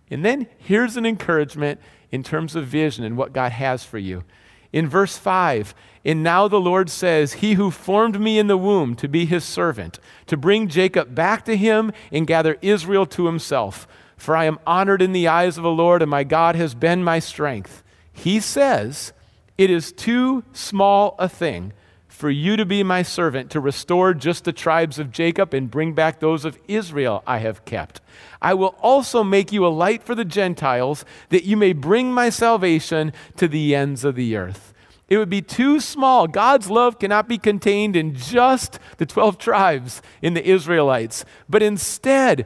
And 0.10 0.23
then 0.23 0.47
here's 0.60 0.95
an 0.95 1.06
encouragement 1.06 1.82
in 2.10 2.23
terms 2.23 2.56
of 2.56 2.67
vision 2.67 3.04
and 3.04 3.17
what 3.17 3.34
God 3.34 3.52
has 3.52 3.84
for 3.84 3.97
you. 3.97 4.23
In 4.71 4.88
verse 4.88 5.17
5, 5.17 5.75
and 6.06 6.24
now 6.24 6.48
the 6.48 6.62
Lord 6.62 6.90
says, 6.90 7.34
He 7.34 7.54
who 7.54 7.72
formed 7.72 8.20
me 8.20 8.40
in 8.40 8.48
the 8.48 8.58
womb 8.58 8.96
to 8.96 9.08
be 9.08 9.26
his 9.26 9.44
servant, 9.44 10.00
to 10.28 10.38
bring 10.38 10.68
Jacob 10.68 11.14
back 11.14 11.44
to 11.46 11.58
him 11.58 11.92
and 12.12 12.28
gather 12.28 12.58
Israel 12.62 13.06
to 13.08 13.26
himself. 13.26 13.88
For 14.16 14.36
I 14.36 14.46
am 14.46 14.60
honored 14.66 15.02
in 15.02 15.12
the 15.12 15.28
eyes 15.28 15.58
of 15.58 15.64
the 15.64 15.72
Lord, 15.72 16.02
and 16.02 16.12
my 16.12 16.24
God 16.24 16.56
has 16.56 16.74
been 16.74 17.04
my 17.04 17.20
strength. 17.20 17.84
He 18.12 18.40
says, 18.40 19.14
It 19.58 19.70
is 19.70 19.92
too 19.92 20.44
small 20.54 21.16
a 21.20 21.30
thing 21.30 21.74
for 22.08 22.30
you 22.30 22.58
to 22.58 22.66
be 22.66 22.84
my 22.84 23.02
servant, 23.02 23.50
to 23.52 23.62
restore 23.62 24.14
just 24.14 24.44
the 24.44 24.52
tribes 24.52 25.00
of 25.00 25.10
Jacob 25.10 25.54
and 25.54 25.72
bring 25.72 25.94
back 25.94 26.20
those 26.20 26.44
of 26.44 26.58
Israel 26.68 27.24
I 27.26 27.38
have 27.38 27.64
kept. 27.64 28.02
I 28.42 28.56
will 28.56 28.76
also 28.82 29.24
make 29.24 29.54
you 29.54 29.66
a 29.66 29.70
light 29.70 30.04
for 30.04 30.16
the 30.16 30.26
Gentiles, 30.26 31.06
that 31.30 31.46
you 31.46 31.56
may 31.56 31.72
bring 31.72 32.12
my 32.12 32.30
salvation 32.30 33.14
to 33.38 33.48
the 33.48 33.74
ends 33.74 34.04
of 34.04 34.16
the 34.16 34.36
earth. 34.36 34.74
It 35.10 35.17
would 35.17 35.30
be 35.30 35.41
too 35.41 35.80
small. 35.80 36.28
God's 36.28 36.69
love 36.69 37.00
cannot 37.00 37.28
be 37.28 37.39
contained 37.39 37.95
in 37.95 38.13
just 38.13 38.80
the 38.98 39.06
12 39.06 39.38
tribes 39.39 40.02
in 40.22 40.36
the 40.36 40.48
Israelites. 40.48 41.26
But 41.50 41.63
instead, 41.63 42.45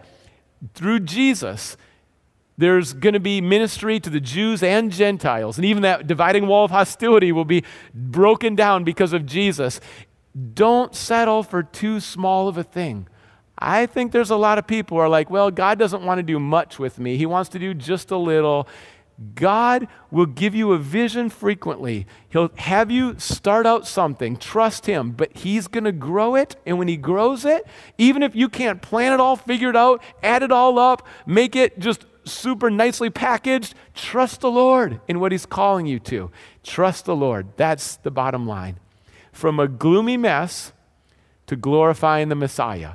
through 0.74 1.02
Jesus, 1.02 1.76
there's 2.58 2.94
going 2.94 3.14
to 3.14 3.20
be 3.20 3.42
ministry 3.42 4.00
to 4.00 4.10
the 4.10 4.22
Jews 4.22 4.64
and 4.64 4.92
Gentiles. 4.92 5.58
And 5.58 5.66
even 5.66 5.84
that 5.84 6.08
dividing 6.08 6.48
wall 6.48 6.66
of 6.66 6.72
hostility 6.72 7.32
will 7.32 7.46
be 7.46 7.64
broken 7.94 8.56
down 8.56 8.86
because 8.86 9.12
of 9.12 9.26
Jesus. 9.26 9.82
Don't 10.54 10.96
settle 10.96 11.44
for 11.44 11.64
too 11.64 12.00
small 12.00 12.48
of 12.48 12.58
a 12.58 12.64
thing. 12.64 13.08
I 13.58 13.86
think 13.86 14.12
there's 14.12 14.30
a 14.30 14.36
lot 14.36 14.58
of 14.58 14.68
people 14.68 14.98
who 14.98 15.02
are 15.02 15.10
like, 15.10 15.30
well, 15.30 15.52
God 15.52 15.78
doesn't 15.78 16.04
want 16.04 16.20
to 16.20 16.24
do 16.24 16.40
much 16.40 16.80
with 16.80 16.98
me. 16.98 17.18
He 17.18 17.26
wants 17.26 17.50
to 17.52 17.60
do 17.60 17.74
just 17.74 18.12
a 18.12 18.18
little. 18.18 18.68
God 19.36 19.88
will 20.12 20.26
give 20.26 20.56
you 20.56 20.74
a 20.74 20.78
vision 20.78 21.30
frequently. 21.30 22.08
He'll 22.30 22.52
have 22.58 22.90
you 22.90 23.16
start 23.20 23.66
out 23.66 23.88
something, 23.88 24.38
trust 24.38 24.86
Him, 24.86 25.12
but 25.12 25.38
He's 25.38 25.68
going 25.68 25.84
to 25.84 25.92
grow 25.92 26.36
it. 26.36 26.56
And 26.66 26.80
when 26.80 26.88
He 26.88 26.98
grows 26.98 27.46
it, 27.46 27.66
even 27.98 28.24
if 28.24 28.36
you 28.36 28.50
can't 28.50 28.82
plan 28.82 29.14
it 29.14 29.20
all, 29.20 29.36
figure 29.36 29.70
it 29.70 29.76
out, 29.76 30.02
add 30.24 30.44
it 30.44 30.52
all 30.52 30.80
up, 30.80 31.08
make 31.26 31.56
it 31.56 31.78
just 31.78 32.06
super 32.26 32.70
nicely 32.70 33.10
packaged, 33.10 33.76
trust 33.94 34.42
the 34.42 34.52
Lord 34.52 35.00
in 35.08 35.20
what 35.20 35.32
He's 35.32 35.46
calling 35.46 35.86
you 35.86 36.00
to. 36.00 36.32
Trust 36.64 37.06
the 37.06 37.16
Lord. 37.16 37.48
That's 37.56 37.98
the 37.98 38.12
bottom 38.12 38.48
line. 38.48 38.80
From 39.32 39.60
a 39.60 39.68
gloomy 39.68 40.18
mess 40.18 40.74
to 41.48 41.56
glorifying 41.56 42.30
the 42.30 42.36
Messiah, 42.36 42.94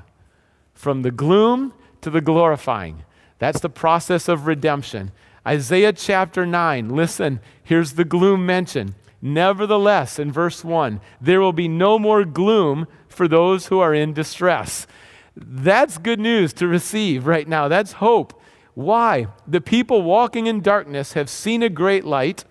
from 0.74 1.02
the 1.02 1.10
gloom 1.10 1.74
to 2.00 2.10
the 2.10 2.20
glorifying. 2.20 3.04
That's 3.38 3.60
the 3.60 3.68
process 3.68 4.28
of 4.28 4.46
redemption. 4.46 5.12
Isaiah 5.46 5.92
chapter 5.92 6.44
9, 6.44 6.88
listen, 6.90 7.40
here's 7.62 7.94
the 7.94 8.04
gloom 8.04 8.44
mentioned. 8.44 8.94
Nevertheless, 9.20 10.18
in 10.18 10.30
verse 10.30 10.64
1, 10.64 11.00
there 11.20 11.40
will 11.40 11.52
be 11.52 11.68
no 11.68 11.98
more 11.98 12.24
gloom 12.24 12.86
for 13.08 13.26
those 13.26 13.66
who 13.66 13.80
are 13.80 13.94
in 13.94 14.12
distress. 14.12 14.86
That's 15.34 15.98
good 15.98 16.20
news 16.20 16.52
to 16.54 16.68
receive 16.68 17.26
right 17.26 17.46
now. 17.46 17.68
That's 17.68 17.92
hope. 17.92 18.40
Why? 18.74 19.26
The 19.46 19.60
people 19.60 20.02
walking 20.02 20.46
in 20.46 20.60
darkness 20.60 21.14
have 21.14 21.28
seen 21.28 21.62
a 21.62 21.68
great 21.68 22.04
light, 22.04 22.44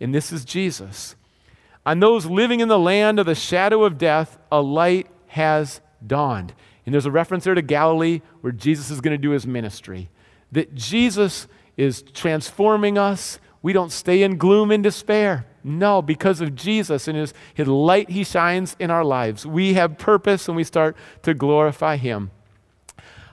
and 0.00 0.14
this 0.14 0.32
is 0.32 0.44
Jesus. 0.44 1.16
On 1.84 1.98
those 1.98 2.26
living 2.26 2.60
in 2.60 2.68
the 2.68 2.78
land 2.78 3.18
of 3.18 3.26
the 3.26 3.34
shadow 3.34 3.82
of 3.82 3.98
death, 3.98 4.38
a 4.52 4.60
light 4.60 5.08
has 5.28 5.80
dawned. 6.06 6.54
And 6.86 6.92
there's 6.92 7.06
a 7.06 7.10
reference 7.10 7.44
there 7.44 7.54
to 7.54 7.62
Galilee 7.62 8.20
where 8.40 8.52
Jesus 8.52 8.90
is 8.90 9.00
going 9.00 9.14
to 9.14 9.18
do 9.18 9.30
his 9.30 9.46
ministry. 9.46 10.08
That 10.52 10.74
Jesus 10.74 11.48
is 11.76 12.02
transforming 12.02 12.98
us. 12.98 13.38
We 13.62 13.72
don't 13.72 13.92
stay 13.92 14.22
in 14.22 14.38
gloom 14.38 14.70
and 14.70 14.82
despair. 14.82 15.46
No, 15.64 16.02
because 16.02 16.40
of 16.40 16.54
Jesus 16.54 17.06
and 17.06 17.16
his, 17.16 17.32
his 17.54 17.68
light 17.68 18.10
he 18.10 18.24
shines 18.24 18.76
in 18.78 18.90
our 18.90 19.04
lives. 19.04 19.46
We 19.46 19.74
have 19.74 19.98
purpose 19.98 20.48
and 20.48 20.56
we 20.56 20.64
start 20.64 20.96
to 21.22 21.34
glorify 21.34 21.96
him. 21.96 22.32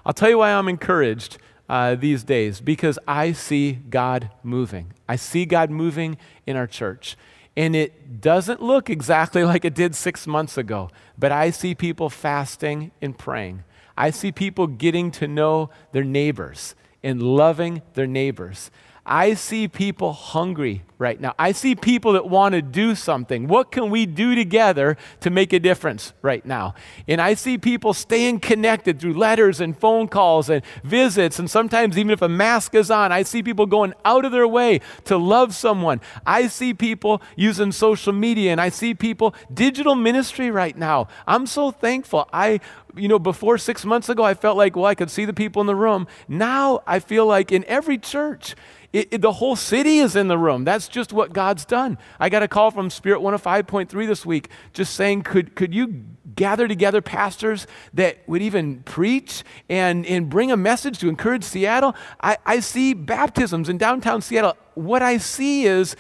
I'll 0.06 0.13
tell 0.13 0.30
you 0.30 0.38
why 0.38 0.52
I'm 0.52 0.67
encouraged 0.67 1.38
uh, 1.67 1.95
these 1.95 2.23
days 2.23 2.62
because 2.62 2.97
I 3.08 3.32
see 3.32 3.73
God 3.73 4.32
moving. 4.43 4.93
I 5.07 5.16
see 5.16 5.45
God 5.45 5.70
moving 5.70 6.18
in 6.45 6.55
our 6.55 6.68
church. 6.68 7.18
And 7.55 7.76
it 7.76 8.22
doesn't 8.22 8.61
look 8.61 8.89
exactly 8.89 9.43
like 9.45 9.66
it 9.66 9.76
did 9.76 9.95
six 9.95 10.28
months 10.28 10.57
ago, 10.57 10.89
but 11.18 11.32
I 11.32 11.49
see 11.49 11.76
people 11.76 12.09
fasting 12.09 12.91
and 13.01 13.18
praying. 13.18 13.64
I 13.97 14.11
see 14.11 14.32
people 14.32 14.68
getting 14.68 15.11
to 15.11 15.28
know 15.28 15.70
their 15.91 16.03
neighbors 16.05 16.76
and 17.04 17.22
loving 17.22 17.82
their 17.93 18.08
neighbors. 18.08 18.72
I 19.12 19.34
see 19.34 19.68
people 19.68 20.14
hungry 20.14 20.84
right 20.99 21.20
now. 21.20 21.34
I 21.39 21.53
see 21.53 21.76
people 21.76 22.14
that 22.14 22.30
want 22.30 22.53
to 22.53 22.62
do 22.62 22.93
something. 22.93 23.47
What 23.47 23.72
can 23.72 23.89
we 23.89 24.05
do 24.05 24.36
together 24.36 24.97
to 25.22 25.32
make 25.32 25.51
a 25.51 25.60
difference 25.60 26.14
right 26.22 26.45
now? 26.45 26.76
And 27.07 27.20
I 27.20 27.34
see 27.34 27.57
people 27.57 27.95
staying 27.95 28.41
connected 28.41 28.99
through 28.99 29.16
letters 29.16 29.62
and 29.62 29.76
phone 29.76 30.10
calls 30.10 30.47
and 30.47 30.62
visits, 30.84 31.39
and 31.39 31.49
sometimes 31.49 31.97
even 31.97 32.12
if 32.12 32.22
a 32.22 32.30
mask 32.30 32.76
is 32.76 32.91
on, 32.91 33.12
I 33.12 33.24
see 33.24 33.41
people 33.41 33.66
going 33.66 33.95
out 34.05 34.26
of 34.26 34.32
their 34.32 34.47
way 34.47 34.80
to 35.05 35.18
love 35.18 35.55
someone. 35.55 36.01
I 36.24 36.45
see 36.45 36.76
people 36.76 37.20
using 37.36 37.72
social 37.72 38.14
media, 38.14 38.51
and 38.51 38.62
I 38.62 38.70
see 38.70 38.93
people 38.93 39.34
digital 39.51 39.95
ministry 39.95 40.51
right 40.51 40.78
now. 40.78 41.07
I'm 41.26 41.47
so 41.47 41.72
thankful. 41.72 42.30
I 42.32 42.60
you 42.95 43.07
know, 43.07 43.20
before 43.20 43.57
six 43.57 43.86
months 43.86 44.10
ago, 44.10 44.24
I 44.24 44.34
felt 44.34 44.57
like, 44.57 44.76
well, 44.76 44.86
I 44.86 44.95
could 44.95 45.12
see 45.12 45.26
the 45.26 45.34
people 45.34 45.62
in 45.62 45.68
the 45.68 45.76
room. 45.76 46.07
Now 46.28 46.82
I 46.88 46.99
feel 46.99 47.26
like 47.26 47.51
in 47.51 47.64
every 47.66 47.97
church, 47.97 48.55
it, 48.92 49.08
it, 49.12 49.22
the 49.22 49.34
whole 49.34 49.56
city 49.56 50.00
is 50.00 50.16
in 50.16 50.28
the 50.28 50.38
room. 50.38 50.64
That's 50.64 50.88
just 50.88 51.14
what 51.14 51.32
God's 51.32 51.64
done. 51.64 51.98
I 52.20 52.30
got 52.30 52.42
a 52.42 52.48
call 52.48 52.72
from 52.72 52.90
Spirit 52.90 53.22
105.3 53.22 54.08
this 54.08 54.26
week 54.26 54.50
just 54.74 54.96
saying, 54.96 55.22
could, 55.22 55.56
could 55.56 55.74
you 55.74 56.06
gather 56.36 56.68
together 56.68 57.02
pastors 57.02 57.68
that 57.94 58.18
would 58.28 58.42
even 58.42 58.82
preach 58.84 59.44
and, 59.70 60.06
and 60.08 60.30
bring 60.30 60.52
a 60.52 60.58
message 60.58 60.98
to 61.00 61.10
encourage 61.10 61.44
Seattle? 61.44 61.96
I, 62.20 62.38
I 62.46 62.60
see 62.62 62.94
baptisms 62.94 63.70
in 63.70 63.78
downtown 63.78 64.22
Seattle. 64.22 64.58
What 64.74 65.04
I 65.04 65.18
see 65.18 65.66
is, 65.66 65.96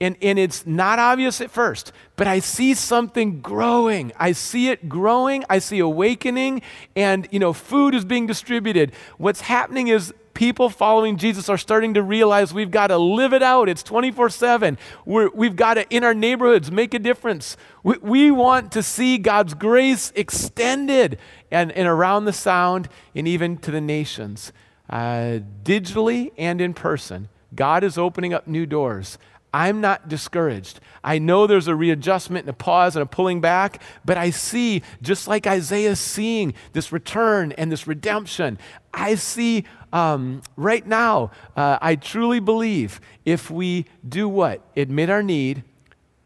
and, 0.00 0.16
and 0.22 0.38
it's 0.38 0.66
not 0.66 0.98
obvious 0.98 1.40
at 1.40 1.50
first, 1.50 1.92
but 2.16 2.26
I 2.26 2.38
see 2.38 2.72
something 2.72 3.40
growing. 3.40 4.12
I 4.18 4.32
see 4.32 4.68
it 4.68 4.88
growing. 4.88 5.44
I 5.50 5.58
see 5.58 5.78
awakening, 5.78 6.62
and 6.96 7.28
you 7.30 7.38
know, 7.38 7.52
food 7.52 7.94
is 7.94 8.04
being 8.04 8.26
distributed. 8.26 8.92
What's 9.18 9.42
happening 9.42 9.88
is 9.88 10.14
people 10.32 10.70
following 10.70 11.18
Jesus 11.18 11.50
are 11.50 11.58
starting 11.58 11.92
to 11.94 12.02
realize 12.02 12.54
we've 12.54 12.70
got 12.70 12.86
to 12.86 12.96
live 12.96 13.34
it 13.34 13.42
out. 13.42 13.68
It's 13.68 13.82
24 13.82 14.30
7. 14.30 14.78
We've 15.04 15.56
got 15.56 15.74
to, 15.74 15.94
in 15.94 16.02
our 16.02 16.14
neighborhoods, 16.14 16.70
make 16.70 16.94
a 16.94 16.98
difference. 16.98 17.58
We, 17.82 17.98
we 17.98 18.30
want 18.30 18.72
to 18.72 18.82
see 18.82 19.18
God's 19.18 19.52
grace 19.52 20.12
extended 20.14 21.18
and, 21.50 21.70
and 21.72 21.86
around 21.86 22.24
the 22.24 22.32
sound 22.32 22.88
and 23.14 23.28
even 23.28 23.58
to 23.58 23.70
the 23.70 23.82
nations, 23.82 24.52
uh, 24.88 25.40
digitally 25.62 26.32
and 26.38 26.62
in 26.62 26.72
person. 26.72 27.28
God 27.54 27.84
is 27.84 27.98
opening 27.98 28.32
up 28.32 28.46
new 28.46 28.64
doors. 28.64 29.18
I'm 29.52 29.80
not 29.80 30.08
discouraged. 30.08 30.80
I 31.02 31.18
know 31.18 31.46
there's 31.46 31.66
a 31.66 31.74
readjustment 31.74 32.44
and 32.44 32.50
a 32.50 32.56
pause 32.56 32.94
and 32.94 33.02
a 33.02 33.06
pulling 33.06 33.40
back, 33.40 33.82
but 34.04 34.16
I 34.16 34.30
see, 34.30 34.82
just 35.02 35.26
like 35.26 35.46
Isaiah 35.46 35.96
seeing 35.96 36.54
this 36.72 36.92
return 36.92 37.52
and 37.52 37.72
this 37.72 37.86
redemption, 37.86 38.58
I 38.94 39.16
see 39.16 39.64
um, 39.92 40.42
right 40.56 40.86
now, 40.86 41.32
uh, 41.56 41.78
I 41.80 41.96
truly 41.96 42.38
believe 42.38 43.00
if 43.24 43.50
we 43.50 43.86
do 44.08 44.28
what? 44.28 44.62
Admit 44.76 45.10
our 45.10 45.22
need, 45.22 45.64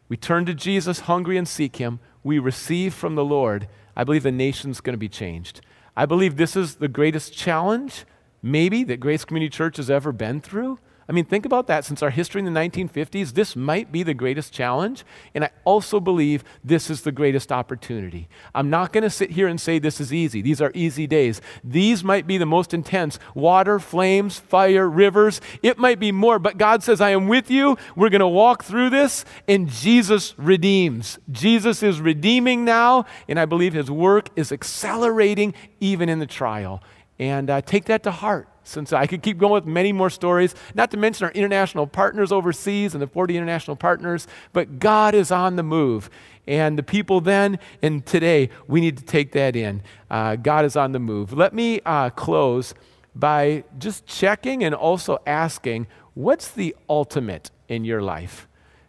we 0.07 0.17
turn 0.17 0.45
to 0.45 0.53
Jesus 0.53 1.01
hungry 1.01 1.37
and 1.37 1.47
seek 1.47 1.77
Him, 1.77 1.99
we 2.23 2.37
receive 2.37 2.93
from 2.93 3.15
the 3.15 3.25
Lord, 3.25 3.67
I 3.95 4.03
believe 4.03 4.23
the 4.23 4.31
nation's 4.31 4.81
going 4.81 4.93
to 4.93 4.97
be 4.97 5.09
changed. 5.09 5.61
I 5.95 6.05
believe 6.05 6.35
this 6.35 6.55
is 6.55 6.75
the 6.75 6.87
greatest 6.87 7.33
challenge, 7.33 8.05
maybe, 8.43 8.83
that 8.83 8.99
Grace 8.99 9.25
Community 9.25 9.49
Church 9.49 9.77
has 9.77 9.89
ever 9.89 10.11
been 10.11 10.41
through. 10.41 10.79
I 11.07 11.11
mean, 11.11 11.25
think 11.25 11.45
about 11.45 11.67
that. 11.67 11.85
Since 11.85 12.01
our 12.01 12.09
history 12.09 12.39
in 12.39 12.51
the 12.51 12.59
1950s, 12.59 13.33
this 13.33 13.55
might 13.55 13.91
be 13.91 14.01
the 14.01 14.15
greatest 14.15 14.51
challenge. 14.51 15.03
And 15.35 15.43
I 15.43 15.51
also 15.63 15.99
believe 15.99 16.43
this 16.63 16.89
is 16.89 17.01
the 17.01 17.11
greatest 17.11 17.51
opportunity. 17.51 18.27
I'm 18.55 18.71
not 18.71 18.91
going 18.91 19.03
to 19.03 19.09
sit 19.11 19.31
here 19.31 19.47
and 19.47 19.61
say 19.61 19.77
this 19.77 20.01
is 20.01 20.11
easy. 20.11 20.41
These 20.41 20.61
are 20.61 20.71
easy 20.73 21.05
days. 21.05 21.41
These 21.63 22.03
might 22.03 22.25
be 22.25 22.39
the 22.39 22.47
most 22.47 22.73
intense 22.73 23.19
water, 23.35 23.79
flames, 23.79 24.39
fire, 24.39 24.89
rivers. 24.89 25.41
It 25.61 25.77
might 25.77 25.99
be 25.99 26.11
more, 26.11 26.39
but 26.39 26.57
God 26.57 26.81
says, 26.81 26.99
I 27.01 27.11
am 27.11 27.27
with 27.27 27.51
you. 27.51 27.77
We're 27.95 28.09
going 28.09 28.19
to 28.19 28.27
walk 28.27 28.63
through 28.63 28.89
this. 28.89 29.25
And 29.47 29.69
Jesus 29.69 30.33
redeems. 30.37 31.19
Jesus 31.31 31.83
is 31.83 32.01
redeeming 32.01 32.65
now. 32.65 33.05
And 33.27 33.39
I 33.39 33.45
believe 33.45 33.73
his 33.73 33.91
work 33.91 34.29
is 34.35 34.51
accelerating 34.51 35.53
even 35.79 36.09
in 36.09 36.17
the 36.17 36.25
trial. 36.25 36.81
And 37.19 37.49
uh, 37.51 37.61
take 37.61 37.85
that 37.85 38.01
to 38.03 38.11
heart. 38.11 38.49
Since 38.67 38.91
I 38.91 39.05
could 39.05 39.21
keep 39.21 39.37
going 39.37 39.53
with 39.53 39.65
many 39.65 39.93
more 39.93 40.09
stories, 40.09 40.55
not 40.73 40.89
to 40.91 40.97
mention 40.97 41.25
our 41.25 41.31
international 41.31 41.85
partners 41.85 42.31
overseas 42.31 42.95
and 42.95 43.01
the 43.01 43.07
40 43.07 43.37
international 43.37 43.75
partners, 43.77 44.27
but 44.53 44.79
God 44.79 45.13
is 45.13 45.31
on 45.31 45.55
the 45.55 45.63
move. 45.63 46.09
And 46.47 46.77
the 46.77 46.83
people 46.83 47.21
then 47.21 47.59
and 47.83 48.03
today, 48.05 48.49
we 48.67 48.81
need 48.81 48.97
to 48.97 49.03
take 49.03 49.31
that 49.33 49.55
in. 49.55 49.83
Uh, 50.09 50.35
God 50.35 50.65
is 50.65 50.75
on 50.75 50.93
the 50.93 50.99
move. 50.99 51.31
Let 51.31 51.53
me 51.53 51.79
uh, 51.85 52.09
close 52.09 52.73
by 53.15 53.63
just 53.77 54.07
checking 54.07 54.63
and 54.63 54.73
also 54.73 55.19
asking 55.27 55.85
what's 56.15 56.49
the 56.49 56.75
ultimate 56.89 57.51
in 57.67 57.85
your 57.85 58.01
life? 58.01 58.47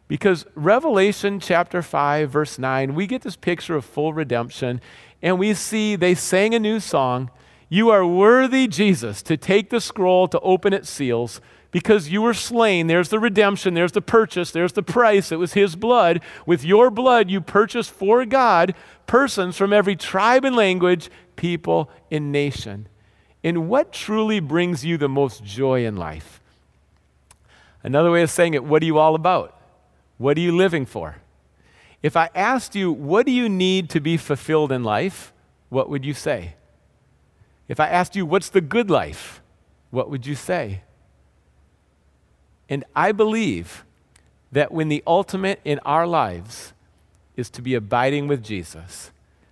Because 0.08 0.46
Revelation 0.54 1.38
chapter 1.38 1.82
5, 1.82 2.30
verse 2.30 2.58
9, 2.58 2.94
we 2.94 3.06
get 3.06 3.22
this 3.22 3.36
picture 3.36 3.74
of 3.74 3.84
full 3.84 4.14
redemption, 4.14 4.80
and 5.20 5.38
we 5.38 5.52
see 5.52 5.96
they 5.96 6.14
sang 6.14 6.54
a 6.54 6.58
new 6.58 6.80
song 6.80 7.30
you 7.68 7.90
are 7.90 8.06
worthy, 8.06 8.68
Jesus, 8.68 9.22
to 9.22 9.36
take 9.36 9.70
the 9.70 9.80
scroll, 9.80 10.28
to 10.28 10.40
open 10.40 10.72
its 10.72 10.88
seals, 10.88 11.40
because 11.70 12.08
you 12.08 12.22
were 12.22 12.34
slain. 12.34 12.86
There's 12.86 13.08
the 13.08 13.18
redemption, 13.18 13.74
there's 13.74 13.92
the 13.92 14.00
purchase, 14.00 14.50
there's 14.50 14.72
the 14.72 14.82
price. 14.82 15.32
It 15.32 15.36
was 15.36 15.52
His 15.52 15.76
blood. 15.76 16.20
With 16.46 16.64
your 16.64 16.90
blood, 16.90 17.30
you 17.30 17.40
purchased 17.40 17.90
for 17.90 18.24
God 18.24 18.74
persons 19.06 19.56
from 19.56 19.72
every 19.72 19.94
tribe 19.94 20.44
and 20.44 20.56
language, 20.56 21.10
people, 21.36 21.90
and 22.10 22.32
nation. 22.32 22.88
And 23.44 23.68
what 23.68 23.92
truly 23.92 24.40
brings 24.40 24.84
you 24.84 24.96
the 24.96 25.08
most 25.08 25.44
joy 25.44 25.84
in 25.84 25.96
life? 25.96 26.40
Another 27.84 28.10
way 28.10 28.22
of 28.22 28.30
saying 28.30 28.54
it, 28.54 28.64
what 28.64 28.82
are 28.82 28.86
you 28.86 28.98
all 28.98 29.14
about? 29.14 29.56
What 30.18 30.36
are 30.36 30.40
you 30.40 30.56
living 30.56 30.86
for? 30.86 31.18
If 32.02 32.16
I 32.16 32.30
asked 32.34 32.74
you, 32.74 32.90
what 32.90 33.26
do 33.26 33.32
you 33.32 33.48
need 33.48 33.90
to 33.90 34.00
be 34.00 34.16
fulfilled 34.16 34.72
in 34.72 34.82
life? 34.82 35.32
What 35.68 35.88
would 35.88 36.04
you 36.04 36.14
say? 36.14 36.55
If 37.68 37.80
I 37.80 37.88
asked 37.88 38.16
you, 38.16 38.24
what's 38.24 38.48
the 38.48 38.60
good 38.60 38.90
life? 38.90 39.42
What 39.90 40.10
would 40.10 40.26
you 40.26 40.34
say? 40.34 40.82
And 42.68 42.84
I 42.94 43.12
believe 43.12 43.84
that 44.52 44.72
when 44.72 44.88
the 44.88 45.02
ultimate 45.06 45.60
in 45.64 45.78
our 45.80 46.06
lives 46.06 46.72
is 47.36 47.50
to 47.50 47.62
be 47.62 47.74
abiding 47.74 48.28
with 48.28 48.42
Jesus, 48.42 49.10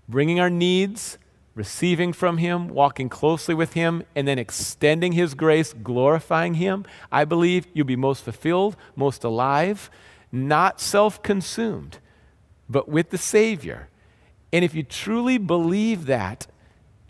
bringing 0.09 0.41
our 0.41 0.51
needs, 0.51 1.19
receiving 1.55 2.13
from 2.13 2.39
Him, 2.39 2.69
walking 2.69 3.09
closely 3.09 3.55
with 3.55 3.75
Him, 3.75 4.03
and 4.15 4.27
then 4.27 4.39
extending 4.39 5.13
His 5.13 5.35
grace, 5.35 5.73
glorifying 5.73 6.55
Him, 6.55 6.85
I 7.13 7.25
believe 7.25 7.67
you'll 7.73 7.87
be 7.87 7.97
most 7.97 8.25
fulfilled, 8.25 8.77
most 8.97 9.25
alive, 9.25 9.91
not 10.33 10.81
self 10.81 11.23
consumed, 11.23 11.99
but 12.69 12.89
with 12.89 13.11
the 13.11 13.19
Savior. 13.19 13.89
And 14.53 14.65
if 14.65 14.75
you 14.75 14.83
truly 14.83 15.39
believe 15.39 16.07
that, 16.07 16.47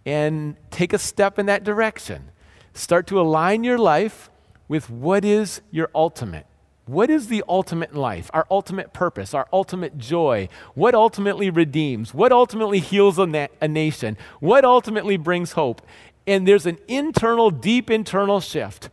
and 0.06 0.56
take 0.70 0.92
a 0.92 0.98
step 0.98 1.38
in 1.38 1.46
that 1.46 1.64
direction. 1.64 2.30
Start 2.72 3.06
to 3.08 3.20
align 3.20 3.64
your 3.64 3.78
life 3.78 4.30
with 4.68 4.90
what 4.90 5.24
is 5.24 5.60
your 5.70 5.90
ultimate. 5.94 6.46
What 6.86 7.08
is 7.08 7.28
the 7.28 7.42
ultimate 7.48 7.92
in 7.92 7.96
life? 7.96 8.30
Our 8.34 8.46
ultimate 8.50 8.92
purpose, 8.92 9.32
our 9.32 9.48
ultimate 9.52 9.96
joy? 9.96 10.48
What 10.74 10.94
ultimately 10.94 11.48
redeems? 11.48 12.12
What 12.12 12.30
ultimately 12.30 12.78
heals 12.78 13.18
a, 13.18 13.26
na- 13.26 13.46
a 13.60 13.68
nation? 13.68 14.18
What 14.40 14.64
ultimately 14.64 15.16
brings 15.16 15.52
hope? 15.52 15.80
And 16.26 16.46
there's 16.46 16.66
an 16.66 16.78
internal, 16.88 17.50
deep 17.50 17.90
internal 17.90 18.40
shift 18.40 18.90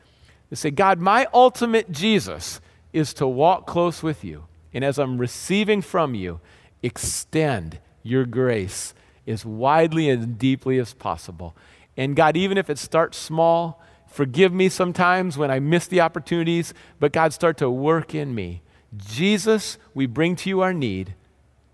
to 0.50 0.56
say, 0.56 0.72
God, 0.72 1.00
my 1.00 1.28
ultimate 1.34 1.92
Jesus 1.92 2.62
is 2.94 3.14
to 3.16 3.28
walk 3.28 3.68
close 3.68 4.04
with 4.04 4.24
you. 4.24 4.46
And 4.74 4.86
as 4.86 4.98
I'm 4.98 5.18
receiving 5.18 5.82
from 5.82 6.16
you, 6.16 6.40
extend 6.82 7.80
your 8.04 8.26
grace 8.26 8.94
as 9.28 9.46
widely 9.46 10.10
and 10.10 10.38
deeply 10.38 10.80
as 10.80 10.94
possible. 10.94 11.56
And 11.98 12.16
God, 12.16 12.38
even 12.38 12.58
if 12.58 12.70
it 12.70 12.78
starts 12.78 13.18
small, 13.18 13.82
forgive 14.08 14.54
me 14.54 14.70
sometimes 14.70 15.38
when 15.38 15.52
I 15.52 15.60
miss 15.60 15.88
the 15.88 16.02
opportunities, 16.02 16.74
but 17.00 17.14
God, 17.14 17.34
start 17.34 17.58
to 17.58 17.70
work 17.70 18.16
in 18.16 18.34
me. 18.34 18.62
Jesus, 18.96 19.78
we 19.94 20.06
bring 20.06 20.36
to 20.38 20.50
you 20.50 20.62
our 20.62 20.74
need. 20.74 21.16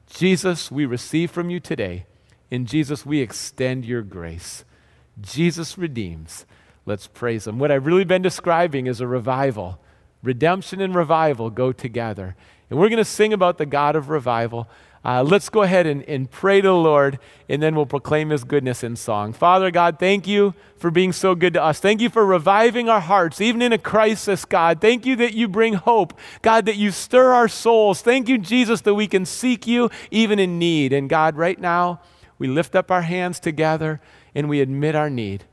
Jesus, 0.09 0.71
we 0.71 0.85
receive 0.85 1.31
from 1.31 1.49
you 1.49 1.59
today. 1.59 2.05
In 2.49 2.65
Jesus, 2.65 3.05
we 3.05 3.19
extend 3.21 3.85
your 3.85 4.01
grace. 4.01 4.63
Jesus 5.19 5.77
redeems. 5.77 6.45
Let's 6.85 7.07
praise 7.07 7.47
him. 7.47 7.59
What 7.59 7.71
I've 7.71 7.85
really 7.85 8.05
been 8.05 8.21
describing 8.21 8.87
is 8.87 9.01
a 9.01 9.07
revival. 9.07 9.79
Redemption 10.23 10.79
and 10.79 10.95
revival 10.95 11.49
go 11.49 11.71
together. 11.71 12.35
And 12.69 12.79
we're 12.79 12.89
going 12.89 12.97
to 12.97 13.05
sing 13.05 13.33
about 13.33 13.57
the 13.57 13.65
God 13.65 13.95
of 13.95 14.09
revival. 14.09 14.69
Uh, 15.07 15.23
let's 15.23 15.47
go 15.47 15.61
ahead 15.61 15.87
and, 15.87 16.03
and 16.03 16.29
pray 16.29 16.59
to 16.59 16.67
the 16.67 16.73
Lord, 16.73 17.17
and 17.47 17.63
then 17.63 17.75
we'll 17.75 17.85
proclaim 17.85 18.29
His 18.29 18.43
goodness 18.43 18.83
in 18.83 18.97
song. 18.97 19.31
Father 19.31 19.71
God, 19.71 19.99
thank 19.99 20.27
you 20.27 20.53
for 20.75 20.91
being 20.91 21.13
so 21.13 21.33
good 21.33 21.53
to 21.53 21.63
us. 21.63 21.79
Thank 21.79 22.01
you 22.01 22.09
for 22.09 22.25
reviving 22.25 22.89
our 22.89 22.99
hearts, 22.99 23.39
even 23.39 23.61
in 23.61 23.71
a 23.71 23.77
crisis, 23.77 24.43
God. 24.43 24.81
Thank 24.81 25.05
you 25.05 25.15
that 25.15 25.33
you 25.33 25.47
bring 25.47 25.75
hope, 25.75 26.13
God, 26.41 26.65
that 26.65 26.75
you 26.75 26.91
stir 26.91 27.31
our 27.31 27.47
souls. 27.47 28.01
Thank 28.01 28.27
you, 28.27 28.37
Jesus, 28.37 28.81
that 28.81 28.95
we 28.95 29.07
can 29.07 29.25
seek 29.25 29.65
you 29.65 29.89
even 30.11 30.39
in 30.39 30.59
need. 30.59 30.91
And 30.91 31.07
God, 31.07 31.37
right 31.37 31.57
now, 31.57 32.01
we 32.37 32.49
lift 32.49 32.75
up 32.75 32.91
our 32.91 33.03
hands 33.03 33.39
together 33.39 34.01
and 34.35 34.49
we 34.49 34.59
admit 34.59 34.93
our 34.93 35.09
need. 35.09 35.45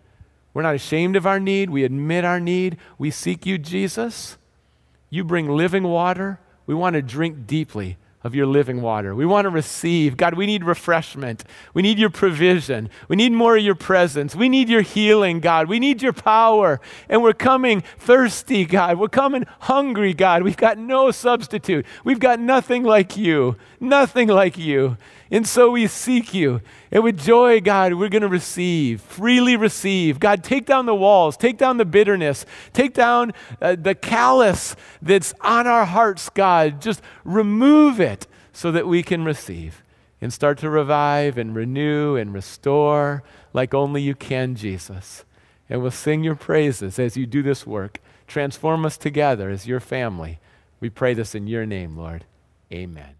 We're 0.53 0.63
not 0.63 0.75
ashamed 0.75 1.15
of 1.15 1.29
our 1.29 1.39
need. 1.39 1.71
We 1.71 1.85
admit 1.85 2.25
our 2.25 2.41
need. 2.41 2.77
We 2.99 3.13
seek 3.13 3.47
you, 3.47 3.59
Jesus. 3.59 4.37
You 5.11 5.23
bring 5.23 5.49
living 5.49 5.85
water. 5.85 6.41
We 6.67 6.75
want 6.75 6.95
to 6.95 7.03
drink 7.03 7.47
deeply 7.47 7.99
of 8.25 8.35
your 8.35 8.47
living 8.47 8.81
water. 8.81 9.15
We 9.15 9.27
want 9.27 9.45
to 9.45 9.51
receive. 9.51 10.17
God, 10.17 10.35
we 10.35 10.47
need 10.47 10.65
refreshment. 10.65 11.45
We 11.75 11.83
need 11.83 11.99
your 11.99 12.09
provision. 12.09 12.89
We 13.07 13.17
need 13.17 13.33
more 13.33 13.57
of 13.57 13.63
your 13.63 13.75
presence. 13.75 14.35
We 14.35 14.49
need 14.49 14.71
your 14.71 14.81
healing, 14.81 15.41
God. 15.41 15.69
We 15.69 15.79
need 15.79 16.01
your 16.01 16.15
power. 16.15 16.81
And 17.11 17.23
we're 17.23 17.35
coming 17.35 17.83
thirsty, 17.99 18.65
God. 18.65 18.99
We're 18.99 19.09
coming 19.09 19.45
hungry, 19.61 20.15
God. 20.15 20.43
We've 20.43 20.57
got 20.57 20.79
no 20.79 21.11
substitute. 21.11 21.85
We've 22.03 22.19
got 22.19 22.41
nothing 22.41 22.83
like 22.83 23.17
you. 23.17 23.57
Nothing 23.79 24.29
like 24.29 24.57
you. 24.57 24.97
And 25.31 25.47
so 25.47 25.71
we 25.71 25.87
seek 25.87 26.35
you. 26.35 26.61
And 26.91 27.03
with 27.03 27.19
joy, 27.19 27.61
God, 27.61 27.95
we're 27.95 28.09
going 28.09 28.23
to 28.23 28.29
receive, 28.29 29.01
freely 29.01 29.57
receive. 29.57 30.21
God, 30.21 30.45
take 30.45 30.67
down 30.67 30.87
the 30.87 30.95
walls, 30.95 31.37
take 31.37 31.59
down 31.59 31.79
the 31.79 31.85
bitterness, 31.85 32.45
take 32.73 32.95
down 32.95 33.33
uh, 33.61 33.77
the 33.77 33.95
callous 33.95 34.77
that's 35.01 35.35
on 35.41 35.67
our 35.67 35.87
hearts, 35.87 36.29
God. 36.29 36.81
Just 36.81 37.01
remove 37.25 38.01
it 38.01 38.27
so 38.53 38.71
that 38.71 38.87
we 38.87 39.03
can 39.03 39.25
receive 39.25 39.83
and 40.21 40.33
start 40.33 40.59
to 40.59 40.71
revive 40.71 41.37
and 41.37 41.55
renew 41.55 42.17
and 42.17 42.33
restore 42.33 43.23
like 43.53 43.75
only 43.75 44.03
you 44.03 44.15
can, 44.15 44.55
Jesus. 44.55 45.25
And 45.69 45.83
we'll 45.83 45.91
sing 45.91 46.23
your 46.23 46.35
praises 46.35 46.99
as 46.99 47.17
you 47.17 47.27
do 47.27 47.43
this 47.43 47.67
work. 47.67 48.01
Transform 48.27 48.85
us 48.85 48.97
together 48.97 49.51
as 49.51 49.67
your 49.67 49.81
family. 49.81 50.39
We 50.81 50.91
pray 50.91 51.15
this 51.15 51.35
in 51.35 51.47
your 51.47 51.67
name, 51.67 51.97
Lord. 51.97 52.25
Amen. 52.73 53.14